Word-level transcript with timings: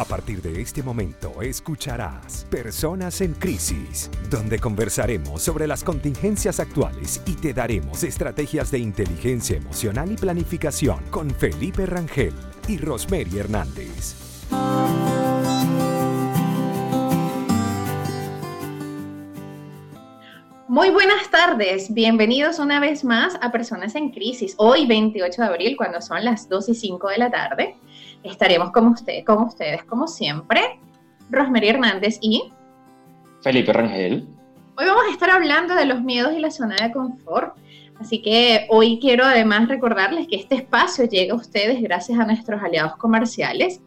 A 0.00 0.04
partir 0.06 0.40
de 0.40 0.62
este 0.62 0.82
momento 0.82 1.42
escucharás 1.42 2.46
Personas 2.50 3.20
en 3.20 3.34
Crisis, 3.34 4.10
donde 4.30 4.58
conversaremos 4.58 5.42
sobre 5.42 5.66
las 5.66 5.84
contingencias 5.84 6.58
actuales 6.58 7.22
y 7.26 7.34
te 7.34 7.52
daremos 7.52 8.02
estrategias 8.02 8.70
de 8.70 8.78
inteligencia 8.78 9.58
emocional 9.58 10.10
y 10.10 10.16
planificación 10.16 11.00
con 11.10 11.28
Felipe 11.28 11.84
Rangel 11.84 12.32
y 12.66 12.78
Rosemary 12.78 13.40
Hernández. 13.40 14.16
Muy 20.66 20.88
buenas 20.88 21.30
tardes, 21.30 21.92
bienvenidos 21.92 22.58
una 22.58 22.80
vez 22.80 23.04
más 23.04 23.36
a 23.42 23.52
Personas 23.52 23.94
en 23.96 24.12
Crisis. 24.12 24.54
Hoy 24.56 24.86
28 24.86 25.42
de 25.42 25.46
abril, 25.46 25.76
cuando 25.76 26.00
son 26.00 26.24
las 26.24 26.48
2 26.48 26.70
y 26.70 26.74
5 26.74 27.08
de 27.08 27.18
la 27.18 27.30
tarde, 27.30 27.76
Estaremos 28.22 28.70
con, 28.70 28.86
usted, 28.88 29.24
con 29.24 29.38
ustedes, 29.44 29.84
como 29.84 30.06
siempre, 30.06 30.78
Rosemary 31.30 31.68
Hernández 31.68 32.18
y 32.20 32.52
Felipe 33.42 33.72
Rangel. 33.72 34.26
Hoy 34.76 34.86
vamos 34.86 35.04
a 35.08 35.12
estar 35.12 35.30
hablando 35.30 35.74
de 35.74 35.86
los 35.86 36.02
miedos 36.02 36.32
y 36.34 36.38
la 36.38 36.50
zona 36.50 36.76
de 36.76 36.92
confort. 36.92 37.56
Así 37.98 38.22
que 38.22 38.66
hoy 38.70 38.98
quiero 39.00 39.24
además 39.24 39.68
recordarles 39.68 40.26
que 40.26 40.36
este 40.36 40.54
espacio 40.54 41.04
llega 41.04 41.34
a 41.34 41.36
ustedes 41.36 41.82
gracias 41.82 42.18
a 42.18 42.24
nuestros 42.24 42.62
aliados 42.62 42.96
comerciales, 42.96 43.80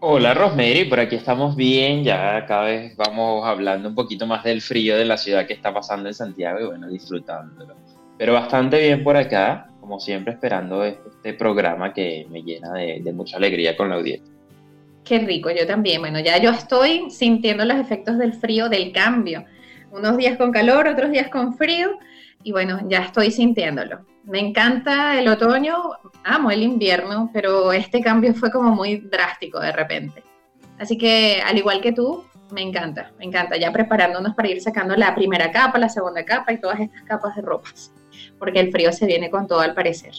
Hola 0.00 0.34
Rosemary, 0.34 0.84
por 0.84 1.00
aquí 1.00 1.16
estamos 1.16 1.56
bien, 1.56 2.04
ya 2.04 2.44
cada 2.44 2.64
vez 2.64 2.94
vamos 2.96 3.46
hablando 3.46 3.88
un 3.88 3.94
poquito 3.94 4.26
más 4.26 4.44
del 4.44 4.60
frío 4.60 4.94
de 4.94 5.06
la 5.06 5.16
ciudad 5.16 5.46
que 5.46 5.54
está 5.54 5.72
pasando 5.72 6.08
en 6.08 6.14
Santiago 6.14 6.60
y 6.60 6.66
bueno, 6.66 6.86
disfrutándolo. 6.88 7.74
Pero 8.18 8.34
bastante 8.34 8.78
bien 8.78 9.02
por 9.02 9.16
acá, 9.16 9.70
como 9.80 9.98
siempre 9.98 10.34
esperando 10.34 10.84
este 10.84 11.32
programa 11.32 11.94
que 11.94 12.26
me 12.30 12.42
llena 12.42 12.74
de, 12.74 13.00
de 13.02 13.12
mucha 13.14 13.38
alegría 13.38 13.74
con 13.74 13.88
la 13.88 13.96
audiencia. 13.96 14.34
Qué 15.02 15.20
rico, 15.20 15.50
yo 15.50 15.66
también. 15.66 16.02
Bueno, 16.02 16.20
ya 16.20 16.36
yo 16.42 16.50
estoy 16.50 17.10
sintiendo 17.10 17.64
los 17.64 17.78
efectos 17.78 18.18
del 18.18 18.34
frío, 18.34 18.68
del 18.68 18.92
cambio. 18.92 19.46
Unos 19.92 20.18
días 20.18 20.36
con 20.36 20.52
calor, 20.52 20.88
otros 20.88 21.10
días 21.10 21.30
con 21.30 21.54
frío 21.54 21.98
y 22.46 22.52
bueno, 22.52 22.78
ya 22.88 22.98
estoy 22.98 23.32
sintiéndolo. 23.32 24.06
Me 24.22 24.38
encanta 24.38 25.18
el 25.18 25.26
otoño, 25.26 25.74
amo 26.22 26.52
el 26.52 26.62
invierno, 26.62 27.28
pero 27.32 27.72
este 27.72 28.00
cambio 28.00 28.34
fue 28.34 28.52
como 28.52 28.70
muy 28.70 28.98
drástico 28.98 29.58
de 29.58 29.72
repente. 29.72 30.22
Así 30.78 30.96
que, 30.96 31.42
al 31.44 31.58
igual 31.58 31.80
que 31.80 31.90
tú, 31.90 32.24
me 32.52 32.62
encanta, 32.62 33.10
me 33.18 33.24
encanta, 33.24 33.56
ya 33.56 33.72
preparándonos 33.72 34.36
para 34.36 34.48
ir 34.48 34.60
sacando 34.60 34.94
la 34.94 35.12
primera 35.16 35.50
capa, 35.50 35.76
la 35.80 35.88
segunda 35.88 36.24
capa 36.24 36.52
y 36.52 36.60
todas 36.60 36.78
estas 36.78 37.02
capas 37.02 37.34
de 37.34 37.42
ropas, 37.42 37.92
porque 38.38 38.60
el 38.60 38.70
frío 38.70 38.92
se 38.92 39.06
viene 39.06 39.28
con 39.28 39.48
todo 39.48 39.58
al 39.58 39.74
parecer. 39.74 40.14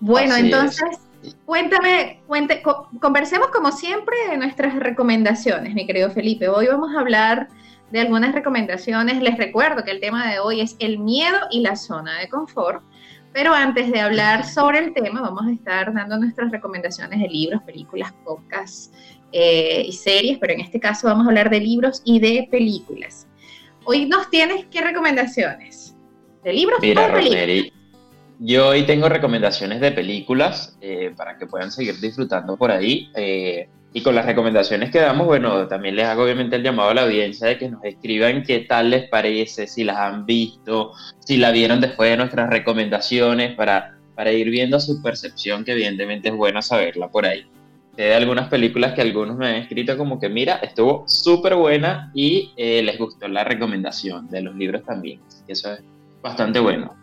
Bueno, 0.00 0.36
entonces, 0.36 1.00
cuéntame, 1.46 2.20
cuente, 2.26 2.62
conversemos 3.00 3.48
como 3.48 3.72
siempre 3.72 4.16
de 4.28 4.36
nuestras 4.36 4.74
recomendaciones, 4.74 5.72
mi 5.72 5.86
querido 5.86 6.10
Felipe. 6.10 6.50
Hoy 6.50 6.66
vamos 6.66 6.94
a 6.94 7.00
hablar 7.00 7.48
de 7.92 8.00
algunas 8.00 8.34
recomendaciones. 8.34 9.22
Les 9.22 9.36
recuerdo 9.36 9.84
que 9.84 9.90
el 9.90 10.00
tema 10.00 10.30
de 10.30 10.40
hoy 10.40 10.60
es 10.60 10.76
el 10.80 10.98
miedo 10.98 11.38
y 11.50 11.60
la 11.60 11.76
zona 11.76 12.18
de 12.18 12.28
confort. 12.28 12.82
Pero 13.32 13.54
antes 13.54 13.90
de 13.92 14.00
hablar 14.00 14.44
sobre 14.44 14.78
el 14.78 14.92
tema, 14.92 15.20
vamos 15.20 15.46
a 15.46 15.52
estar 15.52 15.92
dando 15.92 16.18
nuestras 16.18 16.50
recomendaciones 16.50 17.20
de 17.20 17.28
libros, 17.28 17.62
películas, 17.62 18.12
podcasts 18.24 18.90
eh, 19.30 19.84
y 19.86 19.92
series, 19.92 20.38
pero 20.38 20.52
en 20.52 20.60
este 20.60 20.80
caso 20.80 21.06
vamos 21.06 21.26
a 21.26 21.28
hablar 21.28 21.48
de 21.48 21.60
libros 21.60 22.02
y 22.04 22.18
de 22.18 22.48
películas. 22.50 23.26
Hoy 23.84 24.06
nos 24.06 24.28
tienes 24.30 24.66
qué 24.70 24.80
recomendaciones? 24.80 25.94
¿De 26.42 26.52
libros 26.52 26.78
o 26.78 26.82
de 26.82 26.94
películas? 26.94 27.72
yo 28.38 28.68
hoy 28.68 28.84
tengo 28.84 29.08
recomendaciones 29.08 29.80
de 29.80 29.92
películas 29.92 30.76
eh, 30.80 31.12
para 31.16 31.38
que 31.38 31.46
puedan 31.46 31.70
seguir 31.70 32.00
disfrutando 32.00 32.56
por 32.56 32.70
ahí. 32.70 33.10
Eh, 33.14 33.68
y 33.94 34.02
con 34.02 34.14
las 34.14 34.24
recomendaciones 34.24 34.90
que 34.90 35.00
damos, 35.00 35.26
bueno, 35.26 35.68
también 35.68 35.96
les 35.96 36.06
hago 36.06 36.24
obviamente 36.24 36.56
el 36.56 36.62
llamado 36.62 36.90
a 36.90 36.94
la 36.94 37.02
audiencia 37.02 37.46
de 37.46 37.58
que 37.58 37.68
nos 37.68 37.84
escriban 37.84 38.42
qué 38.42 38.60
tal 38.60 38.90
les 38.90 39.08
parece, 39.08 39.66
si 39.66 39.84
las 39.84 39.98
han 39.98 40.24
visto, 40.24 40.92
si 41.18 41.36
la 41.36 41.50
vieron 41.50 41.80
después 41.80 42.10
de 42.10 42.16
nuestras 42.16 42.48
recomendaciones, 42.48 43.54
para, 43.54 43.98
para 44.14 44.32
ir 44.32 44.48
viendo 44.48 44.80
su 44.80 45.02
percepción, 45.02 45.64
que 45.64 45.72
evidentemente 45.72 46.28
es 46.28 46.34
bueno 46.34 46.62
saberla 46.62 47.08
por 47.08 47.26
ahí. 47.26 47.44
Hay 47.98 48.12
algunas 48.12 48.48
películas 48.48 48.94
que 48.94 49.02
algunos 49.02 49.36
me 49.36 49.48
han 49.48 49.56
escrito 49.56 49.98
como 49.98 50.18
que, 50.18 50.30
mira, 50.30 50.54
estuvo 50.56 51.04
súper 51.06 51.54
buena 51.54 52.10
y 52.14 52.52
eh, 52.56 52.82
les 52.82 52.98
gustó 52.98 53.28
la 53.28 53.44
recomendación 53.44 54.28
de 54.28 54.40
los 54.40 54.54
libros 54.56 54.82
también. 54.84 55.20
eso 55.46 55.74
es 55.74 55.82
bastante 56.22 56.58
bueno. 56.58 57.01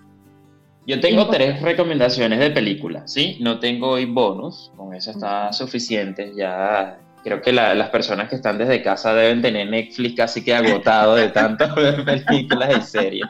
Yo 0.89 0.99
tengo 0.99 1.29
tres 1.29 1.61
recomendaciones 1.61 2.39
de 2.39 2.49
películas, 2.49 3.13
¿sí? 3.13 3.37
No 3.41 3.59
tengo 3.59 3.89
hoy 3.89 4.05
bonus, 4.05 4.71
con 4.75 4.95
eso 4.95 5.11
está 5.11 5.53
suficiente. 5.53 6.33
Ya 6.35 6.97
creo 7.23 7.43
que 7.43 7.53
las 7.53 7.89
personas 7.91 8.27
que 8.27 8.37
están 8.37 8.57
desde 8.57 8.81
casa 8.81 9.13
deben 9.13 9.39
tener 9.39 9.69
Netflix 9.69 10.15
casi 10.15 10.43
que 10.43 10.55
agotado 10.55 11.13
de 11.13 11.29
tantas 11.29 11.75
películas 12.25 12.75
y 12.75 12.81
series. 12.81 13.27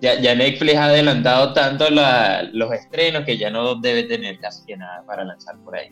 ya, 0.00 0.20
ya, 0.20 0.34
Netflix 0.34 0.74
ha 0.74 0.86
adelantado 0.86 1.52
tanto 1.52 1.88
los 1.88 2.72
estrenos 2.72 3.24
que 3.24 3.38
ya 3.38 3.48
no 3.48 3.76
debe 3.76 4.02
tener 4.02 4.40
casi 4.40 4.66
que 4.66 4.76
nada 4.76 5.04
para 5.06 5.22
lanzar 5.22 5.54
por 5.58 5.76
ahí. 5.76 5.90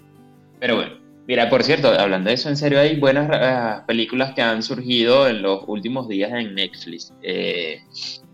Pero 0.59 0.75
bueno, 0.75 0.97
Mira, 1.27 1.49
por 1.49 1.63
cierto, 1.63 1.89
hablando 1.89 2.29
de 2.29 2.35
eso, 2.35 2.49
en 2.49 2.57
serio, 2.57 2.81
hay 2.81 2.99
buenas 2.99 3.31
eh, 3.33 3.83
películas 3.87 4.33
que 4.35 4.43
han 4.43 4.63
surgido 4.63 5.29
en 5.29 5.41
los 5.41 5.63
últimos 5.69 6.09
días 6.09 6.33
en 6.33 6.55
Netflix. 6.55 7.13
Eh, 7.23 7.81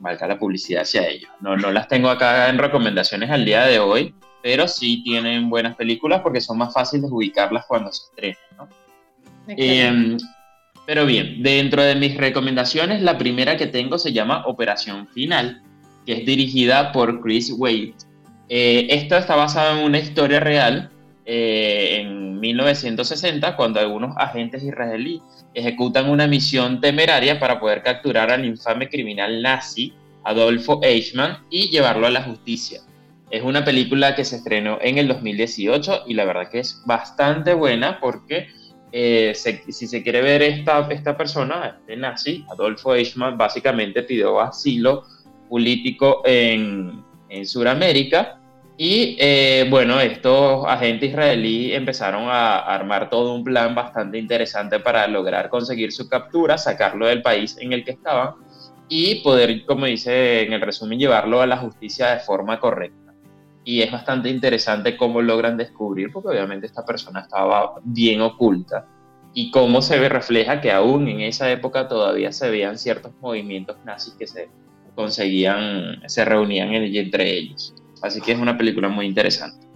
la 0.02 0.38
publicidad 0.38 0.82
hacia 0.82 1.06
ellos. 1.06 1.30
No, 1.40 1.56
no 1.56 1.70
las 1.70 1.88
tengo 1.88 2.08
acá 2.08 2.48
en 2.48 2.58
recomendaciones 2.58 3.30
al 3.30 3.44
día 3.44 3.66
de 3.66 3.78
hoy, 3.78 4.14
pero 4.42 4.66
sí 4.66 5.02
tienen 5.02 5.50
buenas 5.50 5.76
películas 5.76 6.22
porque 6.22 6.40
son 6.40 6.58
más 6.58 6.72
fáciles 6.72 7.08
de 7.10 7.14
ubicarlas 7.14 7.66
cuando 7.66 7.92
se 7.92 8.04
estrenen. 8.04 8.38
¿no? 8.56 8.68
Em, 9.48 10.16
pero 10.86 11.04
bien, 11.04 11.42
dentro 11.42 11.82
de 11.82 11.94
mis 11.94 12.16
recomendaciones, 12.16 13.02
la 13.02 13.18
primera 13.18 13.56
que 13.56 13.66
tengo 13.66 13.98
se 13.98 14.12
llama 14.12 14.46
Operación 14.46 15.06
Final, 15.08 15.62
que 16.06 16.14
es 16.14 16.26
dirigida 16.26 16.92
por 16.92 17.20
Chris 17.20 17.52
Wade. 17.54 17.94
Eh, 18.48 18.86
esto 18.90 19.16
está 19.16 19.36
basado 19.36 19.78
en 19.78 19.84
una 19.84 19.98
historia 19.98 20.40
real 20.40 20.90
eh, 21.26 21.98
en 22.00 22.27
1960 22.38 23.56
cuando 23.56 23.80
algunos 23.80 24.16
agentes 24.16 24.62
israelíes 24.62 25.22
ejecutan 25.54 26.08
una 26.08 26.26
misión 26.26 26.80
temeraria 26.80 27.38
para 27.38 27.60
poder 27.60 27.82
capturar 27.82 28.30
al 28.30 28.44
infame 28.44 28.88
criminal 28.88 29.42
nazi 29.42 29.92
Adolfo 30.24 30.80
Eichmann 30.82 31.38
y 31.50 31.68
llevarlo 31.70 32.06
a 32.06 32.10
la 32.10 32.22
justicia. 32.22 32.80
Es 33.30 33.42
una 33.42 33.64
película 33.64 34.14
que 34.14 34.24
se 34.24 34.36
estrenó 34.36 34.78
en 34.80 34.98
el 34.98 35.08
2018 35.08 36.04
y 36.06 36.14
la 36.14 36.24
verdad 36.24 36.50
que 36.50 36.60
es 36.60 36.82
bastante 36.86 37.54
buena 37.54 38.00
porque 38.00 38.48
eh, 38.90 39.32
si 39.34 39.86
se 39.86 40.02
quiere 40.02 40.22
ver 40.22 40.42
esta, 40.42 40.86
esta 40.90 41.16
persona, 41.16 41.78
este 41.78 41.96
nazi, 41.96 42.44
Adolfo 42.50 42.94
Eichmann, 42.94 43.36
básicamente 43.36 44.02
pidió 44.02 44.40
asilo 44.40 45.04
político 45.48 46.22
en, 46.24 47.02
en 47.28 47.46
Sudamérica. 47.46 48.37
Y 48.80 49.16
eh, 49.18 49.66
bueno, 49.68 50.00
estos 50.00 50.64
agentes 50.64 51.10
israelíes 51.10 51.76
empezaron 51.76 52.28
a 52.28 52.60
armar 52.60 53.10
todo 53.10 53.34
un 53.34 53.42
plan 53.42 53.74
bastante 53.74 54.18
interesante 54.18 54.78
para 54.78 55.08
lograr 55.08 55.48
conseguir 55.48 55.90
su 55.90 56.08
captura, 56.08 56.56
sacarlo 56.56 57.08
del 57.08 57.20
país 57.20 57.56
en 57.60 57.72
el 57.72 57.84
que 57.84 57.90
estaban 57.90 58.34
y 58.88 59.16
poder, 59.16 59.66
como 59.66 59.86
dice 59.86 60.42
en 60.42 60.52
el 60.52 60.60
resumen, 60.60 60.96
llevarlo 60.96 61.42
a 61.42 61.46
la 61.48 61.56
justicia 61.56 62.14
de 62.14 62.20
forma 62.20 62.60
correcta. 62.60 63.12
Y 63.64 63.82
es 63.82 63.90
bastante 63.90 64.28
interesante 64.28 64.96
cómo 64.96 65.22
logran 65.22 65.56
descubrir, 65.56 66.12
porque 66.12 66.28
obviamente 66.28 66.68
esta 66.68 66.84
persona 66.84 67.22
estaba 67.22 67.74
bien 67.82 68.20
oculta, 68.20 68.86
y 69.34 69.50
cómo 69.50 69.82
se 69.82 70.08
refleja 70.08 70.60
que 70.60 70.70
aún 70.70 71.08
en 71.08 71.20
esa 71.22 71.50
época 71.50 71.88
todavía 71.88 72.30
se 72.30 72.48
veían 72.48 72.78
ciertos 72.78 73.12
movimientos 73.20 73.76
nazis 73.84 74.14
que 74.14 74.28
se 74.28 74.48
conseguían, 74.94 76.02
se 76.06 76.24
reunían 76.24 76.72
entre 76.72 77.36
ellos. 77.36 77.74
Así 78.02 78.20
que 78.20 78.32
es 78.32 78.38
una 78.38 78.56
película 78.56 78.88
muy 78.88 79.06
interesante. 79.06 79.66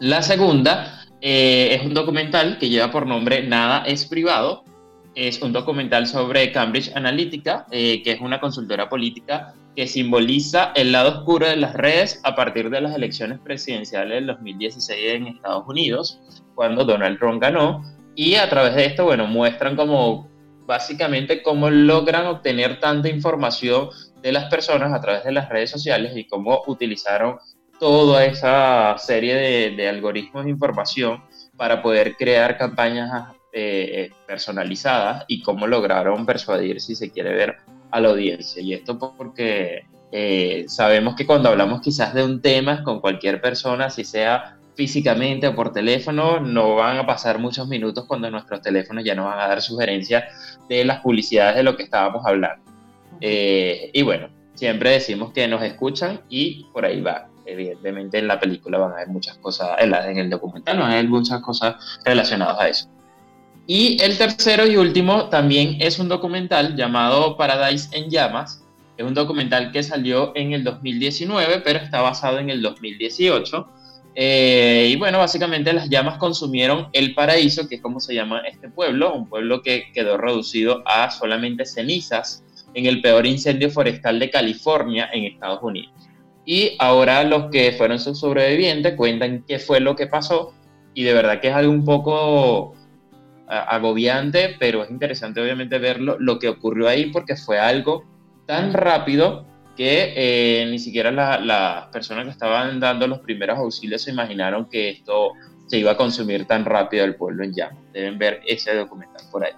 La 0.00 0.22
segunda 0.22 1.06
eh, 1.20 1.70
es 1.72 1.84
un 1.84 1.94
documental 1.94 2.58
que 2.58 2.68
lleva 2.68 2.90
por 2.90 3.06
nombre 3.06 3.42
Nada 3.42 3.84
es 3.84 4.06
privado, 4.06 4.64
es 5.14 5.42
un 5.42 5.52
documental 5.52 6.06
sobre 6.06 6.52
Cambridge 6.52 6.92
Analytica, 6.94 7.66
eh, 7.72 8.02
que 8.02 8.12
es 8.12 8.20
una 8.20 8.40
consultora 8.40 8.88
política 8.88 9.54
que 9.74 9.86
simboliza 9.86 10.72
el 10.74 10.92
lado 10.92 11.18
oscuro 11.18 11.46
de 11.48 11.56
las 11.56 11.74
redes 11.74 12.20
a 12.24 12.34
partir 12.34 12.70
de 12.70 12.80
las 12.80 12.94
elecciones 12.94 13.38
presidenciales 13.40 14.14
del 14.14 14.26
2016 14.26 15.12
en 15.14 15.26
Estados 15.28 15.64
Unidos, 15.66 16.20
cuando 16.54 16.84
Donald 16.84 17.18
Trump 17.18 17.42
ganó. 17.42 17.84
Y 18.14 18.34
a 18.34 18.48
través 18.48 18.74
de 18.74 18.86
esto, 18.86 19.04
bueno, 19.04 19.26
muestran 19.26 19.76
como 19.76 20.28
básicamente 20.66 21.42
cómo 21.42 21.70
logran 21.70 22.26
obtener 22.26 22.78
tanta 22.78 23.08
información 23.08 23.88
de 24.22 24.32
las 24.32 24.50
personas 24.50 24.92
a 24.92 25.00
través 25.00 25.24
de 25.24 25.32
las 25.32 25.48
redes 25.48 25.70
sociales 25.70 26.16
y 26.16 26.26
cómo 26.26 26.62
utilizaron 26.66 27.38
toda 27.78 28.24
esa 28.24 28.96
serie 28.98 29.70
de, 29.70 29.88
algoritmos 29.88 30.44
de 30.44 30.50
información 30.50 31.22
para 31.56 31.80
poder 31.82 32.16
crear 32.16 32.56
campañas 32.58 33.34
eh, 33.52 34.10
personalizadas 34.26 35.24
y 35.28 35.42
cómo 35.42 35.66
lograron 35.66 36.26
persuadir, 36.26 36.80
si 36.80 36.94
se 36.94 37.10
quiere 37.10 37.32
ver, 37.32 37.56
a 37.90 38.00
la 38.00 38.08
audiencia. 38.10 38.60
Y 38.62 38.74
esto 38.74 38.98
porque 38.98 39.86
eh, 40.10 40.64
sabemos 40.68 41.14
que 41.14 41.26
cuando 41.26 41.48
hablamos 41.48 41.80
quizás 41.80 42.14
de 42.14 42.24
un 42.24 42.40
tema 42.40 42.82
con 42.82 43.00
cualquier 43.00 43.40
persona, 43.40 43.90
si 43.90 44.04
sea 44.04 44.58
físicamente 44.74 45.48
o 45.48 45.54
por 45.54 45.72
teléfono, 45.72 46.40
no 46.40 46.76
van 46.76 46.98
a 46.98 47.06
pasar 47.06 47.38
muchos 47.38 47.66
minutos 47.66 48.04
cuando 48.06 48.30
nuestros 48.30 48.62
teléfonos 48.62 49.04
ya 49.04 49.14
no 49.14 49.24
van 49.24 49.40
a 49.40 49.48
dar 49.48 49.60
sugerencias 49.60 50.60
de 50.68 50.84
las 50.84 51.00
publicidades 51.00 51.56
de 51.56 51.62
lo 51.64 51.76
que 51.76 51.82
estábamos 51.82 52.24
hablando. 52.24 52.67
Eh, 53.20 53.90
y 53.92 54.02
bueno, 54.02 54.28
siempre 54.54 54.90
decimos 54.90 55.32
que 55.32 55.46
nos 55.48 55.62
escuchan 55.62 56.20
y 56.28 56.64
por 56.72 56.84
ahí 56.84 57.00
va. 57.00 57.28
Evidentemente 57.46 58.18
en 58.18 58.28
la 58.28 58.38
película 58.38 58.78
van 58.78 58.92
a 58.92 58.94
haber 58.96 59.08
muchas 59.08 59.38
cosas, 59.38 59.70
en, 59.78 59.94
en 59.94 60.18
el 60.18 60.30
documental 60.30 60.78
van 60.78 60.90
a 60.90 60.92
haber 60.94 61.08
muchas 61.08 61.40
cosas 61.40 61.76
relacionadas 62.04 62.60
a 62.60 62.68
eso. 62.68 62.88
Y 63.66 64.02
el 64.02 64.16
tercero 64.16 64.66
y 64.66 64.76
último 64.76 65.28
también 65.28 65.76
es 65.80 65.98
un 65.98 66.08
documental 66.08 66.74
llamado 66.74 67.36
Paradise 67.36 67.88
en 67.92 68.10
Llamas. 68.10 68.64
Es 68.96 69.06
un 69.06 69.14
documental 69.14 69.70
que 69.72 69.82
salió 69.82 70.32
en 70.34 70.54
el 70.54 70.64
2019, 70.64 71.60
pero 71.62 71.78
está 71.78 72.00
basado 72.00 72.38
en 72.38 72.50
el 72.50 72.62
2018. 72.62 73.68
Eh, 74.14 74.88
y 74.90 74.96
bueno, 74.96 75.18
básicamente 75.18 75.72
las 75.72 75.88
llamas 75.88 76.18
consumieron 76.18 76.88
el 76.92 77.14
paraíso, 77.14 77.68
que 77.68 77.76
es 77.76 77.80
como 77.80 78.00
se 78.00 78.14
llama 78.14 78.40
este 78.48 78.68
pueblo, 78.68 79.14
un 79.14 79.28
pueblo 79.28 79.62
que 79.62 79.92
quedó 79.92 80.16
reducido 80.16 80.82
a 80.86 81.10
solamente 81.10 81.64
cenizas 81.64 82.42
en 82.74 82.86
el 82.86 83.00
peor 83.00 83.26
incendio 83.26 83.70
forestal 83.70 84.18
de 84.18 84.30
California 84.30 85.08
en 85.12 85.24
Estados 85.24 85.62
Unidos. 85.62 85.92
Y 86.44 86.76
ahora 86.78 87.24
los 87.24 87.50
que 87.50 87.72
fueron 87.72 87.98
sus 87.98 88.20
sobrevivientes 88.20 88.94
cuentan 88.94 89.44
qué 89.46 89.58
fue 89.58 89.80
lo 89.80 89.96
que 89.96 90.06
pasó 90.06 90.54
y 90.94 91.02
de 91.04 91.12
verdad 91.12 91.40
que 91.40 91.48
es 91.48 91.54
algo 91.54 91.72
un 91.72 91.84
poco 91.84 92.74
agobiante, 93.48 94.56
pero 94.58 94.84
es 94.84 94.90
interesante 94.90 95.40
obviamente 95.40 95.78
verlo, 95.78 96.16
lo 96.18 96.38
que 96.38 96.48
ocurrió 96.48 96.88
ahí, 96.88 97.10
porque 97.10 97.36
fue 97.36 97.58
algo 97.58 98.04
tan 98.46 98.72
rápido 98.72 99.46
que 99.76 100.12
eh, 100.16 100.66
ni 100.70 100.78
siquiera 100.78 101.10
las 101.10 101.86
personas 101.88 102.24
que 102.24 102.30
estaban 102.30 102.80
dando 102.80 103.06
los 103.06 103.20
primeros 103.20 103.58
auxilios 103.58 104.02
se 104.02 104.10
imaginaron 104.10 104.68
que 104.68 104.90
esto 104.90 105.32
se 105.66 105.78
iba 105.78 105.92
a 105.92 105.96
consumir 105.96 106.46
tan 106.46 106.64
rápido 106.64 107.04
el 107.04 107.14
pueblo 107.14 107.44
en 107.44 107.52
llamas. 107.52 107.78
Deben 107.92 108.18
ver 108.18 108.40
ese 108.46 108.74
documental 108.74 109.22
por 109.30 109.44
ahí. 109.44 109.52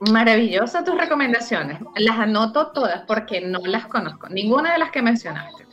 Maravillosas 0.00 0.84
tus 0.84 0.96
recomendaciones. 0.96 1.78
Las 1.96 2.18
anoto 2.18 2.68
todas 2.68 3.02
porque 3.06 3.40
no 3.40 3.60
las 3.64 3.86
conozco, 3.86 4.28
ninguna 4.28 4.72
de 4.72 4.78
las 4.78 4.90
que 4.90 5.02
mencionaste. 5.02 5.66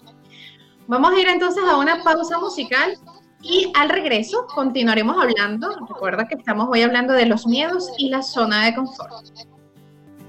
Vamos 0.87 1.13
a 1.13 1.19
ir 1.19 1.27
entonces 1.27 1.63
a 1.67 1.77
una 1.77 2.03
pausa 2.03 2.39
musical 2.39 2.93
y 3.41 3.71
al 3.75 3.89
regreso 3.89 4.47
continuaremos 4.47 5.21
hablando, 5.21 5.69
recuerda 5.87 6.27
que 6.27 6.35
estamos 6.35 6.67
hoy 6.71 6.81
hablando 6.81 7.13
de 7.13 7.25
los 7.25 7.45
miedos 7.45 7.89
y 7.97 8.09
la 8.09 8.21
zona 8.21 8.65
de 8.65 8.75
confort. 8.75 9.11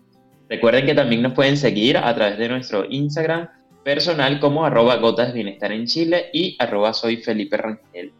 Recuerden 0.48 0.86
que 0.86 0.94
también 0.94 1.22
nos 1.22 1.32
pueden 1.32 1.56
seguir 1.56 1.96
a 1.96 2.14
través 2.14 2.38
de 2.38 2.48
nuestro 2.48 2.84
Instagram 2.88 3.48
personal 3.84 4.38
como 4.38 4.64
arroba 4.64 4.96
gotas 4.96 5.32
bienestar 5.32 5.72
en 5.72 5.86
Chile 5.86 6.26
y 6.32 6.56
arroba 6.58 6.92
soy 6.92 7.16
Felipe 7.18 7.56
Rangel. 7.56 8.12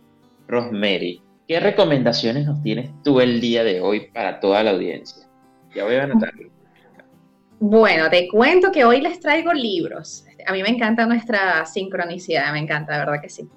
Rosemary, 0.49 1.23
¿qué 1.47 1.61
recomendaciones 1.61 2.47
nos 2.47 2.63
tienes 2.63 2.91
tú 3.03 3.21
el 3.21 3.41
día 3.41 3.65
de 3.65 3.81
hoy 3.81 4.09
para 4.13 4.41
toda 4.41 4.63
la 4.63 4.71
audiencia? 4.71 5.27
Ya 5.75 5.85
voy 5.85 5.95
a 5.97 6.05
anotarlo. 6.05 6.51
Bueno, 7.65 8.11
te 8.11 8.27
cuento 8.27 8.73
que 8.73 8.85
hoy 8.85 9.01
les 9.01 9.21
traigo 9.21 9.53
libros. 9.53 10.25
A 10.49 10.53
mí 10.53 10.65
me 10.65 10.69
encanta 10.69 11.07
nuestra 11.07 11.65
sincronicidad, 11.65 12.53
me 12.53 12.59
encanta, 12.59 12.95
de 12.95 12.99
verdad 12.99 13.23
que 13.23 13.29
sí. 13.29 13.49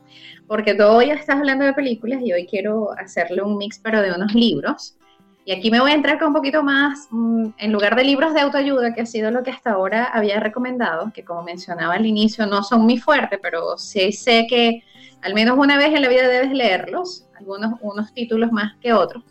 Porque 0.46 0.76
tú 0.76 0.84
hoy 0.84 1.10
estás 1.10 1.38
hablando 1.38 1.66
de 1.66 1.74
películas 1.74 2.22
y 2.22 2.32
hoy 2.32 2.46
quiero 2.46 2.92
hacerle 3.00 3.42
un 3.42 3.58
mix, 3.58 3.80
pero 3.80 4.04
de 4.04 4.14
unos 4.14 4.36
libros. 4.36 4.96
Y 5.44 5.54
aquí 5.54 5.72
me 5.72 5.80
voy 5.80 5.90
a 5.90 5.96
entrar 5.96 6.20
con 6.20 6.28
un 6.28 6.34
poquito 6.36 6.62
más, 6.62 7.08
mm, 7.10 7.48
en 7.58 7.72
lugar 7.72 7.96
de 7.96 8.04
libros 8.04 8.36
de 8.36 8.42
autoayuda, 8.42 8.94
que 8.94 9.02
ha 9.02 9.06
sido 9.08 9.32
lo 9.32 9.42
que 9.42 9.50
hasta 9.50 9.72
ahora 9.72 10.04
había 10.04 10.40
recomendado, 10.40 11.12
que 11.12 11.26
como 11.26 11.42
mencionaba 11.42 11.96
al 11.96 12.06
inicio 12.06 12.46
no 12.46 12.62
son 12.62 12.84
muy 12.84 13.00
fuertes, 13.00 13.40
pero 13.42 13.76
sí 13.80 14.12
sé 14.12 14.46
que 14.48 14.84
al 15.24 15.34
menos 15.34 15.58
una 15.58 15.80
vez 15.80 15.96
en 15.96 16.04
la 16.04 16.10
vida 16.10 16.28
debes 16.28 16.52
leerlos, 16.52 17.28
algunos 17.40 17.80
unos 17.82 18.14
títulos 18.14 18.52
más 18.52 18.76
que 18.80 18.94
otros. 18.94 19.24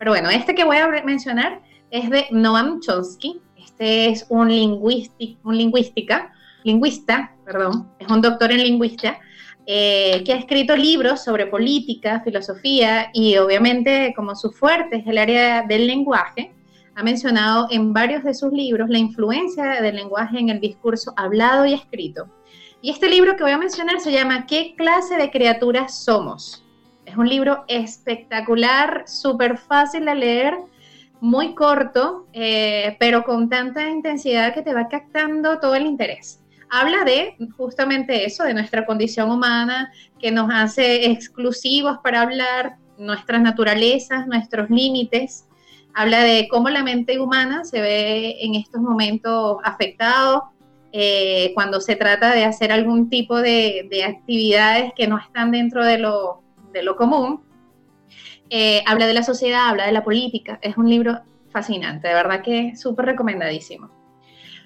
Pero 0.00 0.10
bueno, 0.10 0.30
este 0.30 0.56
que 0.56 0.64
voy 0.64 0.78
a 0.78 0.88
mencionar 1.04 1.62
es 1.92 2.10
de 2.10 2.26
Noam 2.32 2.80
Chomsky. 2.80 3.40
Es 3.78 4.26
un, 4.28 4.48
un 4.48 5.56
lingüística, 5.56 6.32
lingüista, 6.64 7.34
perdón, 7.44 7.88
es 7.98 8.08
un 8.08 8.20
doctor 8.20 8.50
en 8.52 8.62
lingüística 8.62 9.18
eh, 9.68 10.22
que 10.24 10.32
ha 10.32 10.36
escrito 10.36 10.76
libros 10.76 11.24
sobre 11.24 11.46
política, 11.46 12.20
filosofía 12.20 13.10
y 13.12 13.36
obviamente 13.36 14.12
como 14.14 14.36
su 14.36 14.52
fuerte 14.52 14.98
es 14.98 15.06
el 15.08 15.18
área 15.18 15.62
del 15.62 15.88
lenguaje, 15.88 16.52
ha 16.94 17.02
mencionado 17.02 17.66
en 17.70 17.92
varios 17.92 18.22
de 18.22 18.32
sus 18.32 18.52
libros 18.52 18.88
la 18.88 18.98
influencia 18.98 19.82
del 19.82 19.96
lenguaje 19.96 20.38
en 20.38 20.50
el 20.50 20.60
discurso 20.60 21.12
hablado 21.16 21.66
y 21.66 21.74
escrito. 21.74 22.28
Y 22.80 22.90
este 22.90 23.08
libro 23.08 23.36
que 23.36 23.42
voy 23.42 23.50
a 23.50 23.58
mencionar 23.58 24.00
se 24.00 24.12
llama 24.12 24.46
¿Qué 24.46 24.74
clase 24.76 25.16
de 25.16 25.32
criaturas 25.32 26.04
somos? 26.04 26.64
Es 27.04 27.16
un 27.16 27.28
libro 27.28 27.64
espectacular, 27.66 29.02
súper 29.08 29.58
fácil 29.58 30.04
de 30.04 30.14
leer, 30.14 30.54
muy 31.20 31.54
corto, 31.54 32.26
eh, 32.32 32.96
pero 32.98 33.24
con 33.24 33.48
tanta 33.48 33.88
intensidad 33.88 34.54
que 34.54 34.62
te 34.62 34.74
va 34.74 34.88
captando 34.88 35.58
todo 35.58 35.74
el 35.74 35.86
interés 35.86 36.40
habla 36.70 37.04
de 37.04 37.36
justamente 37.56 38.24
eso, 38.24 38.44
de 38.44 38.54
nuestra 38.54 38.86
condición 38.86 39.30
humana, 39.30 39.92
que 40.18 40.30
nos 40.30 40.50
hace 40.52 41.10
exclusivos 41.10 41.98
para 42.02 42.22
hablar, 42.22 42.76
nuestras 42.98 43.42
naturalezas, 43.42 44.26
nuestros 44.26 44.70
límites. 44.70 45.46
Habla 45.94 46.22
de 46.22 46.48
cómo 46.48 46.70
la 46.70 46.82
mente 46.82 47.18
humana 47.18 47.64
se 47.64 47.80
ve 47.80 48.36
en 48.40 48.54
estos 48.54 48.80
momentos 48.80 49.58
afectado 49.64 50.50
eh, 50.92 51.52
cuando 51.54 51.80
se 51.80 51.96
trata 51.96 52.32
de 52.32 52.44
hacer 52.44 52.72
algún 52.72 53.10
tipo 53.10 53.40
de, 53.40 53.88
actividades 54.06 54.92
que 54.94 55.06
no 55.06 55.18
están 55.18 55.50
dentro 55.50 55.84
de 55.84 55.98
lo, 55.98 56.42
común. 56.96 57.42
Eh, 58.50 58.82
habla 58.86 59.06
de 59.06 59.14
la 59.14 59.22
sociedad, 59.22 59.68
habla 59.68 59.86
de 59.86 59.92
la 59.92 60.04
política. 60.04 60.58
Es 60.62 60.76
un 60.76 60.88
libro 60.88 61.20
fascinante, 61.50 62.08
de 62.08 62.14
verdad 62.14 62.42
que 62.42 62.76
súper 62.76 63.06
recomendadísimo. 63.06 63.90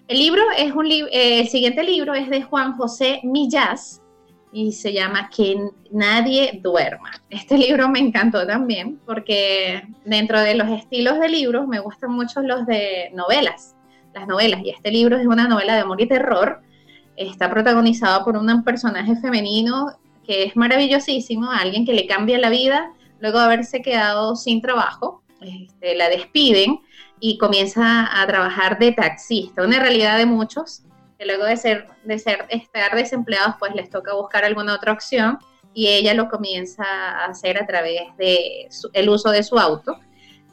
El 0.08 0.18
libro 0.18 0.42
es 0.58 0.72
un 0.72 0.90
eh, 0.90 1.40
el 1.40 1.49
siguiente 1.49 1.84
libro 1.84 2.14
es 2.14 2.28
de 2.28 2.42
Juan 2.42 2.76
José 2.76 3.20
Millás 3.22 4.02
y 4.52 4.72
se 4.72 4.92
llama 4.92 5.30
Que 5.34 5.56
nadie 5.92 6.58
duerma. 6.62 7.12
Este 7.30 7.56
libro 7.64 7.88
me 7.88 8.00
encantó 8.00 8.46
también 8.46 9.00
porque 9.06 9.84
dentro 10.04 10.40
de 10.40 10.54
los 10.54 10.68
estilos 10.68 11.20
de 11.20 11.28
libros 11.28 11.68
me 11.68 11.78
gustan 11.78 12.10
mucho 12.10 12.42
los 12.42 12.66
de 12.66 13.10
novelas, 13.14 13.76
las 14.12 14.26
novelas, 14.26 14.62
y 14.64 14.70
este 14.70 14.90
libro 14.90 15.16
es 15.16 15.26
una 15.26 15.46
novela 15.46 15.75
de 15.75 15.80
amor 15.80 16.00
y 16.00 16.08
terror. 16.08 16.60
Está 17.16 17.49
protagonizado 17.50 18.25
por 18.25 18.37
un 18.37 18.64
personaje 18.64 19.14
femenino 19.16 19.92
que 20.26 20.44
es 20.44 20.56
maravillosísimo, 20.56 21.50
alguien 21.50 21.87
que 21.87 21.92
le 21.92 22.06
cambia 22.06 22.38
la 22.38 22.50
vida 22.50 22.92
luego 23.21 23.39
de 23.39 23.45
haberse 23.45 23.83
quedado 23.83 24.37
sin 24.37 24.61
trabajo, 24.61 25.23
este, 25.41 25.95
la 25.95 26.09
despiden 26.09 26.81
y 27.19 27.39
comienza 27.39 28.09
a 28.21 28.27
trabajar 28.27 28.79
de 28.79 28.93
taxista, 28.93 29.62
una 29.62 29.79
realidad 29.79 30.19
de 30.19 30.27
muchos 30.27 30.83
que 31.19 31.27
luego 31.27 31.45
de 31.45 31.57
ser, 31.59 31.87
de 32.05 32.19
ser 32.19 32.47
estar 32.49 32.97
desempleados, 32.97 33.57
pues 33.59 33.75
les 33.75 33.91
toca 33.91 34.15
buscar 34.15 34.45
alguna 34.45 34.75
otra 34.75 34.93
opción 34.93 35.39
y 35.75 35.89
ella 35.89 36.15
lo 36.15 36.29
comienza 36.29 36.83
a 36.83 37.27
hacer 37.27 37.62
a 37.62 37.67
través 37.67 38.17
de 38.17 38.69
el 38.95 39.09
uso 39.09 39.31
de 39.31 39.43
su 39.43 39.59
auto. 39.59 39.99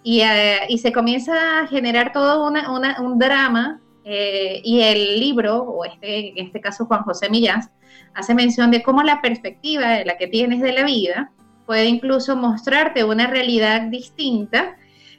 Y, 0.04 0.22
eh, 0.22 0.60
y, 0.70 0.78
se 0.78 0.92
comienza 0.92 1.60
a 1.60 1.68
generar 1.68 2.14
todo 2.14 2.46
un 2.48 3.20
drama 3.20 3.82
eh, 4.06 4.62
y 4.64 4.82
el 4.82 5.20
libro, 5.20 5.64
o 5.64 5.84
este, 5.84 6.30
en 6.40 6.46
este 6.46 6.62
caso 6.62 6.86
Juan 6.86 7.04
José 7.04 7.30
Millás, 7.30 7.70
hace 8.14 8.34
mención 8.34 8.72
de 8.72 8.84
cómo 8.84 9.04
la 9.04 9.22
perspectiva 9.22 9.90
de 9.90 10.06
la 10.06 10.18
que 10.18 10.28
tienes 10.28 10.62
de 10.62 10.72
la 10.72 10.84
vida 10.84 11.32
puede 11.68 11.86
incluso 11.86 12.36
mostrarte 12.36 13.04
una 13.04 13.28
realidad 13.28 13.82
distinta 13.84 14.78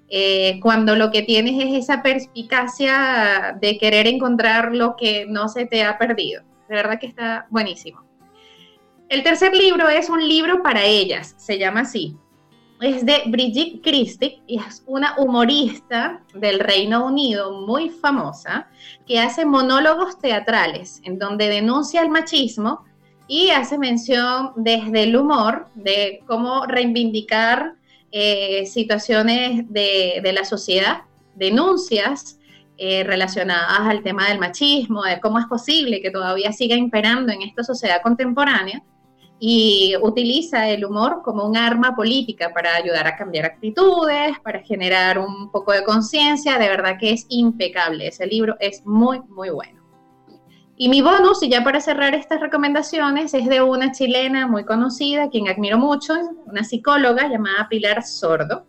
eh, 0.08 0.58
cuando 0.60 0.96
lo 0.96 1.10
que 1.10 1.22
tienes 1.22 1.62
es 1.62 1.84
esa 1.84 2.02
perspicacia 2.02 3.56
de 3.60 3.76
querer 3.78 4.06
encontrar 4.06 4.74
lo 4.74 4.96
que 4.96 5.26
no 5.28 5.48
se 5.48 5.66
te 5.66 5.84
ha 5.84 5.98
perdido. 5.98 6.42
De 6.68 6.74
verdad 6.74 6.98
que 6.98 7.06
está 7.06 7.46
buenísimo. 7.50 8.02
El 9.10 9.22
tercer 9.22 9.54
libro 9.54 9.88
es 9.88 10.08
un 10.08 10.26
libro 10.26 10.62
para 10.62 10.84
ellas, 10.84 11.34
se 11.36 11.58
llama 11.58 11.80
así. 11.80 12.16
Es 12.80 13.04
de 13.04 13.22
Brigitte 13.26 13.82
Christie 13.82 14.40
y 14.46 14.60
es 14.60 14.82
una 14.86 15.16
humorista 15.18 16.22
del 16.34 16.60
Reino 16.60 17.06
Unido 17.06 17.66
muy 17.66 17.90
famosa 17.90 18.68
que 19.06 19.18
hace 19.18 19.44
monólogos 19.44 20.18
teatrales 20.18 21.00
en 21.04 21.18
donde 21.18 21.48
denuncia 21.48 22.02
el 22.02 22.08
machismo 22.08 22.84
y 23.28 23.50
hace 23.50 23.78
mención 23.78 24.52
desde 24.56 25.04
el 25.04 25.14
humor 25.14 25.68
de 25.74 26.22
cómo 26.26 26.64
reivindicar 26.66 27.74
eh, 28.10 28.64
situaciones 28.66 29.70
de, 29.70 30.22
la 30.32 30.46
sociedad, 30.46 31.02
denuncias 31.34 32.38
eh, 32.78 33.04
relacionadas 33.04 33.80
al 33.80 34.02
tema 34.02 34.28
del 34.28 34.38
machismo, 34.38 35.02
de 35.02 35.20
cómo 35.20 35.38
es 35.38 35.44
posible 35.44 36.00
que 36.00 36.10
todavía 36.10 36.52
siga 36.52 36.74
imperando 36.74 37.30
en 37.30 37.42
esta 37.42 37.62
sociedad 37.62 38.00
contemporánea 38.02 38.82
y 39.38 39.94
utiliza 40.02 40.68
el 40.68 40.84
humor 40.84 41.20
como 41.22 41.44
un 41.44 41.56
arma 41.56 41.94
política 41.94 42.50
para 42.54 42.74
ayudar 42.74 43.06
a 43.06 43.16
cambiar 43.16 43.44
actitudes, 43.44 44.38
para 44.40 44.60
generar 44.60 45.18
un 45.18 45.50
poco 45.52 45.72
de 45.72 45.84
conciencia. 45.84 46.58
De 46.58 46.68
verdad 46.68 46.96
que 46.98 47.12
es 47.12 47.26
impecable. 47.28 48.08
Ese 48.08 48.26
libro 48.26 48.56
es 48.58 48.84
muy, 48.84 49.20
muy 49.28 49.50
bueno. 49.50 49.77
Y 50.80 50.88
mi 50.88 51.02
bonus, 51.02 51.42
y 51.42 51.48
ya 51.48 51.64
para 51.64 51.80
cerrar 51.80 52.14
estas 52.14 52.38
recomendaciones, 52.38 53.34
es 53.34 53.48
de 53.48 53.60
una 53.60 53.90
chilena 53.90 54.46
muy 54.46 54.64
conocida, 54.64 55.28
quien 55.28 55.48
admiro 55.48 55.76
mucho, 55.76 56.14
una 56.46 56.62
psicóloga 56.62 57.26
llamada 57.26 57.66
Pilar 57.68 58.04
Sordo. 58.04 58.64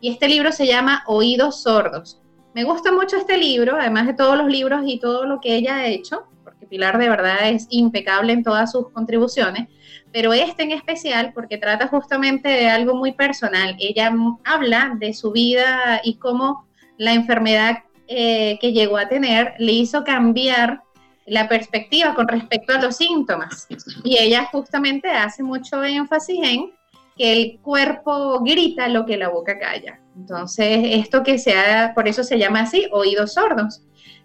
Y 0.00 0.10
este 0.10 0.26
libro 0.26 0.50
se 0.50 0.66
llama 0.66 1.04
Oídos 1.06 1.62
Sordos. 1.62 2.20
Me 2.52 2.64
gusta 2.64 2.90
mucho 2.90 3.16
este 3.16 3.38
libro, 3.38 3.76
además 3.78 4.08
de 4.08 4.14
todos 4.14 4.36
los 4.36 4.48
libros 4.48 4.82
y 4.84 4.98
todo 4.98 5.24
lo 5.24 5.40
que 5.40 5.54
ella 5.54 5.76
ha 5.76 5.86
hecho, 5.86 6.24
porque 6.42 6.66
Pilar 6.66 6.98
de 6.98 7.08
verdad 7.08 7.48
es 7.48 7.68
impecable 7.70 8.32
en 8.32 8.42
todas 8.42 8.72
sus 8.72 8.90
contribuciones, 8.90 9.68
pero 10.12 10.32
este 10.32 10.64
en 10.64 10.72
especial 10.72 11.30
porque 11.32 11.58
trata 11.58 11.86
justamente 11.86 12.48
de 12.48 12.70
algo 12.70 12.96
muy 12.96 13.12
personal. 13.12 13.76
Ella 13.78 14.12
habla 14.44 14.96
de 14.98 15.14
su 15.14 15.30
vida 15.30 16.00
y 16.02 16.16
cómo 16.16 16.66
la 16.98 17.12
enfermedad 17.12 17.84
eh, 18.08 18.58
que 18.60 18.72
llegó 18.72 18.96
a 18.98 19.08
tener 19.08 19.54
le 19.58 19.70
hizo 19.70 20.02
cambiar 20.02 20.82
la 21.26 21.48
perspectiva 21.48 22.14
con 22.14 22.28
respecto 22.28 22.74
a 22.74 22.80
los 22.80 22.96
síntomas. 22.96 23.66
Y 24.04 24.18
ella 24.18 24.48
justamente 24.50 25.08
hace 25.08 25.42
mucho 25.42 25.82
énfasis 25.82 26.38
en 26.42 26.72
que 27.16 27.32
el 27.32 27.60
cuerpo 27.60 28.40
grita 28.40 28.88
lo 28.88 29.04
que 29.04 29.16
la 29.16 29.28
boca 29.28 29.58
calla. 29.58 30.00
Entonces, 30.16 30.78
esto 30.82 31.22
que 31.22 31.38
sea, 31.38 31.92
por 31.94 32.08
eso 32.08 32.24
se 32.24 32.38
llama 32.38 32.60
así, 32.60 32.86
oídos 32.92 33.34
sordos. 33.34 33.82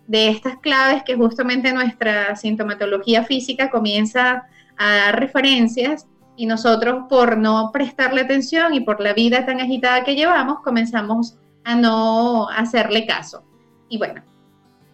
De 0.07 0.29
estas 0.29 0.57
claves 0.59 1.03
que 1.03 1.15
justamente 1.15 1.73
nuestra 1.73 2.35
sintomatología 2.35 3.23
física 3.23 3.69
comienza 3.69 4.47
a 4.77 4.95
dar 4.95 5.19
referencias 5.19 6.07
y 6.37 6.45
nosotros 6.45 7.05
por 7.09 7.37
no 7.37 7.71
prestarle 7.73 8.21
atención 8.21 8.73
y 8.73 8.81
por 8.81 9.01
la 9.01 9.13
vida 9.13 9.45
tan 9.45 9.59
agitada 9.59 10.03
que 10.03 10.15
llevamos, 10.15 10.61
comenzamos 10.61 11.37
a 11.63 11.75
no 11.75 12.47
hacerle 12.49 13.05
caso. 13.05 13.43
Y 13.89 13.97
bueno, 13.97 14.23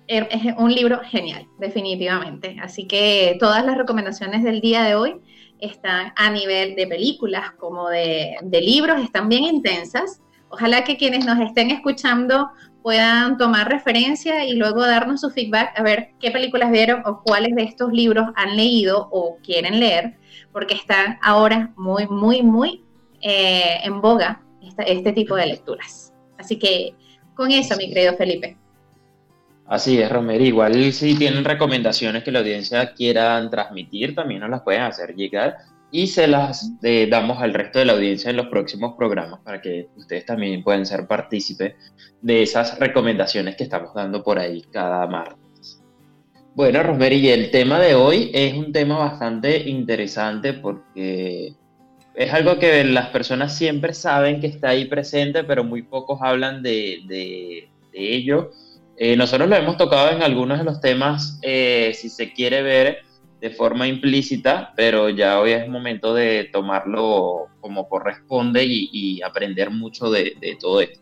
es 0.08 0.56
un 0.58 0.74
libro 0.74 1.00
genial, 1.06 1.48
definitivamente. 1.60 2.58
Así 2.62 2.86
que 2.88 3.38
todas 3.40 3.66
las 3.66 3.78
recomendaciones 3.78 4.44
del 4.44 4.62
día 4.62 4.84
de 4.84 4.96
hoy 4.96 5.22
están 5.60 6.12
a 6.16 6.30
nivel 6.30 6.76
de 6.76 6.88
películas 6.88 7.52
como 7.58 7.90
de, 7.90 8.38
libros, 8.52 9.02
están 9.02 9.30
bien 9.30 9.44
intensas. 9.44 10.22
Ojalá 10.50 10.84
que 10.84 10.98
quienes 10.98 11.26
nos 11.26 11.40
estén 11.40 11.72
escuchando 11.72 12.50
puedan 12.84 13.38
tomar 13.38 13.70
referencia 13.70 14.46
y 14.46 14.56
luego 14.56 14.82
darnos 14.82 15.22
su 15.22 15.30
feedback 15.30 15.80
a 15.80 15.84
ver 15.84 16.10
qué 16.20 16.32
películas 16.32 16.70
vieron 16.70 17.02
o 17.06 17.22
cuáles 17.24 17.56
de 17.56 17.64
estos 17.64 17.94
libros 17.94 18.28
han 18.36 18.58
leído 18.58 19.08
o 19.12 19.38
quieren 19.38 19.80
leer, 19.80 20.18
porque 20.52 20.76
están 20.76 21.18
ahora 21.22 21.72
muy, 21.78 22.08
muy, 22.08 22.44
muy 22.44 22.84
eh, 23.22 23.80
en 23.84 24.02
boga 24.02 24.44
este 24.86 25.14
tipo 25.14 25.36
de 25.36 25.48
lecturas. 25.48 26.14
Así 26.38 26.60
que 26.60 26.94
con 27.36 27.52
eso, 27.52 27.76
mi 27.78 27.88
querido 27.92 28.16
Felipe. 28.16 28.58
Así 29.66 30.00
es, 30.00 30.12
Romero. 30.12 30.44
Igual 30.44 30.92
si 30.92 31.16
tienen 31.16 31.46
recomendaciones 31.46 32.24
que 32.24 32.32
la 32.32 32.40
audiencia 32.40 32.94
quieran 32.94 33.50
transmitir, 33.50 34.14
también 34.14 34.42
nos 34.42 34.50
las 34.50 34.62
pueden 34.62 34.82
hacer 34.82 35.16
llegar 35.16 35.58
y 35.90 36.08
se 36.08 36.28
las 36.28 36.72
eh, 36.82 37.08
damos 37.10 37.42
al 37.42 37.54
resto 37.54 37.80
de 37.80 37.86
la 37.86 37.94
audiencia 37.94 38.32
en 38.32 38.38
los 38.38 38.48
próximos 38.48 38.96
programas 38.98 39.40
para 39.42 39.62
que 39.62 39.90
ustedes 39.96 40.26
también 40.26 40.64
puedan 40.64 40.86
ser 40.86 41.08
partícipes 41.08 41.76
de 42.22 42.42
esas 42.42 42.80
recomendaciones 42.80 43.56
que 43.56 43.64
estamos 43.64 43.94
dando 43.94 44.24
por 44.24 44.40
ahí 44.40 44.64
cada 44.72 45.08
martes. 45.08 45.80
Bueno, 46.56 46.84
Rosemary, 46.84 47.30
el 47.30 47.52
tema 47.52 47.80
de 47.80 47.96
hoy 47.96 48.32
es 48.34 48.56
un 48.56 48.72
tema 48.72 48.98
bastante 48.98 49.70
interesante 49.70 50.54
porque 50.54 51.54
es 52.16 52.34
algo 52.34 52.60
que 52.60 52.84
las 52.84 53.10
personas 53.10 53.56
siempre 53.56 53.94
saben 53.94 54.40
que 54.40 54.48
está 54.48 54.70
ahí 54.70 54.86
presente, 54.86 55.44
pero 55.44 55.64
muy 55.64 55.84
pocos 55.84 56.20
hablan 56.22 56.62
de, 56.64 57.02
de 57.08 57.70
ello 57.94 58.52
eh, 59.06 59.18
nosotros 59.18 59.50
lo 59.50 59.58
hemos 59.58 59.76
tocado 59.76 60.12
en 60.12 60.24
algunos 60.24 60.60
de 60.60 60.64
los 60.64 60.80
temas, 60.80 61.38
eh, 61.42 61.92
si 61.94 62.08
se 62.08 62.32
quiere 62.32 62.62
ver 62.62 63.00
de 63.42 63.50
forma 63.50 63.86
implícita, 63.86 64.72
pero 64.78 65.10
ya 65.10 65.42
hoy 65.42 65.52
es 65.52 65.68
momento 65.68 66.14
de 66.14 66.46
tomarlo 66.54 67.48
como 67.60 67.90
corresponde 67.90 68.64
y, 68.64 69.22
aprender 69.22 69.72
mucho 69.72 70.10
de, 70.10 70.38
todo 70.58 70.80
esto. 70.80 71.02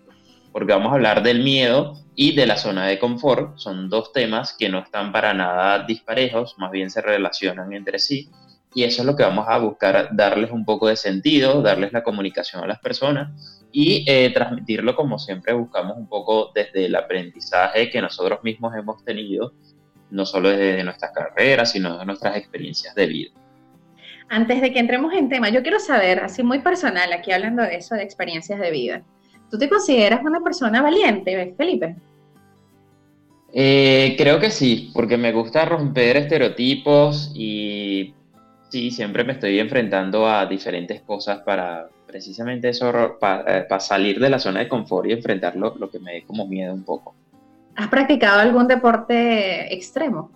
Porque 0.51 0.73
vamos 0.73 0.91
a 0.91 0.95
hablar 0.95 1.21
del 1.21 1.43
miedo 1.43 1.99
y 2.15 2.35
de 2.35 2.47
la 2.47 2.57
zona 2.57 2.87
de 2.87 2.97
confort. 2.97 3.59
Son 3.59 3.87
dos 3.87 4.11
temas 4.13 4.55
que 4.57 4.67
no 4.67 4.79
están 4.79 5.11
para 5.11 5.35
nada 5.35 5.85
disparejos, 5.85 6.55
más 6.57 6.71
bien 6.71 6.89
se 6.89 7.01
relacionan 7.01 7.71
entre 7.71 7.99
sí. 7.99 8.29
Y 8.73 8.81
eso 8.83 9.03
es 9.03 9.05
lo 9.05 9.15
que 9.15 9.21
vamos 9.21 9.45
a 9.47 9.59
buscar, 9.59 10.09
darles 10.13 10.49
un 10.49 10.65
poco 10.65 10.87
de 10.87 10.95
sentido, 10.95 11.61
darles 11.61 11.93
la 11.93 12.01
comunicación 12.01 12.63
a 12.63 12.67
las 12.67 12.79
personas 12.79 13.60
y 13.71 14.05
eh, 14.07 14.31
transmitirlo 14.33 14.95
como 14.95 15.17
siempre 15.17 15.53
buscamos 15.53 15.97
un 15.97 16.07
poco 16.07 16.51
desde 16.53 16.85
el 16.85 16.95
aprendizaje 16.95 17.89
que 17.89 18.01
nosotros 18.01 18.43
mismos 18.43 18.75
hemos 18.75 19.03
tenido, 19.03 19.53
no 20.09 20.25
solo 20.25 20.49
desde 20.49 20.83
nuestras 20.83 21.11
carreras, 21.11 21.71
sino 21.71 21.97
de 21.97 22.05
nuestras 22.05 22.35
experiencias 22.35 22.93
de 22.95 23.05
vida. 23.07 23.31
Antes 24.29 24.61
de 24.61 24.71
que 24.71 24.79
entremos 24.79 25.13
en 25.13 25.29
tema, 25.29 25.49
yo 25.49 25.61
quiero 25.61 25.79
saber, 25.79 26.19
así 26.19 26.43
muy 26.43 26.59
personal, 26.59 27.11
aquí 27.13 27.31
hablando 27.31 27.63
de 27.63 27.75
eso, 27.75 27.95
de 27.95 28.03
experiencias 28.03 28.59
de 28.59 28.71
vida, 28.71 29.03
¿tú 29.49 29.57
te 29.57 29.67
consideras 29.67 30.21
una 30.23 30.41
persona 30.41 30.81
valiente, 30.81 31.53
Felipe? 31.57 31.95
Eh, 33.53 34.15
creo 34.17 34.39
que 34.39 34.49
sí, 34.49 34.91
porque 34.93 35.17
me 35.17 35.33
gusta 35.33 35.65
romper 35.65 36.15
estereotipos 36.15 37.31
y 37.35 38.13
sí, 38.69 38.91
siempre 38.91 39.25
me 39.25 39.33
estoy 39.33 39.59
enfrentando 39.59 40.25
a 40.27 40.45
diferentes 40.45 41.01
cosas 41.01 41.39
para, 41.39 41.89
precisamente 42.11 42.69
eso, 42.69 43.17
para 43.19 43.59
eh, 43.59 43.79
salir 43.79 44.19
de 44.19 44.29
la 44.29 44.37
zona 44.37 44.59
de 44.59 44.67
confort 44.67 45.07
y 45.07 45.13
enfrentar 45.13 45.55
lo, 45.55 45.89
que 45.89 45.99
me 45.99 46.13
dé 46.13 46.23
como 46.23 46.45
miedo 46.45 46.73
un 46.73 46.83
poco. 46.83 47.15
¿Has 47.75 47.87
practicado 47.87 48.41
algún 48.41 48.67
deporte 48.67 49.73
extremo? 49.73 50.29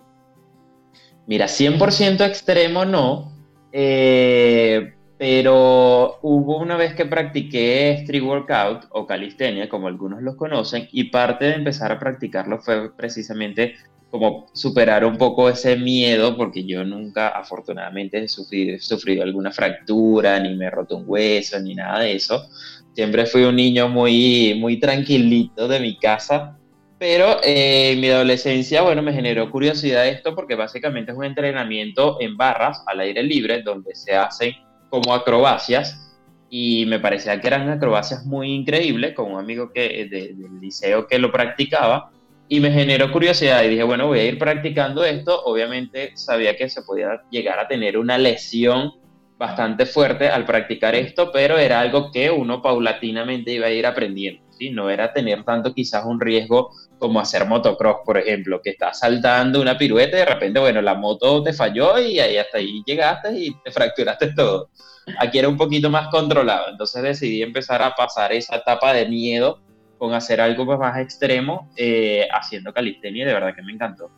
Mira, 1.26 1.46
100% 1.46 2.26
extremo 2.26 2.84
no, 2.84 3.32
eh, 3.72 4.94
pero 5.18 6.18
hubo 6.22 6.58
una 6.58 6.76
vez 6.76 6.94
que 6.94 7.04
practiqué 7.04 7.92
street 8.02 8.22
workout 8.22 8.86
o 8.90 9.06
calistenia, 9.06 9.68
como 9.68 9.88
algunos 9.88 10.22
los 10.22 10.36
conocen, 10.36 10.88
y 10.92 11.04
parte 11.04 11.44
de 11.44 11.54
empezar 11.54 11.92
a 11.92 11.98
practicarlo 11.98 12.58
fue 12.58 12.94
precisamente 12.96 13.74
como 14.10 14.46
superar 14.52 15.04
un 15.04 15.18
poco 15.18 15.48
ese 15.48 15.76
miedo, 15.76 16.36
porque 16.36 16.64
yo 16.64 16.84
nunca, 16.84 17.28
afortunadamente, 17.28 18.22
he 18.22 18.28
sufrido, 18.28 18.78
sufrido 18.80 19.22
alguna 19.22 19.50
fractura, 19.50 20.38
ni 20.38 20.54
me 20.54 20.66
he 20.66 20.70
roto 20.70 20.96
un 20.96 21.04
hueso, 21.06 21.58
ni 21.60 21.74
nada 21.74 22.00
de 22.00 22.14
eso. 22.14 22.48
Siempre 22.94 23.26
fui 23.26 23.42
un 23.42 23.56
niño 23.56 23.88
muy, 23.88 24.56
muy 24.58 24.78
tranquilito 24.78 25.68
de 25.68 25.80
mi 25.80 25.98
casa, 25.98 26.56
pero 26.98 27.42
eh, 27.42 27.92
en 27.92 28.00
mi 28.00 28.08
adolescencia, 28.08 28.82
bueno, 28.82 29.02
me 29.02 29.12
generó 29.12 29.50
curiosidad 29.50 30.08
esto 30.08 30.34
porque 30.34 30.54
básicamente 30.54 31.12
es 31.12 31.18
un 31.18 31.24
entrenamiento 31.24 32.16
en 32.20 32.36
barras 32.36 32.82
al 32.86 33.00
aire 33.00 33.22
libre 33.22 33.62
donde 33.62 33.94
se 33.94 34.14
hacen 34.14 34.54
como 34.88 35.12
acrobacias 35.12 36.06
y 36.48 36.86
me 36.86 37.00
parecía 37.00 37.38
que 37.40 37.48
eran 37.48 37.68
acrobacias 37.68 38.24
muy 38.24 38.52
increíbles 38.52 39.14
con 39.14 39.32
un 39.32 39.38
amigo 39.38 39.72
que, 39.72 40.06
del 40.10 40.60
liceo 40.60 41.06
que 41.06 41.18
lo 41.18 41.30
practicaba 41.30 42.12
y 42.48 42.60
me 42.60 42.70
generó 42.70 43.10
curiosidad 43.10 43.64
y 43.64 43.70
dije, 43.70 43.82
bueno, 43.82 44.06
voy 44.06 44.20
a 44.20 44.24
ir 44.24 44.38
practicando 44.38 45.04
esto. 45.04 45.42
Obviamente 45.44 46.12
sabía 46.16 46.56
que 46.56 46.68
se 46.68 46.82
podía 46.82 47.22
llegar 47.30 47.58
a 47.58 47.66
tener 47.66 47.98
una 47.98 48.18
lesión 48.18 48.92
bastante 49.36 49.84
fuerte 49.84 50.28
al 50.28 50.46
practicar 50.46 50.94
esto, 50.94 51.30
pero 51.32 51.58
era 51.58 51.80
algo 51.80 52.10
que 52.10 52.30
uno 52.30 52.62
paulatinamente 52.62 53.52
iba 53.52 53.66
a 53.66 53.70
ir 53.70 53.84
aprendiendo, 53.84 54.42
¿sí? 54.50 54.70
No 54.70 54.88
era 54.88 55.12
tener 55.12 55.44
tanto 55.44 55.74
quizás 55.74 56.04
un 56.06 56.20
riesgo 56.20 56.70
como 56.98 57.20
hacer 57.20 57.44
motocross, 57.46 57.98
por 58.04 58.16
ejemplo, 58.16 58.62
que 58.62 58.70
estás 58.70 59.00
saltando 59.00 59.60
una 59.60 59.76
pirueta 59.76 60.16
y 60.16 60.20
de 60.20 60.26
repente, 60.26 60.58
bueno, 60.58 60.80
la 60.80 60.94
moto 60.94 61.42
te 61.42 61.52
falló 61.52 61.98
y 61.98 62.18
ahí 62.18 62.38
hasta 62.38 62.58
ahí 62.58 62.82
llegaste 62.86 63.32
y 63.32 63.54
te 63.62 63.70
fracturaste 63.70 64.32
todo. 64.36 64.70
Aquí 65.18 65.38
era 65.38 65.48
un 65.48 65.56
poquito 65.56 65.90
más 65.90 66.08
controlado, 66.08 66.70
entonces 66.70 67.02
decidí 67.02 67.42
empezar 67.42 67.82
a 67.82 67.94
pasar 67.94 68.32
esa 68.32 68.56
etapa 68.56 68.94
de 68.94 69.06
miedo 69.06 69.60
con 69.98 70.14
hacer 70.14 70.40
algo 70.40 70.66
pues 70.66 70.78
más 70.78 70.98
extremo, 70.98 71.68
eh, 71.76 72.26
haciendo 72.32 72.72
calistenia 72.72 73.24
y 73.24 73.26
de 73.26 73.34
verdad 73.34 73.54
que 73.54 73.62
me 73.62 73.72
encantó. 73.72 74.10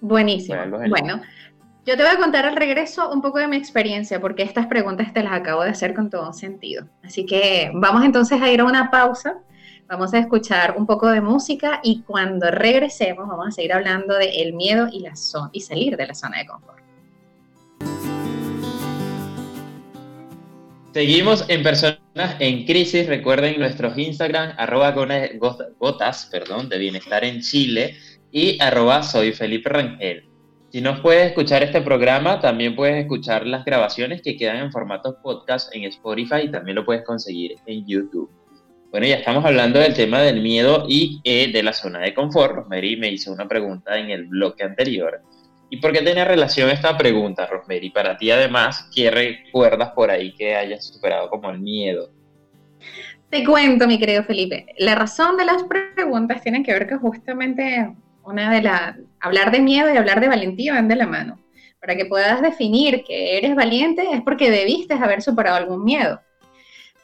Buenísimo. 0.00 0.58
Bueno, 0.88 1.20
yo 1.86 1.96
te 1.96 2.02
voy 2.02 2.12
a 2.12 2.18
contar 2.18 2.44
al 2.44 2.56
regreso 2.56 3.10
un 3.10 3.22
poco 3.22 3.38
de 3.38 3.48
mi 3.48 3.56
experiencia, 3.56 4.20
porque 4.20 4.42
estas 4.42 4.66
preguntas 4.66 5.12
te 5.12 5.22
las 5.22 5.32
acabo 5.32 5.62
de 5.62 5.70
hacer 5.70 5.94
con 5.94 6.10
todo 6.10 6.32
sentido. 6.32 6.86
Así 7.02 7.24
que 7.24 7.70
vamos 7.74 8.04
entonces 8.04 8.42
a 8.42 8.50
ir 8.50 8.60
a 8.60 8.64
una 8.64 8.90
pausa, 8.90 9.38
vamos 9.86 10.12
a 10.12 10.18
escuchar 10.18 10.74
un 10.76 10.86
poco 10.86 11.08
de 11.08 11.20
música 11.20 11.80
y 11.82 12.02
cuando 12.02 12.50
regresemos 12.50 13.28
vamos 13.28 13.48
a 13.48 13.50
seguir 13.52 13.72
hablando 13.72 14.16
de 14.16 14.42
el 14.42 14.52
miedo 14.52 14.88
y, 14.90 15.00
la 15.00 15.12
y 15.52 15.60
salir 15.60 15.96
de 15.96 16.06
la 16.06 16.14
zona 16.14 16.38
de 16.38 16.46
confort. 16.46 16.85
Seguimos 20.96 21.44
en 21.48 21.62
Personas 21.62 22.00
en 22.38 22.64
Crisis. 22.64 23.06
Recuerden 23.06 23.58
nuestros 23.58 23.98
Instagram, 23.98 24.54
arroba 24.56 24.92
gotas 25.78 26.26
perdón, 26.32 26.70
de 26.70 26.78
bienestar 26.78 27.22
en 27.22 27.42
Chile 27.42 27.98
y 28.32 28.58
arroba 28.62 29.02
soy 29.02 29.32
Felipe 29.32 29.68
Rangel. 29.68 30.24
Si 30.70 30.80
no 30.80 31.02
puedes 31.02 31.26
escuchar 31.26 31.62
este 31.62 31.82
programa, 31.82 32.40
también 32.40 32.74
puedes 32.74 32.96
escuchar 32.96 33.46
las 33.46 33.66
grabaciones 33.66 34.22
que 34.22 34.38
quedan 34.38 34.56
en 34.56 34.72
formato 34.72 35.18
podcast 35.22 35.68
en 35.76 35.84
Spotify 35.84 36.44
y 36.44 36.50
también 36.50 36.76
lo 36.76 36.86
puedes 36.86 37.04
conseguir 37.04 37.56
en 37.66 37.86
YouTube. 37.86 38.30
Bueno, 38.90 39.06
ya 39.06 39.16
estamos 39.16 39.44
hablando 39.44 39.78
del 39.78 39.92
tema 39.92 40.22
del 40.22 40.40
miedo 40.40 40.86
y 40.88 41.20
eh, 41.24 41.52
de 41.52 41.62
la 41.62 41.74
zona 41.74 41.98
de 41.98 42.14
confort. 42.14 42.54
Rosemary 42.54 42.96
me 42.96 43.10
hizo 43.10 43.30
una 43.30 43.46
pregunta 43.46 43.98
en 43.98 44.08
el 44.08 44.28
bloque 44.28 44.64
anterior 44.64 45.20
¿Y 45.68 45.78
por 45.78 45.92
qué 45.92 46.02
tiene 46.02 46.24
relación 46.24 46.70
esta 46.70 46.96
pregunta, 46.96 47.46
Rosemary? 47.46 47.90
Para 47.90 48.16
ti, 48.16 48.30
además, 48.30 48.88
¿qué 48.94 49.10
recuerdas 49.10 49.90
por 49.90 50.10
ahí 50.10 50.32
que 50.34 50.54
hayas 50.54 50.86
superado 50.86 51.28
como 51.28 51.50
el 51.50 51.58
miedo? 51.58 52.10
Te 53.30 53.44
cuento, 53.44 53.88
mi 53.88 53.98
querido 53.98 54.22
Felipe. 54.22 54.66
La 54.78 54.94
razón 54.94 55.36
de 55.36 55.44
las 55.44 55.64
preguntas 55.64 56.40
tiene 56.42 56.62
que 56.62 56.72
ver 56.72 56.86
que 56.86 56.96
justamente 56.96 57.92
una 58.22 58.52
de 58.52 58.62
las. 58.62 58.96
Hablar 59.20 59.50
de 59.50 59.60
miedo 59.60 59.92
y 59.92 59.96
hablar 59.96 60.20
de 60.20 60.28
valentía 60.28 60.74
van 60.74 60.86
de 60.86 60.96
la 60.96 61.06
mano. 61.06 61.40
Para 61.80 61.96
que 61.96 62.06
puedas 62.06 62.40
definir 62.40 63.02
que 63.04 63.36
eres 63.38 63.56
valiente 63.56 64.04
es 64.12 64.22
porque 64.22 64.50
debiste 64.50 64.94
haber 64.94 65.20
superado 65.20 65.56
algún 65.56 65.84
miedo. 65.84 66.20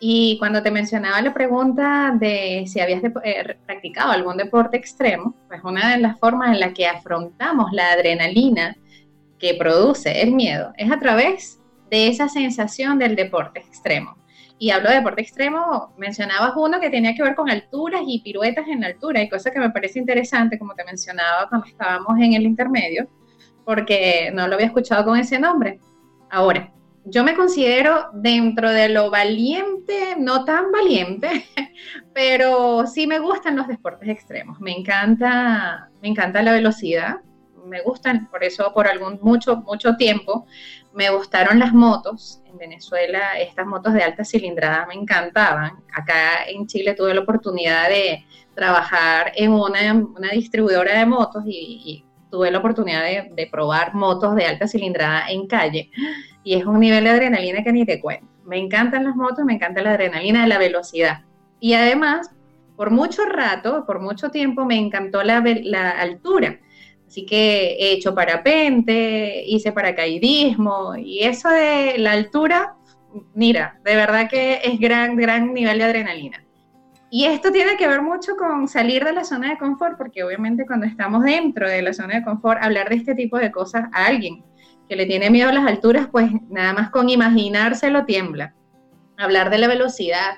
Y 0.04 0.36
cuando 0.40 0.64
te 0.64 0.72
mencionaba 0.72 1.22
la 1.22 1.32
pregunta 1.32 2.12
de 2.18 2.64
si 2.66 2.80
habías 2.80 3.04
eh, 3.04 3.56
practicado 3.64 4.10
algún 4.10 4.36
deporte 4.36 4.76
extremo, 4.76 5.36
pues 5.46 5.62
una 5.62 5.92
de 5.92 5.98
las 5.98 6.18
formas 6.18 6.52
en 6.52 6.58
la 6.58 6.74
que 6.74 6.88
afrontamos 6.88 7.70
la 7.70 7.92
adrenalina 7.92 8.76
que 9.38 9.54
produce 9.54 10.22
el 10.22 10.32
miedo 10.32 10.72
es 10.76 10.90
a 10.90 10.98
través 10.98 11.60
de 11.88 12.08
esa 12.08 12.28
sensación 12.28 12.98
del 12.98 13.14
deporte 13.14 13.60
extremo. 13.60 14.16
Y 14.58 14.70
hablo 14.70 14.88
de 14.88 14.96
deporte 14.96 15.22
extremo, 15.22 15.94
mencionabas 15.96 16.54
uno 16.56 16.80
que 16.80 16.90
tenía 16.90 17.14
que 17.14 17.22
ver 17.22 17.36
con 17.36 17.48
alturas 17.48 18.02
y 18.04 18.22
piruetas 18.22 18.66
en 18.66 18.82
altura, 18.82 19.22
y 19.22 19.28
cosa 19.28 19.52
que 19.52 19.60
me 19.60 19.70
parece 19.70 20.00
interesante, 20.00 20.58
como 20.58 20.74
te 20.74 20.82
mencionaba 20.82 21.48
cuando 21.48 21.68
estábamos 21.68 22.18
en 22.18 22.32
el 22.32 22.42
intermedio, 22.42 23.06
porque 23.64 24.32
no 24.34 24.48
lo 24.48 24.54
había 24.54 24.66
escuchado 24.66 25.04
con 25.04 25.16
ese 25.16 25.38
nombre. 25.38 25.78
Ahora, 26.28 26.72
yo 27.04 27.24
me 27.24 27.34
considero 27.34 28.10
dentro 28.12 28.70
de 28.70 28.88
lo 28.88 29.10
valiente, 29.10 30.14
no 30.18 30.44
tan 30.44 30.70
valiente, 30.70 31.46
pero 32.14 32.86
sí 32.86 33.06
me 33.06 33.18
gustan 33.18 33.56
los 33.56 33.68
deportes 33.68 34.08
extremos. 34.08 34.60
Me 34.60 34.72
encanta, 34.72 35.90
me 36.00 36.08
encanta 36.08 36.42
la 36.42 36.52
velocidad, 36.52 37.16
me 37.66 37.80
gustan, 37.82 38.28
por 38.28 38.44
eso 38.44 38.72
por 38.74 38.88
algún 38.88 39.18
mucho 39.22 39.58
mucho 39.58 39.96
tiempo 39.96 40.46
me 40.92 41.10
gustaron 41.10 41.58
las 41.58 41.72
motos. 41.72 42.40
En 42.44 42.58
Venezuela 42.58 43.38
estas 43.38 43.66
motos 43.66 43.94
de 43.94 44.02
alta 44.02 44.24
cilindrada 44.24 44.86
me 44.86 44.94
encantaban. 44.94 45.82
Acá 45.94 46.44
en 46.46 46.66
Chile 46.66 46.94
tuve 46.94 47.14
la 47.14 47.22
oportunidad 47.22 47.88
de 47.88 48.24
trabajar 48.54 49.32
en 49.34 49.52
una, 49.52 49.94
una 49.94 50.30
distribuidora 50.30 50.98
de 50.98 51.06
motos 51.06 51.42
y, 51.46 52.04
tuve 52.30 52.50
la 52.50 52.60
oportunidad 52.60 53.02
de, 53.02 53.28
de 53.34 53.46
probar 53.46 53.92
motos 53.94 54.34
de 54.34 54.46
alta 54.46 54.66
cilindrada 54.66 55.28
en 55.28 55.46
calle 55.46 55.90
y 56.44 56.54
es 56.54 56.64
un 56.64 56.80
nivel 56.80 57.04
de 57.04 57.10
adrenalina 57.10 57.62
que 57.62 57.72
ni 57.72 57.84
te 57.84 58.00
cuento. 58.00 58.26
Me 58.44 58.58
encantan 58.58 59.04
las 59.04 59.16
motos, 59.16 59.44
me 59.44 59.54
encanta 59.54 59.82
la 59.82 59.92
adrenalina 59.92 60.42
de 60.42 60.48
la 60.48 60.58
velocidad. 60.58 61.20
Y 61.60 61.74
además, 61.74 62.30
por 62.76 62.90
mucho 62.90 63.24
rato, 63.24 63.84
por 63.86 64.00
mucho 64.00 64.30
tiempo, 64.30 64.64
me 64.64 64.76
encantó 64.76 65.22
la, 65.22 65.42
la 65.62 65.90
altura. 65.90 66.58
Así 67.06 67.26
que 67.26 67.76
he 67.78 67.92
hecho 67.92 68.14
parapente, 68.14 69.44
hice 69.46 69.70
paracaidismo 69.70 70.96
y 70.96 71.20
eso 71.24 71.50
de 71.50 71.98
la 71.98 72.12
altura, 72.12 72.74
mira, 73.34 73.78
de 73.84 73.94
verdad 73.96 74.30
que 74.30 74.60
es 74.64 74.80
gran, 74.80 75.16
gran 75.16 75.52
nivel 75.52 75.78
de 75.78 75.84
adrenalina. 75.84 76.42
Y 77.10 77.26
esto 77.26 77.52
tiene 77.52 77.76
que 77.76 77.86
ver 77.86 78.00
mucho 78.00 78.34
con 78.36 78.66
salir 78.66 79.04
de 79.04 79.12
la 79.12 79.24
zona 79.24 79.50
de 79.50 79.58
confort, 79.58 79.98
porque 79.98 80.24
obviamente 80.24 80.64
cuando 80.64 80.86
estamos 80.86 81.22
dentro 81.22 81.68
de 81.68 81.82
la 81.82 81.92
zona 81.92 82.14
de 82.14 82.24
confort, 82.24 82.62
hablar 82.62 82.88
de 82.88 82.94
este 82.94 83.14
tipo 83.14 83.36
de 83.36 83.52
cosas 83.52 83.90
a 83.92 84.06
alguien 84.06 84.42
que 84.88 84.96
le 84.96 85.06
tiene 85.06 85.30
miedo 85.30 85.48
a 85.48 85.52
las 85.52 85.66
alturas, 85.66 86.08
pues 86.10 86.30
nada 86.48 86.72
más 86.72 86.90
con 86.90 87.08
imaginárselo 87.08 88.04
tiembla. 88.04 88.54
Hablar 89.16 89.50
de 89.50 89.58
la 89.58 89.68
velocidad, 89.68 90.34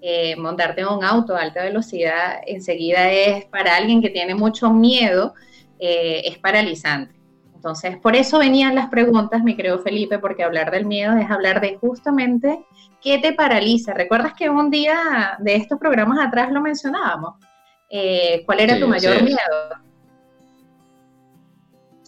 eh, 0.00 0.36
montarte 0.36 0.82
en 0.82 0.88
un 0.88 1.04
auto 1.04 1.34
a 1.34 1.42
alta 1.42 1.62
velocidad, 1.62 2.40
enseguida 2.46 3.10
es 3.10 3.44
para 3.46 3.76
alguien 3.76 4.00
que 4.00 4.10
tiene 4.10 4.34
mucho 4.34 4.70
miedo, 4.70 5.34
eh, 5.78 6.22
es 6.24 6.38
paralizante. 6.38 7.18
Entonces, 7.54 7.96
por 7.96 8.14
eso 8.14 8.38
venían 8.38 8.76
las 8.76 8.88
preguntas, 8.88 9.42
mi 9.42 9.56
creo 9.56 9.80
Felipe, 9.80 10.20
porque 10.20 10.44
hablar 10.44 10.70
del 10.70 10.86
miedo 10.86 11.16
es 11.16 11.28
hablar 11.28 11.60
de 11.60 11.76
justamente 11.76 12.64
qué 13.02 13.18
te 13.18 13.32
paraliza. 13.32 13.94
¿Recuerdas 13.94 14.34
que 14.34 14.48
un 14.48 14.70
día 14.70 15.36
de 15.40 15.56
estos 15.56 15.78
programas 15.78 16.24
atrás 16.24 16.52
lo 16.52 16.60
mencionábamos? 16.60 17.34
Eh, 17.90 18.42
¿Cuál 18.46 18.60
era 18.60 18.78
tu 18.78 18.86
mayor 18.86 19.22
miedo? 19.24 19.87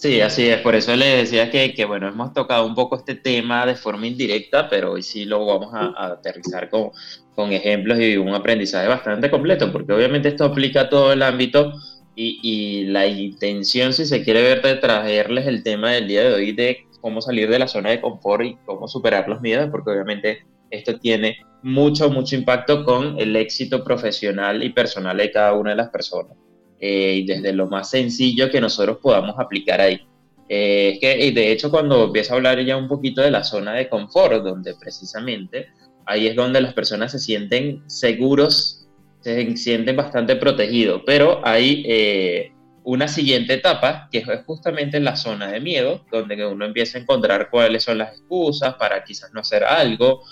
Sí, 0.00 0.18
así 0.22 0.48
es. 0.48 0.62
Por 0.62 0.74
eso 0.74 0.96
le 0.96 1.04
decía 1.18 1.50
que, 1.50 1.74
que, 1.74 1.84
bueno, 1.84 2.08
hemos 2.08 2.32
tocado 2.32 2.66
un 2.66 2.74
poco 2.74 2.96
este 2.96 3.16
tema 3.16 3.66
de 3.66 3.74
forma 3.74 4.06
indirecta, 4.06 4.66
pero 4.70 4.92
hoy 4.92 5.02
sí 5.02 5.26
lo 5.26 5.44
vamos 5.44 5.74
a, 5.74 5.92
aterrizar 6.12 6.70
con, 6.70 6.92
con, 7.34 7.52
ejemplos 7.52 8.00
y 8.00 8.16
un 8.16 8.34
aprendizaje 8.34 8.88
bastante 8.88 9.30
completo, 9.30 9.70
porque 9.70 9.92
obviamente 9.92 10.28
esto 10.28 10.46
aplica 10.46 10.82
a 10.82 10.88
todo 10.88 11.12
el 11.12 11.22
ámbito 11.22 11.74
y, 12.16 12.40
y, 12.42 12.84
la 12.86 13.06
intención, 13.06 13.92
si 13.92 14.06
se 14.06 14.24
quiere 14.24 14.40
ver, 14.40 14.62
de 14.62 14.76
traerles 14.76 15.46
el 15.46 15.62
tema 15.62 15.90
del 15.90 16.08
día 16.08 16.22
de 16.22 16.32
hoy 16.32 16.52
de 16.52 16.86
cómo 17.02 17.20
salir 17.20 17.50
de 17.50 17.58
la 17.58 17.68
zona 17.68 17.90
de 17.90 18.00
confort 18.00 18.44
y 18.44 18.56
cómo 18.64 18.88
superar 18.88 19.28
los 19.28 19.42
miedos, 19.42 19.68
porque 19.70 19.90
obviamente 19.90 20.46
esto 20.70 20.98
tiene 20.98 21.36
mucho, 21.62 22.08
mucho 22.08 22.36
impacto 22.36 22.86
con 22.86 23.20
el 23.20 23.36
éxito 23.36 23.84
profesional 23.84 24.62
y 24.64 24.70
personal 24.70 25.18
de 25.18 25.30
cada 25.30 25.52
una 25.52 25.72
de 25.72 25.76
las 25.76 25.90
personas. 25.90 26.38
Eh, 26.80 27.16
y 27.16 27.26
desde 27.26 27.52
lo 27.52 27.66
más 27.66 27.90
sencillo 27.90 28.50
que 28.50 28.60
nosotros 28.60 28.98
podamos 29.02 29.38
aplicar 29.38 29.82
ahí. 29.82 30.00
Eh, 30.48 30.92
es 30.94 30.98
que, 30.98 31.30
de 31.32 31.52
hecho, 31.52 31.70
cuando 31.70 32.04
empieza 32.04 32.32
a 32.32 32.36
hablar 32.36 32.64
ya 32.64 32.76
un 32.78 32.88
poquito 32.88 33.20
de 33.20 33.30
la 33.30 33.44
zona 33.44 33.74
de 33.74 33.88
confort, 33.88 34.42
donde 34.42 34.74
precisamente 34.80 35.68
ahí 36.06 36.26
es 36.26 36.34
donde 36.34 36.60
las 36.60 36.72
personas 36.72 37.12
se 37.12 37.18
sienten 37.18 37.82
seguros, 37.86 38.88
se 39.20 39.56
sienten 39.58 39.94
bastante 39.94 40.36
protegidos, 40.36 41.02
pero 41.04 41.46
hay 41.46 41.84
eh, 41.86 42.52
una 42.82 43.06
siguiente 43.08 43.54
etapa, 43.54 44.08
que 44.10 44.18
es 44.18 44.26
justamente 44.46 44.98
la 45.00 45.16
zona 45.16 45.52
de 45.52 45.60
miedo, 45.60 46.06
donde 46.10 46.46
uno 46.46 46.64
empieza 46.64 46.96
a 46.96 47.02
encontrar 47.02 47.50
cuáles 47.50 47.84
son 47.84 47.98
las 47.98 48.12
excusas 48.16 48.74
para 48.74 49.04
quizás 49.04 49.30
no 49.34 49.40
hacer 49.40 49.64
algo, 49.64 50.22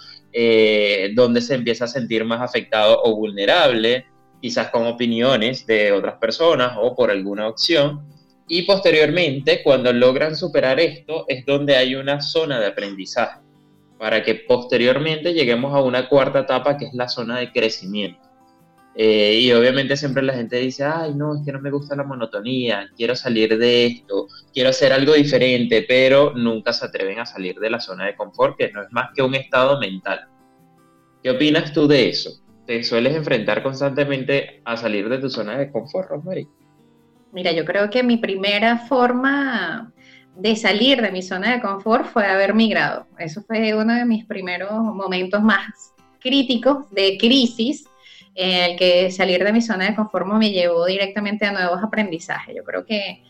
donde 1.15 1.41
se 1.41 1.55
empieza 1.55 1.85
a 1.85 1.89
sentir 1.89 2.25
más 2.25 2.41
afectado 2.41 3.01
o 3.03 3.15
vulnerable, 3.17 4.07
quizás 4.41 4.71
con 4.71 4.87
opiniones 4.87 5.67
de 5.67 5.93
otras 5.93 6.15
personas 6.15 6.73
o 6.81 6.95
por 6.95 7.11
alguna 7.11 7.49
opción. 7.49 8.03
Y 8.49 8.63
posteriormente, 8.63 9.63
cuando 9.63 9.93
logran 9.93 10.35
superar 10.35 10.81
esto, 10.81 11.25
es 11.29 11.45
donde 11.45 11.77
hay 11.77 11.95
una 11.95 12.21
zona 12.21 12.59
de 12.59 12.67
aprendizaje, 12.67 13.41
para 13.99 14.23
que 14.23 14.37
posteriormente 14.37 15.35
lleguemos 15.35 15.75
a 15.75 15.83
una 15.83 16.09
cuarta 16.09 16.41
etapa 16.41 16.79
que 16.79 16.87
es 16.87 16.95
la 16.95 17.09
zona 17.09 17.39
de 17.39 17.53
crecimiento. 17.53 18.29
Eh, 19.01 19.39
y 19.43 19.53
obviamente 19.53 19.97
siempre 19.97 20.25
la 20.25 20.35
gente 20.35 20.57
dice, 20.57 20.83
ay, 20.83 21.15
no, 21.15 21.37
es 21.37 21.43
que 21.45 21.53
no 21.53 21.61
me 21.61 21.71
gusta 21.71 21.95
la 21.95 22.03
monotonía, 22.03 22.91
quiero 22.97 23.15
salir 23.15 23.57
de 23.57 23.87
esto, 23.87 24.27
quiero 24.53 24.71
hacer 24.71 24.93
algo 24.93 25.13
diferente, 25.13 25.85
pero 25.87 26.33
nunca 26.35 26.73
se 26.73 26.87
atreven 26.87 27.21
a 27.21 27.27
salir 27.27 27.61
de 27.61 27.71
la 27.71 27.79
zona 27.79 28.07
de 28.07 28.17
confort, 28.17 28.57
que 28.57 28.73
no 28.73 28.83
es 28.83 28.89
más 28.91 29.11
que 29.15 29.23
un 29.23 29.37
estado 29.37 29.79
mental. 29.79 30.27
¿Qué 31.23 31.31
opinas 31.31 31.73
tú 31.73 31.87
de 31.87 32.09
eso? 32.09 32.41
¿Te 32.69 32.85
sueles 32.85 33.17
enfrentar 33.17 33.63
constantemente 33.63 34.61
a 34.63 34.77
salir 34.77 35.09
de 35.09 35.17
tu 35.17 35.31
zona 35.31 35.57
de 35.57 35.73
confort, 35.73 36.11
Rosemary? 36.11 36.47
Mira, 37.33 37.51
yo 37.53 37.65
creo 37.65 37.89
que 37.89 38.03
mi 38.03 38.19
primera 38.19 38.77
forma 38.77 39.91
de 40.37 40.55
salir 40.55 41.01
de 41.01 41.11
mi 41.11 41.23
zona 41.23 41.55
de 41.55 41.63
confort 41.63 42.05
fue 42.05 42.27
haber 42.27 42.53
migrado. 42.53 43.07
Eso 43.19 43.41
fue 43.41 43.75
uno 43.75 43.95
de 43.95 44.05
mis 44.05 44.27
primeros 44.27 44.71
momentos 44.71 45.43
más 45.43 45.95
críticos 46.21 46.91
de 46.91 47.17
crisis 47.17 47.87
el 48.35 48.77
que 48.77 49.11
salir 49.13 49.43
de 49.43 49.53
mi 49.55 49.63
zona 49.63 49.87
de 49.87 49.97
confort 49.97 50.27
me 50.27 50.51
llevó 50.51 50.85
directamente 50.85 51.47
a 51.47 51.53
nuevos 51.53 51.83
aprendizajes. 51.83 52.55
Yo 52.55 52.65
creo 52.65 52.85
que, 52.85 53.23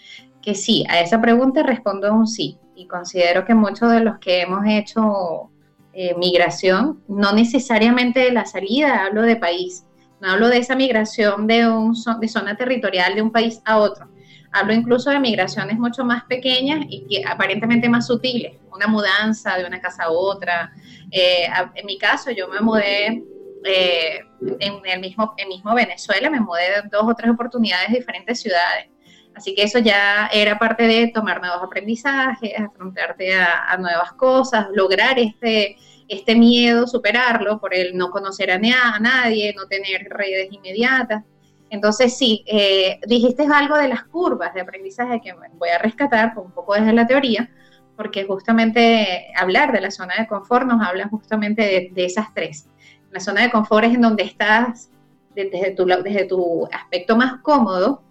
que 0.42 0.57
sí, 0.57 0.85
a 0.88 0.98
esa 0.98 1.20
pregunta 1.20 1.62
respondo 1.62 2.12
un 2.12 2.27
sí. 2.27 2.59
Y 2.74 2.88
considero 2.88 3.44
que 3.44 3.55
muchos 3.55 3.88
de 3.92 4.01
los 4.01 4.18
que 4.18 4.40
hemos 4.40 4.66
hecho 4.66 5.53
eh, 6.00 6.14
migración, 6.14 7.02
no 7.08 7.32
necesariamente 7.32 8.20
de 8.20 8.30
la 8.30 8.46
salida, 8.46 9.04
hablo 9.04 9.22
de 9.22 9.34
país, 9.34 9.84
no 10.20 10.30
hablo 10.30 10.46
de 10.46 10.58
esa 10.58 10.76
migración 10.76 11.48
de, 11.48 11.68
un, 11.68 11.92
de 12.20 12.28
zona 12.28 12.56
territorial 12.56 13.16
de 13.16 13.22
un 13.22 13.32
país 13.32 13.61
a 13.64 13.78
otro. 13.78 14.08
Hablo 14.52 14.74
incluso 14.74 15.11
de 15.11 15.18
migraciones 15.18 15.76
mucho 15.76 16.04
más 16.04 16.22
pequeñas 16.26 16.87
y 16.88 17.04
que 17.08 17.24
aparentemente 17.28 17.88
más 17.88 18.06
sutiles, 18.06 18.52
una 18.72 18.87
mudanza 18.87 19.58
de 19.58 19.66
una 19.66 19.80
casa 19.80 20.04
a 20.04 20.11
otra. 20.12 20.70
Eh, 21.11 21.48
en 21.74 21.84
mi 21.84 21.98
caso, 21.98 22.30
yo 22.30 22.46
me 22.46 22.61
mudé 22.61 23.24
eh, 23.64 24.20
en 24.61 24.74
el 24.84 25.00
mismo, 25.00 25.34
en 25.37 25.48
mismo 25.48 25.74
Venezuela, 25.74 26.30
me 26.30 26.38
mudé 26.38 26.80
dos 26.92 27.02
o 27.08 27.14
tres 27.16 27.32
oportunidades 27.32 27.88
de 27.88 27.98
diferentes 27.98 28.40
ciudades. 28.40 28.87
Así 29.34 29.52
que 29.52 29.64
eso 29.64 29.80
ya 29.80 30.28
era 30.32 30.61
parte 30.61 30.87
de 30.87 31.08
tomar 31.08 31.40
nuevos 31.40 31.61
aprendizajes, 31.61 32.52
afrontarte 32.56 33.34
a, 33.34 33.76
nuevas 33.78 34.12
cosas, 34.12 34.68
lograr 34.72 35.18
este, 35.18 35.76
este 36.09 36.35
miedo, 36.35 36.87
superarlo 36.87 37.61
por 37.61 37.75
el 37.75 37.97
no 37.97 38.11
conocer 38.11 38.51
a, 38.51 38.59
nadie, 38.59 39.55
no 39.55 39.66
tener 39.66 40.09
redes 40.11 40.49
inmediatas. 40.51 41.25
Entonces, 41.71 42.16
sí, 42.16 42.44
eh, 42.47 42.99
dijiste 43.07 43.47
algo 43.53 43.77
de 43.77 43.88
las 43.88 44.05
curvas 44.05 44.55
de 44.55 44.62
aprendizaje 44.62 45.21
que 45.23 45.35
voy 45.55 45.68
a 45.68 45.79
rescatar 45.79 46.33
un 46.37 46.51
poco 46.53 46.75
desde 46.75 46.94
la 46.94 47.07
teoría, 47.07 47.51
porque 47.97 48.25
justamente 48.25 49.27
hablar 49.37 49.73
de 49.73 49.81
la 49.81 49.90
zona 49.90 50.14
de 50.18 50.27
confort 50.27 50.66
nos 50.66 50.81
habla 50.87 51.09
justamente 51.09 51.90
de 51.92 52.05
esas 52.05 52.33
tres. 52.33 52.68
La 53.11 53.21
zona 53.21 53.42
de 53.42 53.51
confort 53.51 53.85
es 53.87 53.94
en 53.94 54.03
donde 54.03 54.23
estás 54.23 54.90
desde 55.35 55.71
tu, 55.73 55.85
desde 55.87 56.25
tu 56.25 56.66
aspecto 56.73 57.16
más 57.16 57.40
cómodo, 57.42 58.03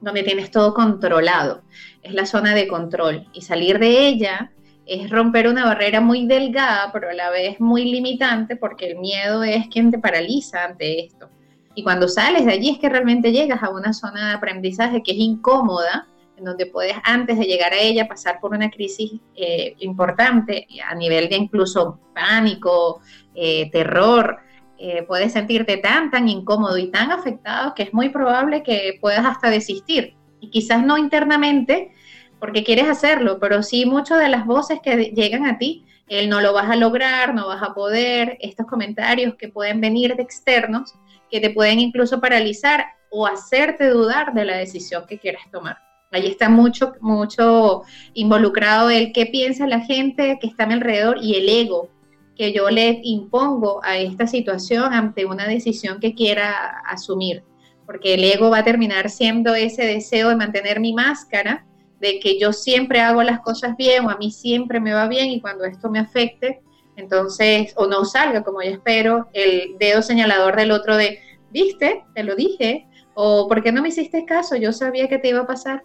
donde 0.00 0.22
tienes 0.22 0.50
todo 0.50 0.74
controlado. 0.74 1.62
Es 2.02 2.14
la 2.14 2.26
zona 2.26 2.54
de 2.54 2.66
control. 2.66 3.28
Y 3.32 3.42
salir 3.42 3.78
de 3.78 4.06
ella 4.06 4.52
es 4.90 5.08
romper 5.08 5.46
una 5.46 5.64
barrera 5.64 6.00
muy 6.00 6.26
delgada, 6.26 6.90
pero 6.92 7.10
a 7.10 7.14
la 7.14 7.30
vez 7.30 7.60
muy 7.60 7.84
limitante, 7.84 8.56
porque 8.56 8.90
el 8.90 8.98
miedo 8.98 9.44
es 9.44 9.68
quien 9.68 9.92
te 9.92 10.00
paraliza 10.00 10.64
ante 10.64 11.04
esto. 11.04 11.30
Y 11.76 11.84
cuando 11.84 12.08
sales 12.08 12.44
de 12.44 12.52
allí 12.52 12.70
es 12.70 12.78
que 12.80 12.88
realmente 12.88 13.30
llegas 13.30 13.62
a 13.62 13.70
una 13.70 13.92
zona 13.92 14.30
de 14.30 14.34
aprendizaje 14.34 15.00
que 15.04 15.12
es 15.12 15.18
incómoda, 15.18 16.08
en 16.36 16.44
donde 16.44 16.66
puedes 16.66 16.96
antes 17.04 17.38
de 17.38 17.44
llegar 17.44 17.72
a 17.72 17.78
ella 17.78 18.08
pasar 18.08 18.40
por 18.40 18.50
una 18.50 18.68
crisis 18.68 19.12
eh, 19.36 19.76
importante 19.78 20.66
a 20.84 20.96
nivel 20.96 21.28
de 21.28 21.36
incluso 21.36 22.00
pánico, 22.12 23.00
eh, 23.36 23.70
terror, 23.70 24.38
eh, 24.76 25.04
puedes 25.06 25.34
sentirte 25.34 25.76
tan, 25.76 26.10
tan 26.10 26.28
incómodo 26.28 26.76
y 26.78 26.90
tan 26.90 27.12
afectado 27.12 27.74
que 27.76 27.84
es 27.84 27.94
muy 27.94 28.08
probable 28.08 28.64
que 28.64 28.98
puedas 29.00 29.24
hasta 29.24 29.50
desistir. 29.50 30.16
Y 30.40 30.50
quizás 30.50 30.84
no 30.84 30.98
internamente, 30.98 31.92
porque 32.40 32.64
quieres 32.64 32.88
hacerlo, 32.88 33.38
pero 33.38 33.62
sí 33.62 33.86
muchas 33.86 34.18
de 34.18 34.28
las 34.28 34.46
voces 34.46 34.80
que 34.82 35.12
llegan 35.14 35.46
a 35.46 35.58
ti, 35.58 35.84
el 36.08 36.28
no 36.28 36.40
lo 36.40 36.52
vas 36.52 36.68
a 36.68 36.76
lograr, 36.76 37.34
no 37.34 37.46
vas 37.46 37.62
a 37.62 37.74
poder, 37.74 38.38
estos 38.40 38.66
comentarios 38.66 39.34
que 39.36 39.48
pueden 39.48 39.80
venir 39.80 40.16
de 40.16 40.22
externos, 40.22 40.94
que 41.30 41.40
te 41.40 41.50
pueden 41.50 41.78
incluso 41.78 42.20
paralizar 42.20 42.86
o 43.10 43.26
hacerte 43.26 43.90
dudar 43.90 44.32
de 44.34 44.44
la 44.44 44.56
decisión 44.56 45.04
que 45.06 45.18
quieras 45.18 45.42
tomar. 45.52 45.78
Ahí 46.10 46.26
está 46.26 46.48
mucho, 46.48 46.94
mucho 47.00 47.82
involucrado 48.14 48.90
el 48.90 49.12
qué 49.12 49.26
piensa 49.26 49.66
la 49.68 49.80
gente 49.80 50.38
que 50.40 50.48
está 50.48 50.64
a 50.64 50.66
mi 50.66 50.74
alrededor 50.74 51.18
y 51.22 51.36
el 51.36 51.48
ego 51.48 51.88
que 52.36 52.52
yo 52.52 52.70
le 52.70 53.00
impongo 53.04 53.80
a 53.84 53.98
esta 53.98 54.26
situación 54.26 54.92
ante 54.94 55.26
una 55.26 55.46
decisión 55.46 56.00
que 56.00 56.14
quiera 56.14 56.80
asumir. 56.88 57.44
Porque 57.86 58.14
el 58.14 58.24
ego 58.24 58.50
va 58.50 58.58
a 58.58 58.64
terminar 58.64 59.10
siendo 59.10 59.54
ese 59.54 59.84
deseo 59.84 60.30
de 60.30 60.36
mantener 60.36 60.80
mi 60.80 60.92
máscara, 60.92 61.66
de 62.00 62.18
que 62.18 62.38
yo 62.38 62.52
siempre 62.52 63.00
hago 63.00 63.22
las 63.22 63.40
cosas 63.40 63.76
bien 63.76 64.06
o 64.06 64.10
a 64.10 64.16
mí 64.16 64.30
siempre 64.30 64.80
me 64.80 64.92
va 64.92 65.06
bien 65.06 65.28
y 65.28 65.40
cuando 65.40 65.64
esto 65.64 65.90
me 65.90 65.98
afecte, 65.98 66.60
entonces, 66.96 67.72
o 67.76 67.86
no 67.86 68.04
salga 68.04 68.42
como 68.42 68.62
yo 68.62 68.70
espero, 68.70 69.28
el 69.32 69.76
dedo 69.78 70.02
señalador 70.02 70.56
del 70.56 70.70
otro 70.70 70.96
de, 70.96 71.20
viste, 71.50 72.04
te 72.14 72.24
lo 72.24 72.34
dije, 72.34 72.86
o 73.14 73.48
¿por 73.48 73.62
qué 73.62 73.72
no 73.72 73.82
me 73.82 73.88
hiciste 73.88 74.24
caso? 74.24 74.56
Yo 74.56 74.72
sabía 74.72 75.08
que 75.08 75.18
te 75.18 75.28
iba 75.28 75.40
a 75.40 75.46
pasar 75.46 75.84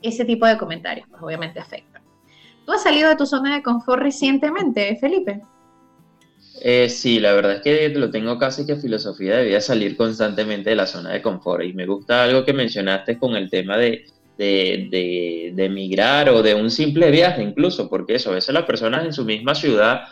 ese 0.00 0.24
tipo 0.24 0.46
de 0.46 0.58
comentarios, 0.58 1.06
pues 1.10 1.22
obviamente 1.22 1.60
afectan. 1.60 2.02
¿Tú 2.64 2.72
has 2.72 2.82
salido 2.82 3.08
de 3.08 3.16
tu 3.16 3.26
zona 3.26 3.54
de 3.54 3.62
confort 3.62 4.02
recientemente, 4.02 4.96
Felipe? 5.00 5.42
Eh, 6.60 6.88
sí, 6.88 7.18
la 7.18 7.32
verdad 7.32 7.54
es 7.54 7.62
que 7.62 7.88
lo 7.88 8.10
tengo 8.10 8.38
casi 8.38 8.64
que 8.64 8.76
filosofía 8.76 9.36
de 9.36 9.46
vida 9.46 9.60
salir 9.60 9.96
constantemente 9.96 10.70
de 10.70 10.76
la 10.76 10.86
zona 10.86 11.10
de 11.10 11.22
confort. 11.22 11.64
Y 11.64 11.72
me 11.72 11.86
gusta 11.86 12.22
algo 12.22 12.44
que 12.44 12.52
mencionaste 12.52 13.18
con 13.18 13.34
el 13.34 13.50
tema 13.50 13.76
de, 13.76 14.04
de, 14.42 15.52
de, 15.54 15.68
migrar 15.68 16.28
o 16.28 16.42
de 16.42 16.54
un 16.54 16.70
simple 16.70 17.10
viaje 17.10 17.42
incluso, 17.42 17.88
porque 17.88 18.16
eso, 18.16 18.30
a 18.30 18.34
veces 18.34 18.52
las 18.52 18.64
personas 18.64 19.04
en 19.04 19.12
su 19.12 19.24
misma 19.24 19.54
ciudad 19.54 20.02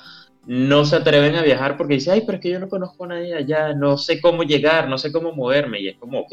no 0.47 0.85
se 0.85 0.97
atreven 0.97 1.37
a 1.37 1.43
viajar 1.43 1.77
porque 1.77 1.95
dicen, 1.95 2.15
ay, 2.15 2.23
pero 2.25 2.37
es 2.37 2.43
que 2.43 2.51
yo 2.51 2.61
no 2.61 2.69
conozco 2.69 3.05
a 3.05 3.09
nadie 3.09 3.35
allá, 3.35 3.75
no 3.75 3.99
sé 3.99 4.21
cómo 4.21 4.43
llegar, 4.43 4.89
no 4.89 4.99
sé 4.99 5.13
cómo 5.13 5.33
moverme. 5.33 5.81
Y 5.81 5.89
es 5.89 5.97
como, 5.97 6.21
ok, 6.21 6.33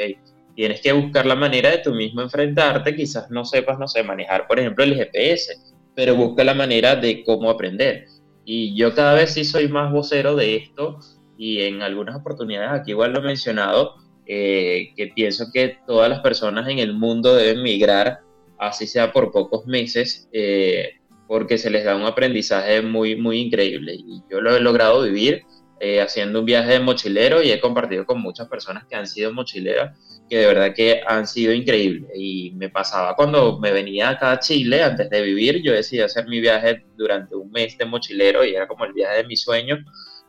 tienes 0.55 0.81
que 0.81 0.91
buscar 0.93 1.25
la 1.25 1.35
manera 1.35 1.71
de 1.71 1.79
tú 1.79 1.93
mismo 1.93 2.21
enfrentarte, 2.21 2.95
quizás 2.95 3.29
no 3.29 3.43
sepas, 3.45 3.77
no 3.79 3.87
sé, 3.87 4.03
manejar, 4.03 4.47
por 4.47 4.59
ejemplo, 4.59 4.83
el 4.83 4.95
GPS, 4.95 5.57
pero 5.93 6.15
busca 6.15 6.43
la 6.43 6.53
manera 6.53 6.95
de 6.95 7.23
cómo 7.23 7.49
aprender. 7.49 8.05
Y 8.45 8.75
yo 8.75 8.93
cada 8.95 9.13
vez 9.13 9.33
sí 9.33 9.43
soy 9.43 9.67
más 9.67 9.91
vocero 9.91 10.35
de 10.35 10.55
esto 10.55 10.99
y 11.37 11.61
en 11.61 11.81
algunas 11.81 12.15
oportunidades, 12.15 12.79
aquí 12.79 12.91
igual 12.91 13.11
lo 13.11 13.19
he 13.19 13.23
mencionado, 13.23 13.95
eh, 14.27 14.93
que 14.95 15.07
pienso 15.07 15.51
que 15.53 15.77
todas 15.85 16.09
las 16.09 16.19
personas 16.19 16.67
en 16.67 16.79
el 16.79 16.93
mundo 16.93 17.35
deben 17.35 17.63
migrar, 17.63 18.19
así 18.59 18.87
sea 18.87 19.11
por 19.11 19.31
pocos 19.31 19.65
meses, 19.65 20.27
eh, 20.33 20.95
porque 21.27 21.57
se 21.57 21.69
les 21.69 21.83
da 21.83 21.95
un 21.95 22.03
aprendizaje 22.03 22.81
muy, 22.81 23.15
muy 23.15 23.39
increíble. 23.39 23.95
Y 23.95 24.21
yo 24.29 24.41
lo 24.41 24.55
he 24.55 24.59
logrado 24.59 25.03
vivir 25.03 25.43
eh, 25.79 26.01
haciendo 26.01 26.39
un 26.39 26.45
viaje 26.45 26.73
de 26.73 26.79
mochilero 26.79 27.41
y 27.41 27.51
he 27.51 27.59
compartido 27.59 28.05
con 28.05 28.21
muchas 28.21 28.47
personas 28.47 28.85
que 28.85 28.95
han 28.95 29.07
sido 29.07 29.31
mochileras 29.33 29.95
que 30.29 30.37
de 30.39 30.47
verdad 30.47 30.73
que 30.75 31.01
han 31.05 31.27
sido 31.27 31.53
increíbles. 31.53 32.09
Y 32.15 32.51
me 32.55 32.69
pasaba 32.69 33.15
cuando 33.15 33.59
me 33.59 33.71
venía 33.71 34.09
acá 34.09 34.31
a 34.33 34.39
Chile, 34.39 34.83
antes 34.83 35.09
de 35.09 35.21
vivir, 35.21 35.61
yo 35.63 35.73
decidí 35.73 36.01
hacer 36.01 36.27
mi 36.27 36.39
viaje 36.39 36.83
durante 36.95 37.35
un 37.35 37.51
mes 37.51 37.77
de 37.77 37.85
mochilero 37.85 38.43
y 38.45 38.55
era 38.55 38.67
como 38.67 38.85
el 38.85 38.93
viaje 38.93 39.17
de 39.17 39.23
mis 39.25 39.41
sueños. 39.41 39.79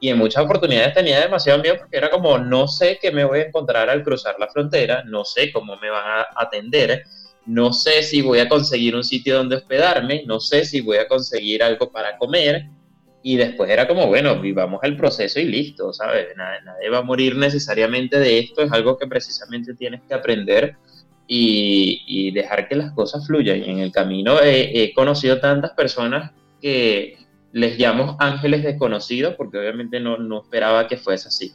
Y 0.01 0.11
en 0.11 0.19
muchas 0.19 0.45
oportunidades 0.45 0.95
tenía 0.95 1.21
demasiado 1.21 1.61
miedo 1.61 1.77
porque 1.79 1.97
era 1.97 2.11
como, 2.11 2.39
no 2.39 2.69
sé 2.69 2.99
qué 3.01 3.11
me 3.11 3.25
voy 3.25 3.41
a 3.41 3.47
encontrar 3.47 3.91
al 3.91 4.05
cruzar 4.05 4.37
la 4.39 4.49
frontera, 4.49 5.03
no 5.05 5.25
sé 5.25 5.51
cómo 5.53 5.77
me 5.77 5.91
van 5.91 6.05
a 6.07 6.27
atender, 6.37 7.03
no 7.47 7.73
sé 7.73 8.03
si 8.03 8.23
voy 8.23 8.39
a 8.39 8.49
conseguir 8.49 8.95
un 8.95 9.03
sitio 9.03 9.37
donde 9.37 9.57
hospedarme, 9.57 10.23
no 10.27 10.39
sé 10.39 10.65
si 10.65 10.81
voy 10.81 10.99
a 10.99 11.09
conseguir 11.09 11.63
algo 11.63 11.91
para 11.91 12.17
comer 12.17 12.69
y 13.23 13.37
después 13.37 13.69
era 13.71 13.89
como, 13.89 14.07
bueno, 14.07 14.41
vivamos 14.41 14.81
el 14.85 14.97
proceso 14.97 15.41
y 15.41 15.45
listo, 15.45 15.93
¿sabes? 15.93 16.29
Nadie, 16.37 16.89
va 16.89 16.99
a 16.99 17.03
morir 17.03 17.37
necesariamente 17.37 18.19
de 18.19 18.39
esto, 18.39 18.63
es 18.63 18.73
algo 18.73 18.97
que 18.97 19.07
precisamente 19.07 19.75
tienes 19.75 20.03
que 20.07 20.15
aprender 20.15 20.77
y, 21.27 22.31
dejar 22.31 22.69
que 22.69 22.77
las 22.77 22.93
cosas 22.93 23.27
fluyan. 23.27 23.59
Y 23.59 23.71
en 23.71 23.79
el 23.81 23.93
camino 23.93 24.39
he, 24.43 24.93
conocido 24.95 25.41
tantas 25.41 25.73
personas 25.73 26.33
que 26.61 27.19
les 27.53 27.79
llamo 27.79 28.17
ángeles 28.19 28.63
desconocidos, 28.63 29.35
porque 29.37 29.59
obviamente 29.59 30.01
no, 30.01 30.19
no, 30.19 30.43
esperaba 30.43 30.87
que 30.87 30.97
fuese 30.97 31.29
así. 31.29 31.53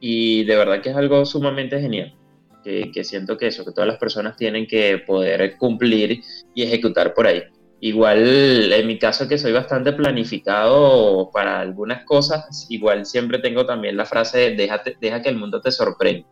Y 0.00 0.44
de 0.44 0.56
verdad 0.56 0.80
que 0.80 0.90
es 0.90 0.96
algo 0.96 1.24
sumamente 1.24 1.80
genial, 1.80 2.14
que, 2.62 2.90
que 2.92 3.04
siento 3.04 3.36
que 3.36 3.48
eso, 3.48 3.64
que 3.64 3.72
todas 3.72 3.88
las 3.88 3.98
personas 3.98 4.36
tienen 4.36 4.66
que 4.66 4.98
poder 4.98 5.56
cumplir 5.56 6.22
y 6.54 6.62
ejecutar 6.62 7.14
por 7.14 7.26
ahí. 7.26 7.42
Igual, 7.80 8.72
en 8.72 8.86
mi 8.88 8.98
caso 8.98 9.28
que 9.28 9.38
soy 9.38 9.52
bastante 9.52 9.92
planificado 9.92 11.30
para 11.32 11.60
algunas 11.60 12.04
cosas, 12.04 12.66
igual 12.68 13.06
siempre 13.06 13.38
tengo 13.38 13.66
también 13.66 13.96
la 13.96 14.04
frase 14.04 14.56
de 14.56 14.94
deja 15.00 15.22
que 15.22 15.28
el 15.28 15.36
mundo 15.36 15.60
te 15.60 15.70
sorprenda, 15.70 16.26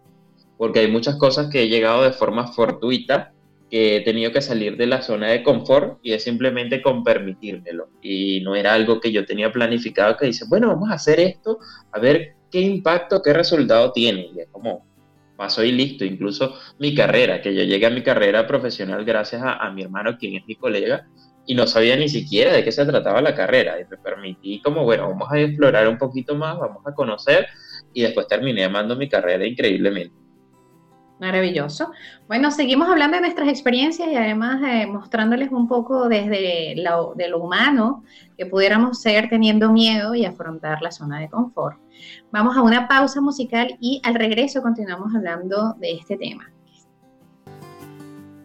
porque 0.59 0.81
hay 0.81 0.91
muchas 0.91 1.17
cosas 1.17 1.49
que 1.49 1.63
he 1.63 1.69
llegado 1.69 2.03
de 2.03 2.11
forma 2.11 2.49
fortuita 2.53 3.33
que 3.71 3.97
he 3.97 4.01
tenido 4.03 4.31
que 4.33 4.41
salir 4.41 4.77
de 4.77 4.87
la 4.87 5.03
zona 5.03 5.29
de 5.29 5.43
confort 5.43 5.99
y 6.03 6.13
es 6.13 6.23
simplemente 6.23 6.81
con 6.83 7.03
permitírmelo. 7.03 7.89
Y 8.01 8.41
no 8.43 8.55
era 8.55 8.75
algo 8.75 9.01
que 9.01 9.13
yo 9.13 9.25
tenía 9.27 9.51
planificado 9.51 10.17
que 10.17 10.27
dice, 10.27 10.45
bueno, 10.49 10.69
vamos 10.69 10.91
a 10.91 10.95
hacer 10.95 11.19
esto, 11.21 11.59
a 11.93 11.99
ver 11.99 12.35
qué 12.51 12.61
impacto, 12.61 13.23
qué 13.23 13.33
resultado 13.33 13.93
tiene. 13.93 14.31
Y 14.35 14.41
es 14.41 14.49
como, 14.53 14.87
paso 15.37 15.63
y 15.65 15.73
listo. 15.73 16.05
Incluso 16.05 16.55
mi 16.79 16.95
carrera, 16.95 17.41
que 17.43 17.55
yo 17.55 17.63
llegué 17.63 17.87
a 17.87 17.91
mi 17.91 18.03
carrera 18.03 18.47
profesional 18.47 19.05
gracias 19.05 19.43
a, 19.43 19.55
a 19.55 19.71
mi 19.71 19.83
hermano, 19.83 20.17
quien 20.19 20.37
es 20.37 20.47
mi 20.47 20.57
colega, 20.57 21.07
y 21.47 21.55
no 21.55 21.67
sabía 21.67 21.97
ni 21.97 22.09
siquiera 22.09 22.53
de 22.53 22.65
qué 22.65 22.73
se 22.73 22.85
trataba 22.85 23.21
la 23.21 23.35
carrera. 23.35 23.81
Y 23.81 23.85
me 23.89 23.97
permití 23.97 24.61
como, 24.63 24.85
bueno, 24.85 25.09
vamos 25.09 25.29
a 25.31 25.39
explorar 25.39 25.89
un 25.89 25.99
poquito 25.99 26.35
más, 26.35 26.59
vamos 26.59 26.83
a 26.87 26.95
conocer, 26.95 27.47
y 27.93 28.03
después 28.03 28.27
terminé 28.27 28.65
amando 28.65 28.97
mi 28.97 29.09
carrera 29.09 29.47
increíblemente. 29.47 30.26
Maravilloso. 31.19 31.93
Bueno, 32.29 32.51
seguimos 32.51 32.89
hablando 32.91 33.17
de 33.17 33.23
nuestras 33.23 33.49
experiencias 33.49 34.07
y 34.09 34.17
además 34.17 34.61
eh, 34.63 34.87
mostrándoles 34.87 35.51
un 35.51 35.67
poco 35.67 36.11
desde 36.11 36.75
lo, 36.77 37.15
humano 37.39 38.05
que 38.37 38.45
pudiéramos 38.45 39.01
ser 39.01 39.31
teniendo 39.31 39.73
miedo 39.73 40.15
y 40.15 40.27
afrontar 40.27 40.83
la 40.83 40.91
zona 40.91 41.19
de 41.19 41.31
confort. 41.31 41.79
Vamos 42.31 42.55
a 42.55 42.61
una 42.61 42.87
pausa 42.87 43.23
musical 43.23 43.79
y 43.81 44.03
al 44.05 44.15
regreso 44.15 44.61
continuamos 44.61 45.15
hablando 45.15 45.73
de 45.79 45.93
este 45.93 46.19
tema. 46.19 46.53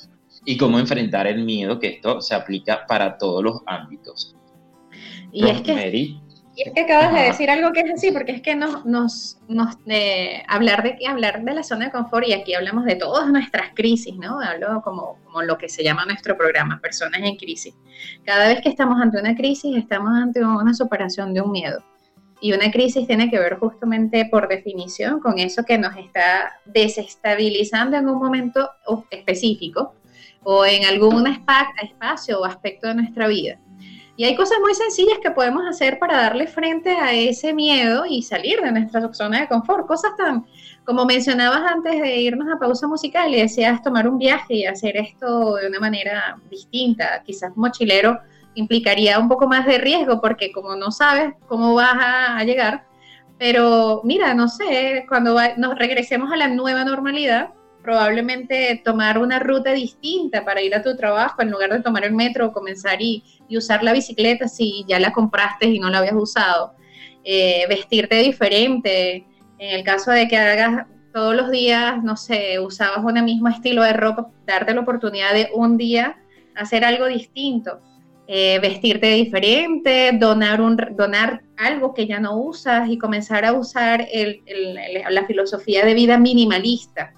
y 0.45 0.55
cómo 0.55 0.79
enfrentar 0.79 1.27
el 1.27 1.43
miedo, 1.43 1.77
que 1.79 1.87
esto 1.87 2.21
se 2.21 2.35
aplica 2.35 2.85
para 2.87 3.17
todos 3.17 3.43
los 3.43 3.61
ámbitos. 3.65 4.37
Y 5.33 5.49
es 5.49 5.59
que... 5.61 6.15
Y 6.59 6.67
es 6.67 6.73
que 6.73 6.81
acabas 6.81 7.13
de 7.13 7.21
decir 7.21 7.49
algo 7.49 7.71
que 7.71 7.79
es 7.79 7.89
así, 7.89 8.11
porque 8.11 8.33
es 8.33 8.41
que 8.41 8.53
nos, 8.53 8.85
nos, 8.85 9.39
nos 9.47 9.77
hablar 10.45 10.83
de 10.83 10.97
hablar 11.07 11.41
de 11.41 11.53
la 11.53 11.63
zona 11.63 11.85
de 11.85 11.91
confort, 11.91 12.27
y 12.27 12.33
aquí 12.33 12.53
hablamos 12.53 12.83
de 12.83 12.95
todas 12.95 13.29
nuestras 13.29 13.69
crisis, 13.73 14.17
¿no? 14.17 14.41
Hablo 14.41 14.81
como, 14.81 15.17
como 15.23 15.41
lo 15.41 15.57
que 15.57 15.69
se 15.69 15.85
llama 15.85 16.05
nuestro 16.05 16.35
programa, 16.35 16.81
personas 16.81 17.21
en 17.21 17.37
crisis. 17.37 17.73
Cada 18.25 18.49
vez 18.49 18.59
que 18.59 18.67
estamos 18.67 19.01
ante 19.01 19.21
una 19.21 19.37
crisis, 19.37 19.77
estamos 19.77 20.11
ante 20.11 20.43
una 20.43 20.73
superación 20.73 21.33
de 21.33 21.39
un 21.39 21.51
miedo. 21.51 21.81
Y 22.41 22.51
una 22.51 22.69
crisis 22.71 23.07
tiene 23.07 23.29
que 23.29 23.39
ver 23.39 23.57
justamente 23.57 24.27
por 24.29 24.49
definición 24.49 25.21
con 25.21 25.39
eso 25.39 25.63
que 25.63 25.77
nos 25.77 25.95
está 25.95 26.59
desestabilizando 26.65 27.95
en 27.95 28.09
un 28.09 28.19
momento 28.19 28.69
específico 29.11 29.95
o 30.43 30.65
en 30.65 30.83
algún 30.83 31.25
espacio 31.25 32.41
o 32.41 32.43
aspecto 32.43 32.89
de 32.89 32.95
nuestra 32.95 33.29
vida. 33.29 33.61
Y 34.19 34.25
hay 34.25 34.35
cosas 34.35 34.57
muy 34.59 34.73
sencillas 34.75 35.17
que 35.23 35.31
podemos 35.31 35.65
hacer 35.65 35.97
para 35.97 36.17
darle 36.17 36.45
frente 36.45 36.91
a 36.91 37.13
ese 37.13 37.53
miedo 37.53 38.03
y 38.05 38.21
salir 38.21 38.59
de 38.59 38.69
nuestra 38.69 39.13
zona 39.13 39.39
de 39.39 39.47
confort. 39.47 39.87
Cosas 39.87 40.11
tan, 40.17 40.45
como 40.83 41.05
mencionabas 41.05 41.61
antes 41.71 42.01
de 42.01 42.17
irnos 42.17 42.49
a 42.53 42.59
pausa 42.59 42.85
musical 42.85 43.33
y 43.33 43.39
decías 43.39 43.81
tomar 43.81 44.09
un 44.09 44.17
viaje 44.17 44.55
y 44.55 44.65
hacer 44.65 44.97
esto 44.97 45.55
de 45.55 45.69
una 45.69 45.79
manera 45.79 46.37
distinta. 46.51 47.23
Quizás 47.25 47.55
mochilero 47.55 48.19
implicaría 48.55 49.17
un 49.19 49.29
poco 49.29 49.47
más 49.47 49.65
de 49.65 49.77
riesgo 49.77 50.19
porque 50.19 50.51
como 50.51 50.75
no 50.75 50.91
sabes 50.91 51.35
cómo 51.47 51.73
vas 51.73 51.95
a, 51.97 52.43
llegar, 52.43 52.83
pero 53.37 54.01
mira, 54.03 54.33
no 54.33 54.49
sé, 54.49 55.05
cuando 55.07 55.37
nos 55.55 55.79
regresemos 55.79 56.29
a 56.29 56.35
la 56.35 56.49
nueva 56.49 56.83
normalidad, 56.83 57.51
probablemente 57.89 58.79
tomar 58.85 59.17
una 59.17 59.39
ruta 59.39 59.71
distinta 59.71 60.45
para 60.45 60.61
ir 60.61 60.75
a 60.75 60.83
tu 60.83 60.95
trabajo 60.95 61.41
en 61.41 61.49
lugar 61.49 61.71
de 61.71 61.81
tomar 61.81 62.05
el 62.05 62.13
metro, 62.13 62.53
comenzar 62.53 63.01
y, 63.01 63.23
usar 63.49 63.83
la 63.83 63.93
bicicleta 63.93 64.47
si 64.47 64.85
ya 64.87 64.99
la 64.99 65.11
compraste 65.11 65.65
y 65.65 65.79
no 65.79 65.89
la 65.89 65.97
habías 65.97 66.13
usado, 66.13 66.75
eh, 67.23 67.65
vestirte 67.67 68.17
diferente, 68.17 69.25
en 69.57 69.75
el 69.75 69.83
caso 69.83 70.11
de 70.11 70.27
que 70.27 70.37
hagas 70.37 70.85
todos 71.11 71.35
los 71.35 71.49
días, 71.49 72.03
no 72.03 72.15
sé, 72.15 72.59
usabas 72.59 73.03
un 73.03 73.25
mismo 73.25 73.49
estilo 73.49 73.81
de 73.81 73.93
ropa, 73.93 74.29
darte 74.45 74.75
la 74.75 74.81
oportunidad 74.81 75.33
de 75.33 75.49
un 75.55 75.75
día 75.75 76.15
hacer 76.55 76.85
algo 76.85 77.07
distinto. 77.07 77.81
Eh, 78.27 78.59
vestirte 78.59 79.07
diferente, 79.07 80.11
donar, 80.13 80.61
un, 80.61 80.77
donar 80.91 81.41
algo 81.57 81.95
que 81.95 82.05
ya 82.05 82.19
no 82.19 82.37
usas 82.37 82.87
y 82.87 82.99
comenzar 82.99 83.43
a 83.45 83.53
usar 83.53 84.07
la 85.09 85.25
filosofía 85.25 85.83
de 85.83 85.95
vida 85.95 86.19
minimalista. 86.19 87.15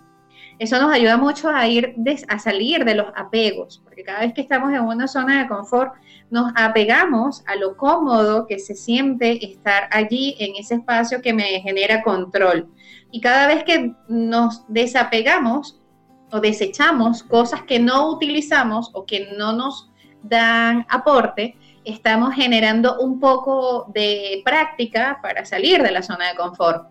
Eso 0.62 0.80
nos 0.80 0.94
ayuda 0.94 1.18
mucho 1.18 1.50
a 1.50 1.68
ir 1.68 1.96
a 2.28 2.38
salir 2.38 2.86
de 2.86 2.94
los 2.94 3.08
apegos, 3.16 3.82
porque 3.84 4.04
cada 4.04 4.20
vez 4.20 4.32
que 4.36 4.42
estamos 4.42 4.72
en 4.72 4.82
una 4.82 5.08
zona 5.08 5.42
de 5.42 5.48
confort, 5.48 5.96
nos 6.30 6.52
apegamos 6.56 7.44
a 7.48 7.56
lo 7.56 7.76
cómodo 7.76 8.46
que 8.46 8.60
se 8.60 8.76
siente 8.76 9.44
estar 9.44 9.90
allí 9.90 10.36
en 10.38 10.56
ese 10.56 10.76
espacio 10.76 11.20
que 11.20 11.34
me 11.34 11.46
genera 11.62 12.04
control. 12.04 12.70
Y 13.10 13.22
cada 13.22 13.48
vez 13.48 13.64
que 13.64 13.96
nos 14.08 14.64
desapegamos 14.68 15.82
o 16.32 16.40
desechamos 16.40 17.24
cosas 17.24 17.64
que 17.64 17.80
no 17.80 18.12
utilizamos 18.12 18.92
o 18.94 19.04
que 19.04 19.34
no 19.36 19.54
nos 19.54 19.90
dan 20.22 20.86
aporte, 20.90 21.58
estamos 21.86 22.36
generando 22.36 23.00
un 23.00 23.20
poco 23.20 23.90
de 23.96 24.44
práctica 24.46 25.18
para 25.24 25.44
salir 25.44 25.82
de 25.82 25.90
la 25.90 26.04
zona 26.04 26.30
de 26.30 26.36
confort. 26.36 26.91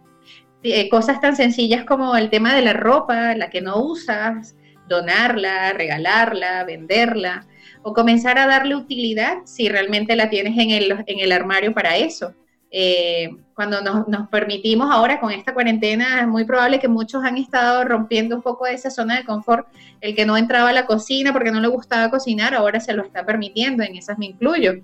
Eh, 0.62 0.88
cosas 0.90 1.20
tan 1.20 1.36
sencillas 1.36 1.84
como 1.84 2.16
el 2.16 2.28
tema 2.28 2.54
de 2.54 2.62
la 2.62 2.74
ropa, 2.74 3.34
la 3.34 3.48
que 3.48 3.62
no 3.62 3.78
usas, 3.78 4.54
donarla, 4.88 5.72
regalarla, 5.72 6.64
venderla, 6.64 7.46
o 7.82 7.94
comenzar 7.94 8.38
a 8.38 8.46
darle 8.46 8.76
utilidad 8.76 9.38
si 9.44 9.68
realmente 9.70 10.16
la 10.16 10.28
tienes 10.28 10.58
en 10.58 10.70
el, 10.70 11.04
en 11.06 11.20
el 11.20 11.32
armario 11.32 11.72
para 11.72 11.96
eso. 11.96 12.34
Eh, 12.72 13.30
cuando 13.54 13.80
nos, 13.80 14.06
nos, 14.06 14.28
permitimos 14.28 14.88
ahora 14.92 15.18
con 15.18 15.32
esta 15.32 15.54
cuarentena, 15.54 16.20
es 16.20 16.28
muy 16.28 16.44
probable 16.44 16.78
que 16.78 16.88
muchos 16.88 17.24
han 17.24 17.36
estado 17.36 17.84
rompiendo 17.84 18.36
un 18.36 18.42
poco 18.42 18.66
esa 18.66 18.90
zona 18.90 19.16
de 19.16 19.24
confort. 19.24 19.66
El 20.00 20.14
que 20.14 20.26
no 20.26 20.36
entraba 20.36 20.68
a 20.68 20.72
la 20.72 20.86
cocina 20.86 21.32
porque 21.32 21.50
no 21.50 21.60
le 21.60 21.68
gustaba 21.68 22.10
cocinar, 22.10 22.54
ahora 22.54 22.80
se 22.80 22.92
lo 22.92 23.02
está 23.02 23.24
permitiendo, 23.24 23.82
en 23.82 23.96
esas 23.96 24.18
me 24.18 24.26
incluyo. 24.26 24.74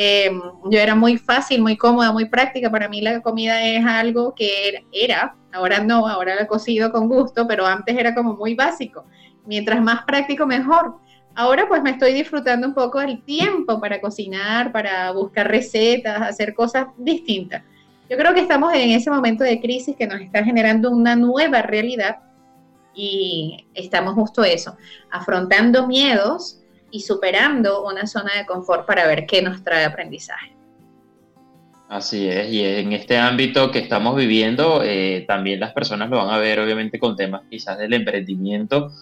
Eh, 0.00 0.30
yo 0.70 0.78
era 0.78 0.94
muy 0.94 1.18
fácil, 1.18 1.60
muy 1.60 1.76
cómoda, 1.76 2.12
muy 2.12 2.26
práctica. 2.26 2.70
Para 2.70 2.88
mí 2.88 3.00
la 3.00 3.20
comida 3.20 3.60
es 3.64 3.84
algo 3.84 4.32
que 4.32 4.84
era, 4.92 5.34
ahora 5.52 5.80
no, 5.80 6.06
ahora 6.06 6.40
he 6.40 6.46
cocido 6.46 6.92
con 6.92 7.08
gusto, 7.08 7.48
pero 7.48 7.66
antes 7.66 7.98
era 7.98 8.14
como 8.14 8.34
muy 8.34 8.54
básico. 8.54 9.06
Mientras 9.44 9.82
más 9.82 10.04
práctico, 10.04 10.46
mejor. 10.46 10.98
Ahora 11.34 11.66
pues 11.66 11.82
me 11.82 11.90
estoy 11.90 12.12
disfrutando 12.12 12.68
un 12.68 12.74
poco 12.74 13.00
del 13.00 13.24
tiempo 13.24 13.80
para 13.80 14.00
cocinar, 14.00 14.70
para 14.70 15.10
buscar 15.10 15.48
recetas, 15.48 16.22
hacer 16.22 16.54
cosas 16.54 16.86
distintas. 16.96 17.64
Yo 18.08 18.16
creo 18.16 18.32
que 18.32 18.40
estamos 18.42 18.72
en 18.74 18.90
ese 18.90 19.10
momento 19.10 19.42
de 19.42 19.60
crisis 19.60 19.96
que 19.96 20.06
nos 20.06 20.20
está 20.20 20.44
generando 20.44 20.92
una 20.92 21.16
nueva 21.16 21.62
realidad 21.62 22.18
y 22.94 23.66
estamos 23.74 24.14
justo 24.14 24.44
eso, 24.44 24.76
afrontando 25.10 25.88
miedos 25.88 26.57
y 26.90 27.00
superando 27.00 27.84
una 27.86 28.06
zona 28.06 28.32
de 28.36 28.46
confort 28.46 28.86
para 28.86 29.06
ver 29.06 29.26
qué 29.26 29.42
nos 29.42 29.62
trae 29.62 29.84
aprendizaje. 29.84 30.58
Así 31.88 32.28
es, 32.28 32.52
y 32.52 32.62
en 32.62 32.92
este 32.92 33.16
ámbito 33.16 33.70
que 33.70 33.78
estamos 33.78 34.14
viviendo, 34.14 34.82
eh, 34.84 35.24
también 35.26 35.58
las 35.58 35.72
personas 35.72 36.10
lo 36.10 36.18
van 36.18 36.28
a 36.28 36.36
ver 36.36 36.60
obviamente 36.60 36.98
con 36.98 37.16
temas 37.16 37.42
quizás 37.48 37.78
del 37.78 37.94
emprendimiento, 37.94 38.92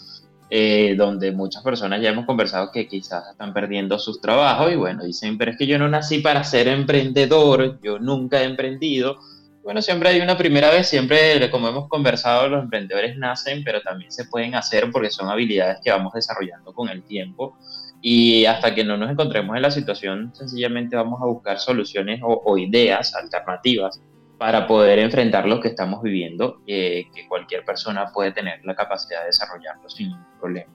eh, 0.49 0.95
donde 0.97 1.33
muchas 1.33 1.65
personas 1.65 2.01
ya 2.01 2.11
hemos 2.11 2.27
conversado 2.27 2.71
que 2.71 2.87
quizás 2.87 3.25
están 3.33 3.53
perdiendo 3.53 3.99
sus 3.99 4.21
trabajos 4.21 4.73
y 4.73 4.77
bueno, 4.77 5.03
dicen, 5.03 5.37
pero 5.37 5.51
es 5.51 5.59
que 5.59 5.67
yo 5.67 5.81
no 5.81 5.89
nací 5.89 6.21
para 6.21 6.45
ser 6.45 6.69
emprendedor, 6.69 7.81
yo 7.83 7.99
nunca 7.99 8.41
he 8.41 8.45
emprendido. 8.45 9.19
Bueno, 9.65 9.83
siempre 9.83 10.11
hay 10.11 10.21
una 10.21 10.39
primera 10.39 10.71
vez, 10.71 10.89
siempre, 10.89 11.51
como 11.51 11.67
hemos 11.67 11.89
conversado, 11.89 12.49
los 12.49 12.63
emprendedores 12.63 13.19
nacen, 13.19 13.65
pero 13.65 13.81
también 13.83 14.13
se 14.13 14.27
pueden 14.27 14.55
hacer 14.55 14.93
porque 14.93 15.11
son 15.11 15.29
habilidades 15.29 15.79
que 15.83 15.91
vamos 15.91 16.13
desarrollando 16.13 16.73
con 16.73 16.89
el 16.89 17.03
tiempo 17.03 17.59
y 18.01 18.47
hasta 18.47 18.75
que 18.75 18.85
no 18.85 18.97
nos 18.97 19.11
encontremos 19.11 19.57
en 19.57 19.63
la 19.63 19.71
situación, 19.71 20.33
sencillamente 20.35 20.97
vamos 20.97 21.21
a 21.23 21.27
buscar 21.27 21.59
soluciones 21.59 22.21
o, 22.23 22.59
ideas 22.59 23.15
alternativas 23.15 24.01
para 24.39 24.67
poder 24.67 24.99
enfrentar 24.99 25.47
lo 25.47 25.61
que 25.61 25.69
estamos 25.69 26.03
viviendo, 26.03 26.61
eh, 26.67 27.05
que 27.15 27.27
cualquier 27.27 27.65
persona 27.65 28.13
puede 28.13 28.33
tener 28.33 28.65
la 28.65 28.75
capacidad 28.75 29.21
de 29.21 29.27
desarrollarlo 29.27 29.89
sin 29.89 30.09
ningún 30.09 30.39
problema. 30.39 30.73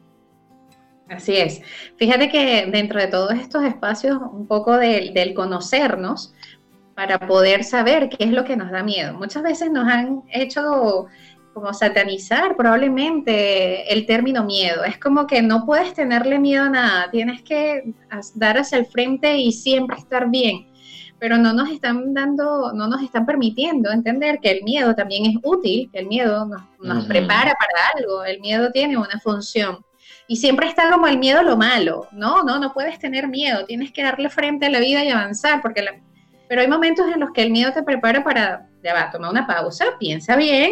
Así 1.10 1.36
es. 1.36 1.62
Fíjate 1.98 2.30
que 2.30 2.66
dentro 2.68 3.00
de 3.00 3.08
todos 3.08 3.34
estos 3.34 3.64
espacios, 3.66 4.18
un 4.32 4.48
poco 4.48 4.78
del, 4.78 5.14
del 5.14 5.34
conocernos 5.34 6.34
para 6.96 7.20
poder 7.20 7.64
saber 7.64 8.10
qué 8.10 8.26
es 8.26 8.32
lo 8.32 8.44
que 8.44 8.56
nos 8.56 8.72
da 8.72 8.84
miedo. 8.84 9.14
Muchas 9.14 9.44
veces 9.44 9.72
nos 9.72 9.88
han 9.88 10.24
hecho 10.32 11.08
como 11.54 11.74
satanizar 11.74 12.56
probablemente 12.56 13.92
el 13.92 14.06
término 14.06 14.44
miedo. 14.44 14.84
Es 14.84 14.98
como 14.98 15.28
que 15.28 15.42
no 15.42 15.66
puedes 15.66 15.94
tenerle 15.94 16.40
miedo 16.40 16.66
a 16.66 16.70
nada, 16.70 17.12
tienes 17.12 17.42
que 17.42 17.94
dar 18.36 18.58
hacia 18.58 18.78
el 18.78 18.86
frente 18.86 19.38
y 19.38 19.52
siempre 19.52 19.98
estar 19.98 20.30
bien. 20.30 20.68
pero 21.20 21.38
no 21.38 21.54
nos 21.54 21.70
están 21.70 22.16
dando, 22.16 22.74
no 22.74 22.88
nos 22.88 23.04
están 23.04 23.28
permitiendo 23.28 23.92
entender 23.92 24.40
que 24.42 24.50
el 24.50 24.64
miedo 24.64 24.96
también 24.96 25.28
es 25.28 25.36
útil, 25.44 25.88
que 25.94 26.00
el 26.00 26.08
miedo 26.08 26.48
nos, 26.80 27.06
prepara 27.06 27.54
para 27.54 27.92
algo, 27.96 28.24
el 28.24 28.40
miedo 28.40 28.72
tiene 28.72 28.98
una 28.98 29.20
función. 29.20 29.86
Y 30.28 30.38
siempre 30.38 30.68
está 30.68 30.90
como 30.90 31.06
el 31.06 31.20
miedo 31.20 31.44
lo 31.44 31.58
malo, 31.58 32.08
no, 32.12 32.44
no, 32.44 32.58
no 32.58 32.74
puedes 32.74 32.98
tener 32.98 33.28
miedo, 33.28 33.66
tienes 33.66 33.92
que 33.92 34.02
darle 34.02 34.32
frente 34.32 34.66
a 34.66 34.70
la 34.72 34.80
vida 34.80 35.04
y 35.04 35.10
avanzar, 35.10 35.62
porque 35.62 35.86
pero 36.52 36.62
hay 36.64 36.68
momentos 36.68 37.06
en 37.14 37.22
los 37.22 37.32
que 37.32 37.44
el 37.44 37.52
miedo 37.52 37.72
te 37.72 37.82
prepara 37.82 38.26
para, 38.26 38.68
ya 38.84 38.94
va, 38.94 39.10
toma 39.10 39.30
una 39.30 39.48
pausa, 39.48 39.86
piensa 40.00 40.36
bien, 40.36 40.72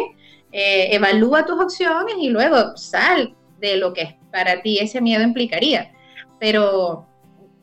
eh, 0.52 0.94
evalúa 0.94 1.46
tus 1.46 1.60
opciones 1.60 2.16
y 2.18 2.28
luego 2.28 2.76
sal 2.76 3.34
de 3.60 3.76
lo 3.76 3.92
que 3.92 4.18
para 4.32 4.62
ti 4.62 4.78
ese 4.78 5.00
miedo 5.00 5.22
implicaría. 5.22 5.92
Pero 6.38 7.06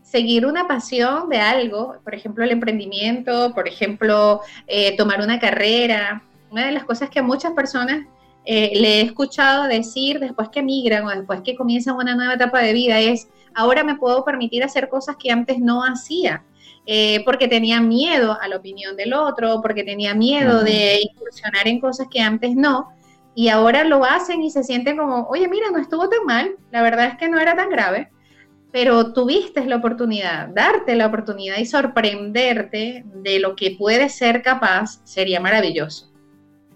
seguir 0.01 0.45
una 0.45 0.67
pasión 0.67 1.29
de 1.29 1.37
algo, 1.37 1.97
por 2.03 2.15
ejemplo 2.15 2.43
el 2.43 2.51
emprendimiento, 2.51 3.53
por 3.53 3.67
ejemplo 3.67 4.41
eh, 4.67 4.95
tomar 4.95 5.21
una 5.21 5.39
carrera, 5.39 6.23
una 6.49 6.65
de 6.65 6.71
las 6.71 6.85
cosas 6.85 7.09
que 7.09 7.19
a 7.19 7.23
muchas 7.23 7.53
personas 7.53 8.05
eh, 8.45 8.71
le 8.75 8.99
he 8.99 9.01
escuchado 9.01 9.67
decir 9.67 10.19
después 10.21 10.47
que 10.47 10.63
migran 10.63 11.05
o 11.05 11.09
después 11.09 11.41
que 11.41 11.55
comienzan 11.55 11.97
una 11.97 12.15
nueva 12.15 12.35
etapa 12.35 12.61
de 12.61 12.71
vida 12.71 12.99
es, 12.99 13.27
ahora 13.57 13.83
me 13.83 13.95
puedo 13.95 14.23
permitir 14.23 14.63
hacer 14.63 14.87
cosas 14.87 15.17
que 15.17 15.31
antes 15.31 15.59
no 15.59 15.83
hacía. 15.83 16.43
Eh, 16.89 17.21
porque 17.25 17.49
tenía 17.49 17.81
miedo 17.81 18.37
a 18.39 18.47
la 18.47 18.55
opinión 18.55 18.95
del 18.95 19.13
otro, 19.13 19.59
porque 19.61 19.83
tenía 19.83 20.13
miedo 20.13 20.63
de 20.63 21.01
incursionar 21.01 21.67
en 21.67 21.81
cosas 21.81 22.07
que 22.09 22.21
antes 22.21 22.55
no, 22.55 22.87
y 23.35 23.49
ahora 23.49 23.83
lo 23.83 24.05
hacen 24.05 24.41
y 24.41 24.49
se 24.49 24.63
sienten 24.63 24.95
como, 24.95 25.27
oye, 25.27 25.49
mira, 25.49 25.69
no 25.69 25.79
estuvo 25.79 26.07
tan 26.07 26.23
mal, 26.25 26.55
la 26.71 26.81
verdad 26.81 27.07
es 27.07 27.17
que 27.17 27.27
no 27.27 27.39
era 27.39 27.57
tan 27.57 27.69
grave, 27.69 28.09
pero 28.71 29.11
tuviste 29.11 29.65
la 29.65 29.75
oportunidad, 29.75 30.47
darte 30.47 30.95
la 30.95 31.07
oportunidad 31.07 31.57
y 31.57 31.65
sorprenderte 31.65 33.03
de 33.05 33.39
lo 33.39 33.57
que 33.57 33.75
puedes 33.77 34.15
ser 34.15 34.41
capaz 34.41 35.01
sería 35.03 35.41
maravilloso. 35.41 36.09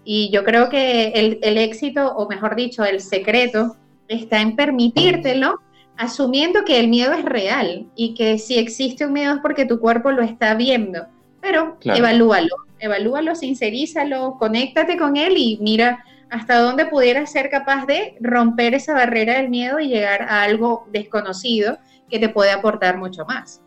Y 0.04 0.30
yo 0.30 0.44
creo 0.44 0.68
que 0.68 1.08
el, 1.14 1.38
el 1.42 1.56
éxito, 1.56 2.14
o 2.14 2.28
mejor 2.28 2.54
dicho, 2.54 2.84
el 2.84 3.00
secreto, 3.00 3.76
está 4.08 4.42
en 4.42 4.56
permitírtelo, 4.56 5.58
asumiendo 6.02 6.64
que 6.64 6.80
el 6.80 6.88
miedo 6.88 7.12
es 7.12 7.24
real 7.24 7.86
y 7.94 8.14
que 8.14 8.36
si 8.38 8.58
existe 8.58 9.06
un 9.06 9.12
miedo 9.12 9.34
es 9.34 9.40
porque 9.40 9.66
tu 9.66 9.78
cuerpo 9.78 10.10
lo 10.10 10.22
está 10.22 10.54
viendo. 10.54 11.06
Pero 11.40 11.78
evalúalo, 11.84 12.56
evalúalo, 12.80 13.36
sincerízalo, 13.36 14.36
conéctate 14.36 14.96
con 14.96 15.16
él 15.16 15.34
y 15.36 15.58
mira 15.60 16.04
hasta 16.28 16.58
dónde 16.58 16.86
pudieras 16.86 17.30
ser 17.30 17.50
capaz 17.50 17.86
de 17.86 18.16
romper 18.20 18.74
esa 18.74 18.94
barrera 18.94 19.34
del 19.34 19.48
miedo 19.48 19.78
y 19.78 19.88
llegar 19.88 20.22
a 20.22 20.42
algo 20.42 20.88
desconocido 20.90 21.78
que 22.10 22.18
te 22.18 22.28
puede 22.28 22.50
aportar 22.50 22.98
mucho 22.98 23.24
más. 23.24 23.62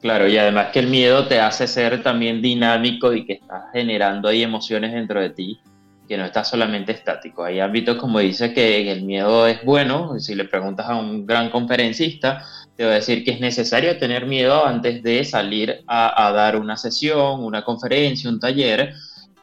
Claro, 0.00 0.28
y 0.28 0.36
además 0.36 0.68
que 0.72 0.78
el 0.78 0.86
miedo 0.86 1.26
te 1.26 1.40
hace 1.40 1.66
ser 1.66 2.02
también 2.02 2.42
dinámico 2.42 3.12
y 3.12 3.24
que 3.24 3.34
estás 3.34 3.64
generando 3.72 4.28
ahí 4.28 4.42
emociones 4.42 4.92
dentro 4.92 5.20
de 5.20 5.30
ti, 5.30 5.60
que 6.08 6.16
no 6.16 6.24
estás 6.24 6.48
solamente 6.48 6.92
estático. 6.92 7.44
Hay 7.44 7.60
ámbitos 7.60 7.96
como 7.96 8.18
dice 8.18 8.52
que 8.52 8.90
el 8.90 9.02
miedo 9.02 9.46
es 9.46 9.64
bueno, 9.64 10.18
si 10.18 10.34
le 10.34 10.44
preguntas 10.44 10.86
a 10.88 10.96
un 10.96 11.26
gran 11.26 11.50
conferencista, 11.50 12.44
te 12.76 12.84
va 12.84 12.92
a 12.92 12.94
decir 12.94 13.24
que 13.24 13.32
es 13.32 13.40
necesario 13.40 13.98
tener 13.98 14.26
miedo 14.26 14.66
antes 14.66 15.02
de 15.02 15.24
salir 15.24 15.82
a, 15.86 16.26
a 16.26 16.32
dar 16.32 16.56
una 16.56 16.76
sesión, 16.76 17.42
una 17.44 17.64
conferencia, 17.64 18.28
un 18.28 18.40
taller, 18.40 18.92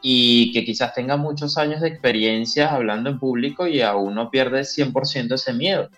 y 0.02 0.52
que 0.52 0.64
quizás 0.64 0.92
tenga 0.92 1.16
muchos 1.16 1.56
años 1.56 1.80
de 1.80 1.88
experiencia 1.88 2.72
hablando 2.74 3.08
en 3.08 3.18
público 3.18 3.66
y 3.68 3.80
aún 3.80 4.14
no 4.16 4.30
pierde 4.30 4.62
100% 4.62 5.34
ese 5.34 5.52
miedo. 5.52 5.88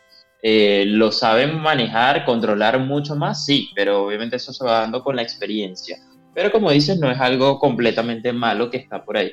Eh, 0.43 0.85
¿Lo 0.87 1.11
saben 1.11 1.59
manejar, 1.59 2.27
controlar 2.27 2.79
mucho 2.79 3.17
más? 3.17 3.47
Sí, 3.47 3.71
pero 3.75 4.05
obviamente 4.05 4.37
eso 4.37 4.53
se 4.53 4.63
va 4.63 4.81
dando 4.81 5.03
con 5.03 5.17
la 5.17 5.23
experiencia. 5.23 5.99
Pero 6.35 6.53
como 6.53 6.71
dices, 6.71 6.99
no 6.99 7.11
es 7.11 7.19
algo 7.19 7.59
completamente 7.59 8.31
malo 8.35 8.71
que 8.71 8.77
está 8.77 9.03
por 9.03 9.17
ahí. 9.17 9.33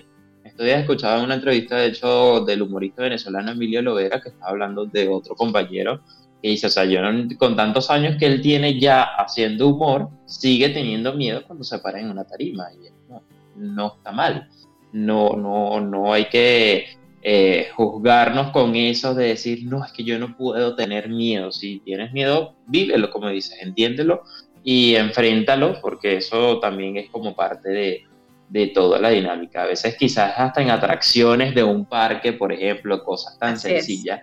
Estoy 0.52 0.70
escuchando 0.70 1.24
una 1.24 1.36
entrevista, 1.36 1.78
de 1.78 1.88
hecho, 1.88 2.46
del 2.46 2.62
humorista 2.62 3.04
venezolano 3.04 3.52
Emilio 3.52 3.82
Lovera, 3.82 4.22
que 4.22 4.30
estaba 4.30 4.52
hablando 4.52 4.86
de 4.86 5.08
otro 5.08 5.36
compañero, 5.36 6.02
que 6.42 6.50
dice, 6.50 6.68
o 6.68 6.70
sea, 6.70 6.86
yo 6.86 7.02
con 7.38 7.56
tantos 7.56 7.90
años 7.90 8.16
que 8.18 8.28
él 8.28 8.42
tiene 8.42 8.80
ya 8.80 9.04
haciendo 9.04 9.68
humor, 9.70 10.10
sigue 10.26 10.70
teniendo 10.70 11.14
miedo 11.14 11.44
cuando 11.46 11.64
se 11.64 11.80
para 11.80 12.00
en 12.00 12.10
una 12.10 12.24
tarima. 12.24 12.68
Y 12.74 12.90
no, 13.12 13.24
no 13.56 13.96
está 13.98 14.12
mal 14.12 14.48
no, 14.92 15.36
no, 15.36 15.80
no 15.80 16.14
hay 16.14 16.26
que 16.26 16.86
eh, 17.22 17.70
juzgarnos 17.76 18.52
con 18.52 18.76
eso 18.76 19.14
de 19.14 19.28
decir, 19.28 19.64
no, 19.66 19.84
es 19.86 19.92
que 19.92 20.04
yo 20.04 20.20
no 20.20 20.36
puedo 20.36 20.76
tener 20.76 21.10
miedo. 21.10 21.52
Si 21.52 21.80
tienes 21.80 22.12
miedo, 22.14 22.56
vívelo, 22.68 23.10
como 23.10 23.30
dices, 23.30 23.58
entiéndelo 23.62 24.24
y 24.64 24.96
enfréntalo, 24.96 25.80
porque 25.82 26.18
eso 26.18 26.60
también 26.60 26.98
es 26.98 27.10
como 27.10 27.36
parte 27.36 27.70
de, 27.70 28.04
de 28.52 28.68
toda 28.68 29.00
la 29.00 29.10
dinámica. 29.10 29.64
A 29.64 29.66
veces 29.66 29.96
quizás 29.96 30.34
hasta 30.38 30.62
en 30.62 30.70
atracciones 30.70 31.56
de 31.56 31.64
un 31.64 31.86
parque, 31.86 32.34
por 32.34 32.52
ejemplo, 32.52 33.04
cosas 33.04 33.40
tan 33.40 33.58
sencillas. 33.58 34.22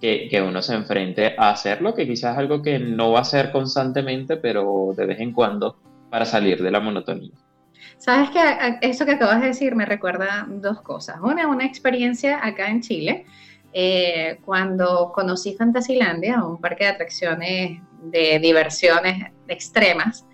Que, 0.00 0.28
que, 0.30 0.40
uno 0.40 0.62
se 0.62 0.74
enfrente 0.74 1.34
a 1.36 1.50
hacerlo, 1.50 1.92
que 1.92 2.06
quizás 2.06 2.34
es 2.34 2.38
algo 2.38 2.62
que 2.62 2.78
no 2.78 3.10
va 3.10 3.20
a 3.20 3.24
ser 3.24 3.50
constantemente, 3.50 4.36
pero 4.36 4.94
de 4.96 5.06
vez 5.06 5.18
en 5.18 5.32
cuando 5.32 5.76
para 6.08 6.24
salir 6.24 6.62
de 6.62 6.70
la 6.70 6.78
monotonía. 6.78 7.32
Sabes 7.96 8.30
que 8.30 8.38
eso 8.80 9.04
que 9.04 9.12
acabas 9.12 9.40
de 9.40 9.48
decir 9.48 9.74
me 9.74 9.84
recuerda 9.84 10.46
dos 10.48 10.82
cosas. 10.82 11.16
Una, 11.20 11.48
una 11.48 11.66
experiencia 11.66 12.38
acá 12.46 12.68
en 12.68 12.80
Chile, 12.80 13.26
eh, 13.72 14.38
cuando 14.44 15.10
conocí 15.12 15.56
Fantasilandia, 15.56 16.44
un 16.44 16.60
parque 16.60 16.84
de 16.84 16.90
atracciones 16.90 17.80
de 18.02 18.38
diversiones 18.38 19.32
extremas. 19.48 20.24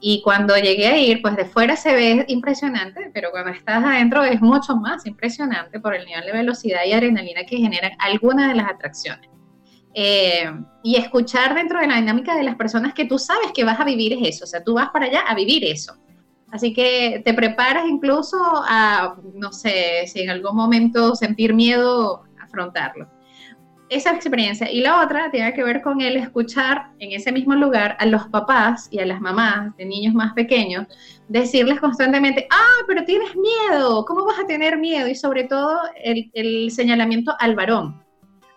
Y 0.00 0.22
cuando 0.22 0.56
llegué 0.56 0.86
a 0.86 0.96
ir, 0.96 1.20
pues 1.22 1.36
de 1.36 1.44
fuera 1.44 1.74
se 1.74 1.92
ve 1.92 2.24
impresionante, 2.28 3.10
pero 3.12 3.30
cuando 3.32 3.50
estás 3.50 3.84
adentro 3.84 4.22
es 4.22 4.40
mucho 4.40 4.76
más 4.76 5.04
impresionante 5.06 5.80
por 5.80 5.94
el 5.94 6.06
nivel 6.06 6.24
de 6.24 6.32
velocidad 6.32 6.80
y 6.86 6.92
adrenalina 6.92 7.44
que 7.44 7.56
generan 7.56 7.92
algunas 7.98 8.48
de 8.48 8.54
las 8.54 8.68
atracciones. 8.68 9.28
Eh, 9.94 10.48
y 10.84 10.96
escuchar 10.96 11.54
dentro 11.54 11.80
de 11.80 11.88
la 11.88 11.96
dinámica 11.96 12.36
de 12.36 12.44
las 12.44 12.54
personas 12.54 12.94
que 12.94 13.06
tú 13.06 13.18
sabes 13.18 13.50
que 13.52 13.64
vas 13.64 13.80
a 13.80 13.84
vivir 13.84 14.12
es 14.12 14.36
eso, 14.36 14.44
o 14.44 14.46
sea, 14.46 14.62
tú 14.62 14.74
vas 14.74 14.90
para 14.90 15.06
allá 15.06 15.22
a 15.22 15.34
vivir 15.34 15.64
eso. 15.64 15.96
Así 16.50 16.72
que 16.72 17.20
te 17.24 17.34
preparas 17.34 17.84
incluso 17.88 18.38
a, 18.40 19.16
no 19.34 19.52
sé, 19.52 20.06
si 20.06 20.20
en 20.20 20.30
algún 20.30 20.56
momento 20.56 21.14
sentir 21.14 21.52
miedo, 21.52 22.22
afrontarlo. 22.40 23.08
Esa 23.88 24.12
experiencia. 24.12 24.70
Y 24.70 24.80
la 24.80 25.02
otra 25.02 25.30
tiene 25.30 25.52
que 25.54 25.64
ver 25.64 25.80
con 25.82 26.00
el 26.00 26.16
escuchar 26.16 26.90
en 26.98 27.12
ese 27.12 27.32
mismo 27.32 27.54
lugar 27.54 27.96
a 27.98 28.06
los 28.06 28.26
papás 28.28 28.88
y 28.90 28.98
a 28.98 29.06
las 29.06 29.20
mamás 29.20 29.76
de 29.76 29.86
niños 29.86 30.14
más 30.14 30.32
pequeños 30.34 30.86
decirles 31.28 31.80
constantemente, 31.80 32.46
ah, 32.50 32.84
pero 32.86 33.04
tienes 33.04 33.34
miedo, 33.36 34.04
¿cómo 34.04 34.24
vas 34.24 34.38
a 34.38 34.46
tener 34.46 34.78
miedo? 34.78 35.08
Y 35.08 35.14
sobre 35.14 35.44
todo 35.44 35.78
el, 36.02 36.70
señalamiento 36.70 37.34
al 37.38 37.54
varón, 37.54 38.02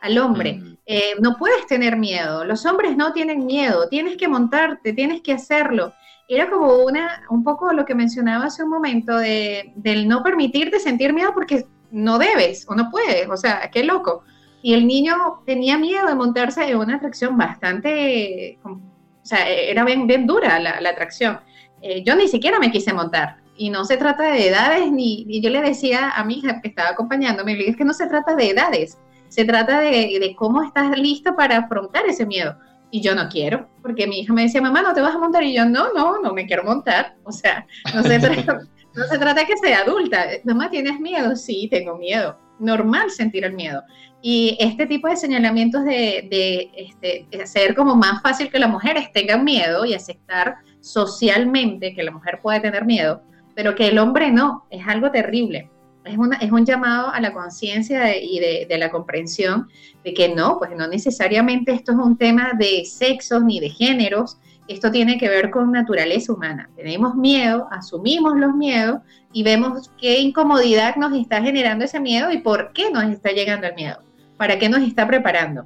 al 0.01 0.17
hombre. 0.17 0.53
Mm. 0.53 0.77
Eh, 0.85 1.13
no 1.21 1.37
puedes 1.37 1.65
tener 1.67 1.97
miedo, 1.97 2.43
los 2.43 2.65
hombres 2.65 2.97
no 2.97 3.13
tienen 3.13 3.45
miedo, 3.45 3.87
tienes 3.87 4.17
que 4.17 4.27
montarte, 4.27 4.93
tienes 4.93 5.21
que 5.21 5.33
hacerlo 5.33 5.93
era 6.35 6.49
como 6.49 6.77
una, 6.77 7.23
un 7.29 7.43
poco 7.43 7.73
lo 7.73 7.85
que 7.85 7.93
mencionaba 7.93 8.45
hace 8.45 8.63
un 8.63 8.69
momento 8.69 9.17
de, 9.17 9.73
del 9.75 10.07
no 10.07 10.23
permitirte 10.23 10.79
sentir 10.79 11.13
miedo 11.13 11.33
porque 11.33 11.65
no 11.91 12.17
debes 12.17 12.65
o 12.69 12.75
no 12.75 12.89
puedes, 12.89 13.29
o 13.29 13.35
sea, 13.35 13.69
qué 13.69 13.83
loco. 13.83 14.23
Y 14.61 14.73
el 14.73 14.85
niño 14.85 15.41
tenía 15.45 15.77
miedo 15.77 16.07
de 16.07 16.15
montarse 16.15 16.69
en 16.69 16.77
una 16.77 16.95
atracción 16.97 17.37
bastante, 17.37 18.59
o 18.63 18.79
sea, 19.23 19.47
era 19.49 19.83
bien, 19.83 20.07
bien 20.07 20.27
dura 20.27 20.59
la, 20.59 20.79
la 20.81 20.89
atracción. 20.89 21.39
Eh, 21.81 22.03
yo 22.03 22.15
ni 22.15 22.27
siquiera 22.27 22.59
me 22.59 22.71
quise 22.71 22.93
montar. 22.93 23.37
Y 23.57 23.69
no 23.69 23.85
se 23.85 23.97
trata 23.97 24.31
de 24.31 24.47
edades, 24.47 24.91
ni, 24.91 25.41
yo 25.41 25.49
le 25.49 25.61
decía 25.61 26.11
a 26.11 26.23
mi 26.23 26.35
hija 26.35 26.61
que 26.61 26.69
estaba 26.69 26.89
acompañándome, 26.89 27.59
es 27.67 27.75
que 27.75 27.85
no 27.85 27.93
se 27.93 28.07
trata 28.07 28.35
de 28.35 28.49
edades, 28.49 28.97
se 29.27 29.45
trata 29.45 29.81
de, 29.81 30.17
de 30.19 30.35
cómo 30.35 30.63
estás 30.63 30.97
lista 30.97 31.35
para 31.35 31.57
afrontar 31.57 32.05
ese 32.07 32.25
miedo 32.25 32.55
y 32.91 33.01
yo 33.01 33.15
no 33.15 33.29
quiero, 33.29 33.67
porque 33.81 34.05
mi 34.05 34.19
hija 34.19 34.33
me 34.33 34.43
decía, 34.43 34.61
mamá, 34.61 34.81
¿no 34.81 34.93
te 34.93 35.01
vas 35.01 35.15
a 35.15 35.17
montar? 35.17 35.43
Y 35.43 35.55
yo, 35.55 35.65
no, 35.65 35.93
no, 35.93 36.19
no 36.19 36.33
me 36.33 36.45
quiero 36.45 36.63
montar. 36.63 37.15
O 37.23 37.31
sea, 37.31 37.65
no 37.95 38.03
se 38.03 38.19
no 38.93 39.03
se 39.09 39.17
trata 39.17 39.45
que 39.45 39.57
sea 39.57 39.79
adulta. 39.79 40.25
Mamá, 40.43 40.69
¿tienes 40.69 40.99
miedo? 40.99 41.35
Sí, 41.37 41.69
tengo 41.71 41.97
miedo. 41.97 42.37
Normal 42.61 43.11
sentir 43.11 43.43
el 43.43 43.53
miedo. 43.53 43.83
Y 44.21 44.55
este 44.59 44.85
tipo 44.85 45.07
de 45.07 45.17
señalamientos 45.17 45.83
de, 45.83 46.27
de, 46.29 46.71
este, 46.77 47.27
hacer 47.41 47.75
como 47.75 47.95
más 47.95 48.21
fácil 48.21 48.49
que 48.49 48.59
las 48.59 48.69
mujeres 48.69 49.11
tengan 49.11 49.43
miedo 49.43 49.83
y 49.85 49.93
aceptar 49.93 50.57
socialmente 50.79 51.93
que 51.93 52.03
la 52.03 52.11
mujer 52.11 52.39
puede 52.41 52.59
tener 52.59 52.85
miedo, 52.85 53.23
pero 53.55 53.75
que 53.75 53.87
el 53.87 53.97
hombre 53.97 54.31
no, 54.31 54.65
es 54.69 54.87
algo 54.87 55.11
terrible 55.11 55.69
es, 56.05 56.17
una, 56.17 56.37
es 56.37 56.51
un 56.51 56.65
llamado 56.65 57.11
a 57.11 57.19
la 57.19 57.33
conciencia 57.33 58.17
y 58.17 58.39
de, 58.39 58.65
de, 58.67 58.77
la 58.77 58.89
comprensión 58.89 59.67
de 60.03 60.13
que 60.13 60.33
no, 60.33 60.57
pues 60.57 60.71
no 60.75 60.87
necesariamente 60.87 61.71
esto 61.71 61.91
es 61.91 61.97
un 61.97 62.17
tema 62.17 62.53
de 62.57 62.85
sexos 62.85 63.43
ni 63.43 63.59
de 63.59 63.69
géneros, 63.69 64.37
esto 64.67 64.91
tiene 64.91 65.17
que 65.17 65.29
ver 65.29 65.49
con 65.49 65.71
naturaleza 65.71 66.33
humana. 66.33 66.69
Tenemos 66.75 67.15
miedo, 67.15 67.67
asumimos 67.71 68.37
los 68.37 68.53
miedos 68.55 69.01
y 69.33 69.43
vemos 69.43 69.91
qué 69.99 70.19
incomodidad 70.19 70.95
nos 70.95 71.13
está 71.13 71.41
generando 71.41 71.85
ese 71.85 71.99
miedo 71.99 72.31
y 72.31 72.39
por 72.39 72.71
qué 72.73 72.91
nos 72.91 73.05
está 73.05 73.31
llegando 73.31 73.67
el 73.67 73.75
miedo, 73.75 73.99
para 74.37 74.57
qué 74.59 74.69
nos 74.69 74.81
está 74.81 75.07
preparando. 75.07 75.65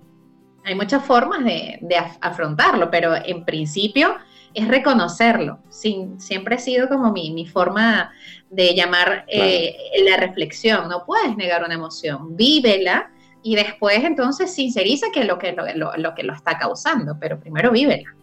Hay 0.63 0.75
muchas 0.75 1.03
formas 1.03 1.43
de, 1.43 1.77
de 1.81 1.95
afrontarlo, 2.21 2.89
pero 2.89 3.13
en 3.15 3.45
principio 3.45 4.15
es 4.55 4.67
reconocerlo. 4.67 5.59
Sin, 5.69 6.19
siempre 6.19 6.55
ha 6.55 6.59
sido 6.59 6.87
como 6.89 7.11
mi, 7.11 7.31
mi 7.31 7.45
forma 7.45 8.11
de 8.49 8.73
llamar 8.73 9.25
eh, 9.27 9.75
la 10.03 10.17
reflexión. 10.17 10.89
No 10.89 11.05
puedes 11.05 11.37
negar 11.37 11.63
una 11.63 11.75
emoción, 11.75 12.35
vívela 12.35 13.11
y 13.43 13.55
después 13.55 14.03
entonces 14.03 14.51
sinceriza 14.51 15.07
que 15.13 15.25
lo 15.25 15.37
que 15.37 15.51
lo, 15.51 15.95
lo 15.97 16.15
que 16.15 16.23
lo 16.23 16.33
está 16.33 16.57
causando, 16.57 17.17
pero 17.19 17.39
primero 17.39 17.69
vívela. 17.69 18.15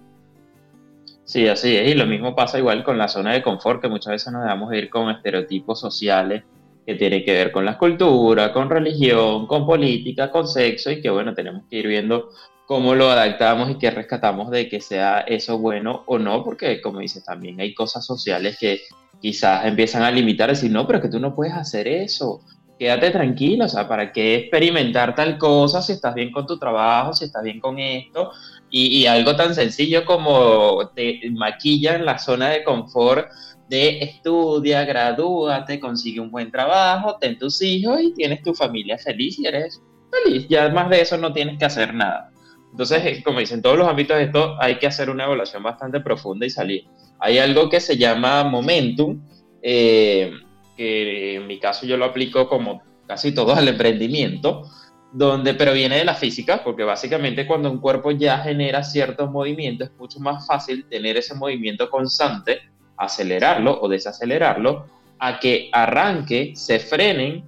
Sí, 1.25 1.49
así 1.49 1.77
es. 1.77 1.89
Y 1.89 1.95
lo 1.95 2.07
mismo 2.07 2.35
pasa 2.35 2.59
igual 2.59 2.83
con 2.83 2.99
la 2.99 3.09
zona 3.09 3.33
de 3.33 3.43
confort, 3.43 3.81
que 3.81 3.89
muchas 3.89 4.13
veces 4.13 4.33
nos 4.33 4.43
dejamos 4.43 4.73
ir 4.75 4.91
con 4.91 5.11
estereotipos 5.11 5.81
sociales 5.81 6.45
que 6.85 6.95
tienen 6.97 7.25
que 7.25 7.33
ver 7.33 7.53
con 7.53 7.65
la 7.65 7.79
cultura, 7.79 8.53
con 8.53 8.69
religión, 8.69 9.47
con 9.47 9.65
política, 9.65 10.31
con 10.31 10.49
sexo, 10.49 10.91
y 10.91 11.01
que 11.01 11.11
bueno, 11.11 11.33
tenemos 11.33 11.63
que 11.71 11.77
ir 11.77 11.87
viendo 11.87 12.31
cómo 12.67 12.95
lo 12.95 13.11
adaptamos 13.11 13.71
y 13.71 13.75
qué 13.77 13.91
rescatamos 13.91 14.51
de 14.51 14.69
que 14.69 14.81
sea 14.81 15.21
eso 15.21 15.59
bueno 15.59 16.03
o 16.07 16.19
no, 16.19 16.43
porque 16.43 16.81
como 16.81 17.01
dices, 17.01 17.25
también 17.25 17.61
hay 17.61 17.75
cosas 17.75 18.05
sociales 18.05 18.57
que 18.59 18.81
quizás 19.21 19.65
empiezan 19.65 20.03
a 20.03 20.11
limitar, 20.11 20.51
decir, 20.51 20.71
no, 20.71 20.87
pero 20.87 21.01
que 21.01 21.09
tú 21.09 21.21
no 21.21 21.35
puedes 21.35 21.55
hacer 21.55 21.87
eso, 21.87 22.41
quédate 22.79 23.11
tranquilo, 23.11 23.67
o 23.67 23.69
sea, 23.69 23.87
¿para 23.87 24.11
qué 24.11 24.37
experimentar 24.37 25.15
tal 25.15 25.39
cosa 25.39 25.83
si 25.83 25.93
estás 25.93 26.15
bien 26.15 26.33
con 26.33 26.47
tu 26.47 26.59
trabajo, 26.59 27.13
si 27.13 27.27
estás 27.27 27.45
bien 27.45 27.61
con 27.61 27.79
esto? 27.79 28.33
Y, 28.75 29.05
algo 29.05 29.37
tan 29.37 29.55
sencillo 29.55 30.07
como 30.07 30.89
te 30.95 31.21
maquilla 31.31 31.95
en 31.95 32.07
la 32.07 32.19
zona 32.19 32.49
de 32.49 32.65
confort 32.65 33.29
de 33.69 33.99
estudia, 33.99 34.85
gradúate, 34.85 35.79
consigue 35.79 36.21
un 36.21 36.31
buen 36.31 36.51
trabajo, 36.51 37.19
ten 37.21 37.39
tus 37.39 37.61
hijos 37.61 38.01
y 38.01 38.15
tienes 38.15 38.43
tu 38.43 38.55
familia 38.55 38.97
feliz 38.97 39.39
y 39.39 39.47
eres 39.47 39.83
feliz. 40.11 40.47
Y 40.49 40.57
además 40.57 40.89
de 40.89 41.03
eso 41.03 41.19
no 41.19 41.35
tienes 41.35 41.59
que 41.59 41.67
hacer 41.67 41.93
nada. 41.93 42.31
Entonces, 42.71 43.05
eh, 43.05 43.23
como 43.23 43.41
dicen, 43.41 43.61
todos 43.61 43.77
los 43.77 43.87
ámbitos 43.87 44.17
de 44.17 44.25
esto 44.25 44.57
hay 44.59 44.79
que 44.79 44.87
hacer 44.87 45.11
una 45.11 45.25
evaluación 45.25 45.63
bastante 45.63 46.01
profunda 46.01 46.47
y 46.47 46.51
salir. 46.51 46.85
Hay 47.21 47.39
algo 47.39 47.69
que 47.69 47.81
se 47.81 47.99
llama 47.99 48.43
momentum, 48.45 49.21
eh, 49.63 50.33
que 50.77 51.37
en 51.37 51.47
mi 51.47 51.59
caso 51.59 51.85
yo 51.85 51.99
lo 51.99 52.07
aplico 52.07 52.49
como 52.49 52.83
casi 53.07 53.35
todo 53.35 53.55
al 53.55 53.69
emprendimiento, 53.69 54.63
donde, 55.13 55.55
pero 55.55 55.75
viene 55.75 55.99
de 55.99 56.05
la 56.05 56.15
física, 56.15 56.65
porque 56.65 56.85
básicamente 56.85 57.47
cuando 57.47 57.71
un 57.71 57.79
cuerpo 57.79 58.11
ya 58.11 58.39
genera 58.39 58.83
ciertos 58.83 59.31
movimientos 59.31 59.91
es 59.91 59.99
mucho 59.99 60.19
más 60.21 60.47
fácil 60.47 60.87
tener 60.89 61.17
ese 61.19 61.35
movimiento 61.35 61.91
constante, 61.91 62.61
acelerarlo 62.97 63.79
o 63.81 63.89
desacelerarlo, 63.89 64.87
a 65.19 65.39
que 65.39 65.69
arranque, 65.73 66.53
se 66.57 66.79
frenen 66.79 67.45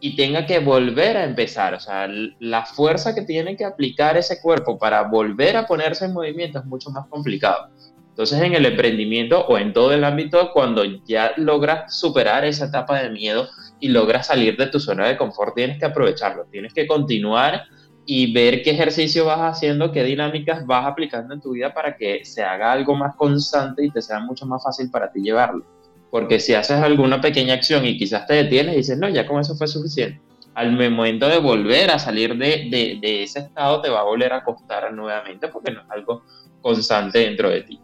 y 0.00 0.14
tenga 0.14 0.46
que 0.46 0.60
volver 0.60 1.16
a 1.16 1.24
empezar. 1.24 1.74
O 1.74 1.80
sea, 1.80 2.08
la 2.38 2.64
fuerza 2.64 3.14
que 3.14 3.22
tiene 3.22 3.56
que 3.56 3.64
aplicar 3.64 4.16
ese 4.16 4.40
cuerpo 4.40 4.78
para 4.78 5.02
volver 5.02 5.56
a 5.56 5.66
ponerse 5.66 6.04
en 6.04 6.12
movimiento 6.12 6.60
es 6.60 6.64
mucho 6.64 6.90
más 6.90 7.06
complicado. 7.08 7.68
Entonces, 8.10 8.40
en 8.40 8.54
el 8.54 8.66
emprendimiento 8.66 9.44
o 9.46 9.58
en 9.58 9.72
todo 9.72 9.92
el 9.92 10.04
ámbito, 10.04 10.50
cuando 10.52 10.84
ya 11.06 11.32
logras 11.36 11.96
superar 11.96 12.44
esa 12.44 12.66
etapa 12.66 13.00
de 13.00 13.10
miedo 13.10 13.48
y 13.80 13.88
logras 13.88 14.26
salir 14.26 14.56
de 14.56 14.66
tu 14.66 14.80
zona 14.80 15.06
de 15.06 15.16
confort, 15.16 15.54
tienes 15.54 15.78
que 15.78 15.86
aprovecharlo, 15.86 16.46
tienes 16.50 16.74
que 16.74 16.86
continuar 16.86 17.62
y 18.06 18.32
ver 18.32 18.62
qué 18.62 18.70
ejercicio 18.70 19.26
vas 19.26 19.40
haciendo, 19.40 19.92
qué 19.92 20.02
dinámicas 20.02 20.64
vas 20.66 20.86
aplicando 20.86 21.34
en 21.34 21.40
tu 21.40 21.52
vida 21.52 21.74
para 21.74 21.96
que 21.96 22.24
se 22.24 22.42
haga 22.42 22.72
algo 22.72 22.96
más 22.96 23.14
constante 23.16 23.84
y 23.84 23.90
te 23.90 24.00
sea 24.00 24.18
mucho 24.20 24.46
más 24.46 24.62
fácil 24.62 24.90
para 24.90 25.12
ti 25.12 25.20
llevarlo. 25.20 25.64
Porque 26.10 26.40
si 26.40 26.54
haces 26.54 26.78
alguna 26.78 27.20
pequeña 27.20 27.54
acción 27.54 27.84
y 27.84 27.98
quizás 27.98 28.26
te 28.26 28.32
detienes 28.32 28.74
y 28.74 28.78
dices, 28.78 28.98
no, 28.98 29.10
ya 29.10 29.26
con 29.26 29.40
eso 29.40 29.54
fue 29.56 29.68
suficiente, 29.68 30.22
al 30.54 30.72
momento 30.72 31.28
de 31.28 31.38
volver 31.38 31.90
a 31.90 31.98
salir 31.98 32.36
de, 32.36 32.98
de, 33.00 33.22
ese 33.22 33.40
estado 33.40 33.82
te 33.82 33.90
va 33.90 34.00
a 34.00 34.04
volver 34.04 34.32
a 34.32 34.42
costar 34.42 34.92
nuevamente 34.92 35.48
porque 35.48 35.70
no 35.70 35.82
es 35.82 35.90
algo 35.90 36.22
constante 36.62 37.18
dentro 37.18 37.50
de 37.50 37.60
ti. 37.60 37.80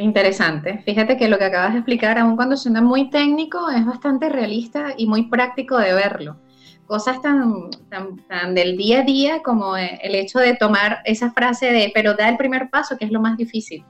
Interesante. 0.00 0.78
Fíjate 0.86 1.18
que 1.18 1.28
lo 1.28 1.36
que 1.36 1.44
acabas 1.44 1.72
de 1.72 1.80
explicar, 1.80 2.18
aun 2.18 2.34
cuando 2.34 2.56
suena 2.56 2.80
muy 2.80 3.10
técnico, 3.10 3.68
es 3.68 3.84
bastante 3.84 4.30
realista 4.30 4.94
y 4.96 5.06
muy 5.06 5.24
práctico 5.28 5.76
de 5.76 5.92
verlo. 5.92 6.38
Cosas 6.86 7.20
tan, 7.20 7.68
tan, 7.90 8.54
del 8.54 8.78
día 8.78 9.00
a 9.00 9.02
día 9.02 9.42
como 9.42 9.76
el 9.76 10.14
hecho 10.14 10.38
de 10.38 10.56
tomar 10.56 11.00
esa 11.04 11.30
frase 11.32 11.70
de, 11.70 11.92
pero 11.94 12.14
da 12.14 12.30
el 12.30 12.38
primer 12.38 12.70
paso, 12.70 12.96
que 12.96 13.04
es 13.04 13.12
lo 13.12 13.20
más 13.20 13.36
difícil. 13.36 13.84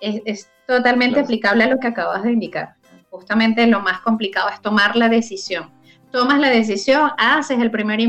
Es, 0.00 0.48
totalmente 0.66 1.20
aplicable 1.20 1.62
a 1.62 1.68
lo 1.68 1.78
que 1.78 1.86
acabas 1.86 2.24
de 2.24 2.32
indicar 2.32 2.74
justamente 3.08 3.66
lo 3.68 3.80
más 3.80 4.00
complicado 4.00 4.48
es 4.50 4.60
tomar 4.60 4.96
la 4.96 5.08
decisión. 5.08 5.70
Tomas 6.16 6.40
la 6.40 6.48
decisión, 6.48 7.10
haces 7.18 7.58
el 7.58 7.70
primer, 7.70 8.00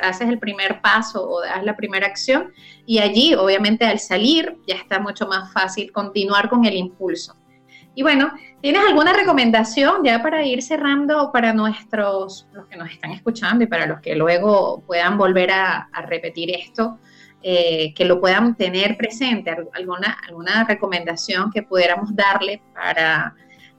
haces 0.00 0.28
el 0.28 0.38
primer 0.38 0.80
paso 0.80 1.28
o 1.28 1.40
das 1.40 1.64
la 1.64 1.74
primera 1.74 2.06
acción 2.06 2.52
y 2.86 3.00
allí, 3.00 3.34
obviamente, 3.34 3.84
al 3.84 3.98
salir 3.98 4.56
ya 4.68 4.76
está 4.76 5.00
mucho 5.00 5.26
más 5.26 5.52
fácil 5.52 5.90
continuar 5.90 6.48
con 6.48 6.64
el 6.64 6.76
impulso. 6.76 7.34
Y 7.96 8.04
bueno, 8.04 8.30
¿tienes 8.60 8.82
alguna 8.86 9.12
recomendación 9.12 10.04
ya 10.04 10.22
para 10.22 10.44
ir 10.44 10.62
cerrando 10.62 11.32
para 11.32 11.52
nuestros, 11.52 12.46
los 12.52 12.68
que 12.68 12.76
nos 12.76 12.88
están 12.88 13.10
escuchando 13.10 13.64
y 13.64 13.66
para 13.66 13.86
los 13.86 14.00
que 14.00 14.14
luego 14.14 14.84
puedan 14.86 15.18
volver 15.18 15.50
a, 15.50 15.88
repetir 16.06 16.52
esto, 16.52 17.00
eh, 17.42 17.92
que 17.94 18.04
lo 18.04 18.20
puedan 18.20 18.54
tener 18.54 18.96
presente? 18.96 19.50
¿Alguna, 19.74 20.16
¿Alguna 20.28 20.62
recomendación 20.62 21.50
que 21.50 21.64
pudiéramos 21.64 22.14
darle 22.14 22.62
para 22.72 23.34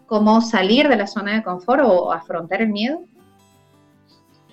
cómo 0.07 0.41
salir 0.41 0.89
de 0.89 0.97
la 0.97 1.07
zona 1.07 1.35
de 1.35 1.43
confort 1.43 1.83
o 1.85 2.11
afrontar 2.11 2.61
el 2.61 2.67
miedo? 2.67 3.05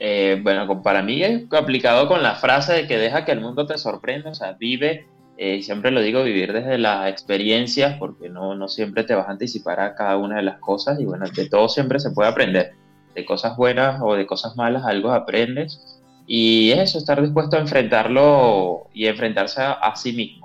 Eh, 0.01 0.40
bueno, 0.42 0.82
para 0.82 1.03
mí 1.03 1.22
es 1.22 1.45
aplicado 1.53 2.09
con 2.09 2.22
la 2.22 2.34
frase 2.34 2.72
de 2.72 2.86
que 2.86 2.99
deja 2.99 3.24
que 3.24 3.32
el 3.32 3.40
mundo 3.40 3.66
te 3.66 3.78
sorprenda, 3.78 4.30
o 4.30 4.34
sea, 4.34 4.53
vive, 4.53 5.07
eh, 5.36 5.62
siempre 5.62 5.90
lo 5.90 6.01
digo, 6.01 6.22
vivir 6.24 6.53
desde 6.53 6.78
las 6.78 7.09
experiencias, 7.09 7.97
porque 7.99 8.28
no, 8.28 8.55
no 8.55 8.68
siempre 8.68 9.05
te 9.05 9.14
vas 9.14 9.28
a 9.28 9.32
anticipar 9.32 9.80
a 9.80 9.95
cada 9.95 10.16
una 10.16 10.36
de 10.36 10.42
las 10.42 10.59
cosas 10.59 11.01
y 11.01 11.05
bueno, 11.05 11.26
de 11.28 11.49
todo 11.49 11.68
siempre 11.68 12.01
se 12.01 12.11
puede 12.11 12.28
aprender, 12.28 12.72
de 13.14 13.24
cosas 13.24 13.57
buenas 13.57 14.01
o 14.03 14.14
de 14.14 14.26
cosas 14.26 14.57
malas, 14.57 14.84
algo 14.84 15.12
aprendes 15.12 16.03
y 16.26 16.70
es 16.72 16.80
eso, 16.90 16.99
estar 16.99 17.20
dispuesto 17.20 17.57
a 17.57 17.61
enfrentarlo 17.61 18.88
y 18.92 19.07
enfrentarse 19.07 19.62
a 19.62 19.95
sí 19.95 20.12
mismo. 20.12 20.43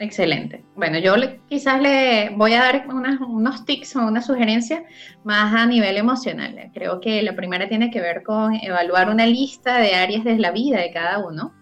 Excelente. 0.00 0.64
Bueno, 0.74 0.98
yo 0.98 1.14
quizás 1.48 1.80
le 1.80 2.30
voy 2.30 2.52
a 2.54 2.60
dar 2.60 2.86
unos 2.88 3.64
tips 3.64 3.94
o 3.94 4.00
una 4.06 4.22
sugerencia 4.22 4.84
más 5.22 5.54
a 5.54 5.66
nivel 5.66 5.96
emocional. 5.96 6.70
Creo 6.74 7.00
que 7.00 7.22
la 7.22 7.36
primera 7.36 7.68
tiene 7.68 7.90
que 7.92 8.00
ver 8.00 8.24
con 8.24 8.54
evaluar 8.54 9.08
una 9.08 9.24
lista 9.24 9.78
de 9.78 9.94
áreas 9.94 10.24
de 10.24 10.36
la 10.38 10.50
vida 10.50 10.80
de 10.80 10.90
cada 10.90 11.24
uno. 11.24 11.54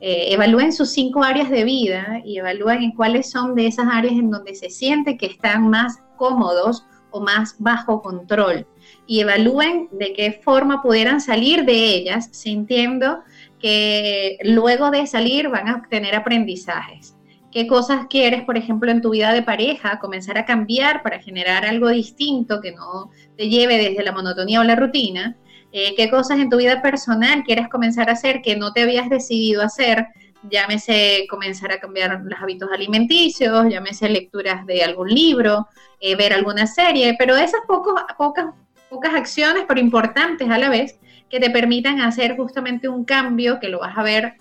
Eh, 0.00 0.34
evalúen 0.34 0.72
sus 0.72 0.90
cinco 0.90 1.22
áreas 1.22 1.48
de 1.48 1.62
vida 1.64 2.20
y 2.24 2.38
evalúen 2.38 2.82
en 2.82 2.92
cuáles 2.92 3.30
son 3.30 3.54
de 3.54 3.68
esas 3.68 3.86
áreas 3.90 4.14
en 4.14 4.30
donde 4.30 4.56
se 4.56 4.68
siente 4.68 5.16
que 5.16 5.26
están 5.26 5.70
más 5.70 6.02
cómodos 6.16 6.84
o 7.12 7.20
más 7.20 7.54
bajo 7.60 8.02
control. 8.02 8.66
Y 9.06 9.20
evalúen 9.20 9.88
de 9.92 10.12
qué 10.12 10.40
forma 10.44 10.82
pudieran 10.82 11.20
salir 11.20 11.64
de 11.64 11.94
ellas 11.94 12.28
sintiendo 12.32 13.20
que 13.60 14.38
luego 14.42 14.90
de 14.90 15.06
salir 15.06 15.48
van 15.48 15.68
a 15.68 15.76
obtener 15.76 16.16
aprendizajes 16.16 17.15
qué 17.56 17.66
cosas 17.66 18.04
quieres, 18.10 18.42
por 18.42 18.58
ejemplo, 18.58 18.90
en 18.90 19.00
tu 19.00 19.12
vida 19.12 19.32
de 19.32 19.40
pareja, 19.40 19.98
comenzar 19.98 20.36
a 20.36 20.44
cambiar 20.44 21.02
para 21.02 21.20
generar 21.20 21.64
algo 21.64 21.88
distinto 21.88 22.60
que 22.60 22.72
no 22.72 23.10
te 23.34 23.48
lleve 23.48 23.78
desde 23.78 24.04
la 24.04 24.12
monotonía 24.12 24.60
o 24.60 24.62
la 24.62 24.76
rutina, 24.76 25.38
eh, 25.72 25.94
qué 25.96 26.10
cosas 26.10 26.38
en 26.38 26.50
tu 26.50 26.58
vida 26.58 26.82
personal 26.82 27.44
quieres 27.44 27.68
comenzar 27.70 28.10
a 28.10 28.12
hacer 28.12 28.42
que 28.42 28.56
no 28.56 28.74
te 28.74 28.82
habías 28.82 29.08
decidido 29.08 29.62
hacer, 29.62 30.06
llámese 30.50 31.26
comenzar 31.30 31.72
a 31.72 31.80
cambiar 31.80 32.20
los 32.24 32.38
hábitos 32.38 32.68
alimenticios, 32.70 33.66
llámese 33.70 34.10
lecturas 34.10 34.66
de 34.66 34.84
algún 34.84 35.08
libro, 35.08 35.66
eh, 35.98 36.14
ver 36.14 36.34
alguna 36.34 36.66
serie, 36.66 37.16
pero 37.18 37.36
esas 37.36 37.62
pocos, 37.66 37.94
pocas, 38.18 38.52
pocas 38.90 39.14
acciones, 39.14 39.64
pero 39.66 39.80
importantes 39.80 40.50
a 40.50 40.58
la 40.58 40.68
vez, 40.68 40.98
que 41.30 41.40
te 41.40 41.48
permitan 41.48 42.02
hacer 42.02 42.36
justamente 42.36 42.86
un 42.86 43.06
cambio 43.06 43.58
que 43.60 43.70
lo 43.70 43.78
vas 43.78 43.96
a 43.96 44.02
ver 44.02 44.34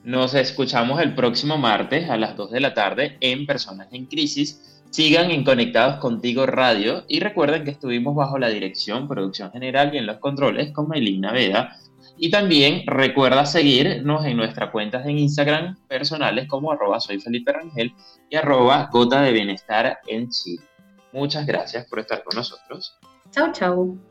Nos 0.05 0.35
escuchamos 0.35 1.01
el 1.01 1.15
próximo 1.15 1.57
martes 1.57 2.11
a 2.11 2.17
las 2.17 2.37
2 2.37 2.51
de 2.51 2.61
la 2.61 2.75
tarde 2.75 3.17
en 3.21 3.47
Personas 3.47 3.87
en 3.93 4.07
Crisis. 4.07 4.80
Sigan 4.91 5.31
en 5.31 5.45
Conectados 5.45 6.01
Contigo 6.01 6.47
Radio 6.47 7.05
y 7.07 7.21
recuerden 7.21 7.65
que 7.65 7.71
estuvimos 7.71 8.17
bajo 8.17 8.39
la 8.39 8.49
dirección, 8.49 9.07
producción 9.07 9.53
general 9.53 9.95
y 9.95 9.99
en 9.99 10.07
los 10.07 10.19
controles 10.19 10.73
con 10.73 10.89
Maylina 10.89 11.33
Veda. 11.33 11.77
Y 12.19 12.31
también 12.31 12.83
recuerda 12.87 13.47
seguirnos 13.47 14.27
en 14.27 14.37
nuestras 14.37 14.71
cuentas 14.71 15.07
en 15.07 15.19
Instagram 15.19 15.77
personales 15.87 16.49
como 16.49 16.73
arroba 16.73 16.99
soy 16.99 17.21
Felipe 17.21 17.53
Rangel 17.53 17.93
y 18.29 18.37
arroba 18.37 18.91
gota 18.93 19.23
de 19.23 19.33
bienestar 19.33 20.01
en 20.09 20.29
Chile. 20.29 20.65
Muchas 21.13 21.47
gracias 21.47 21.87
por 21.87 22.01
estar 22.01 22.25
con 22.25 22.37
nosotros. 22.37 22.99
Chau, 23.31 23.53
chau. 23.53 24.10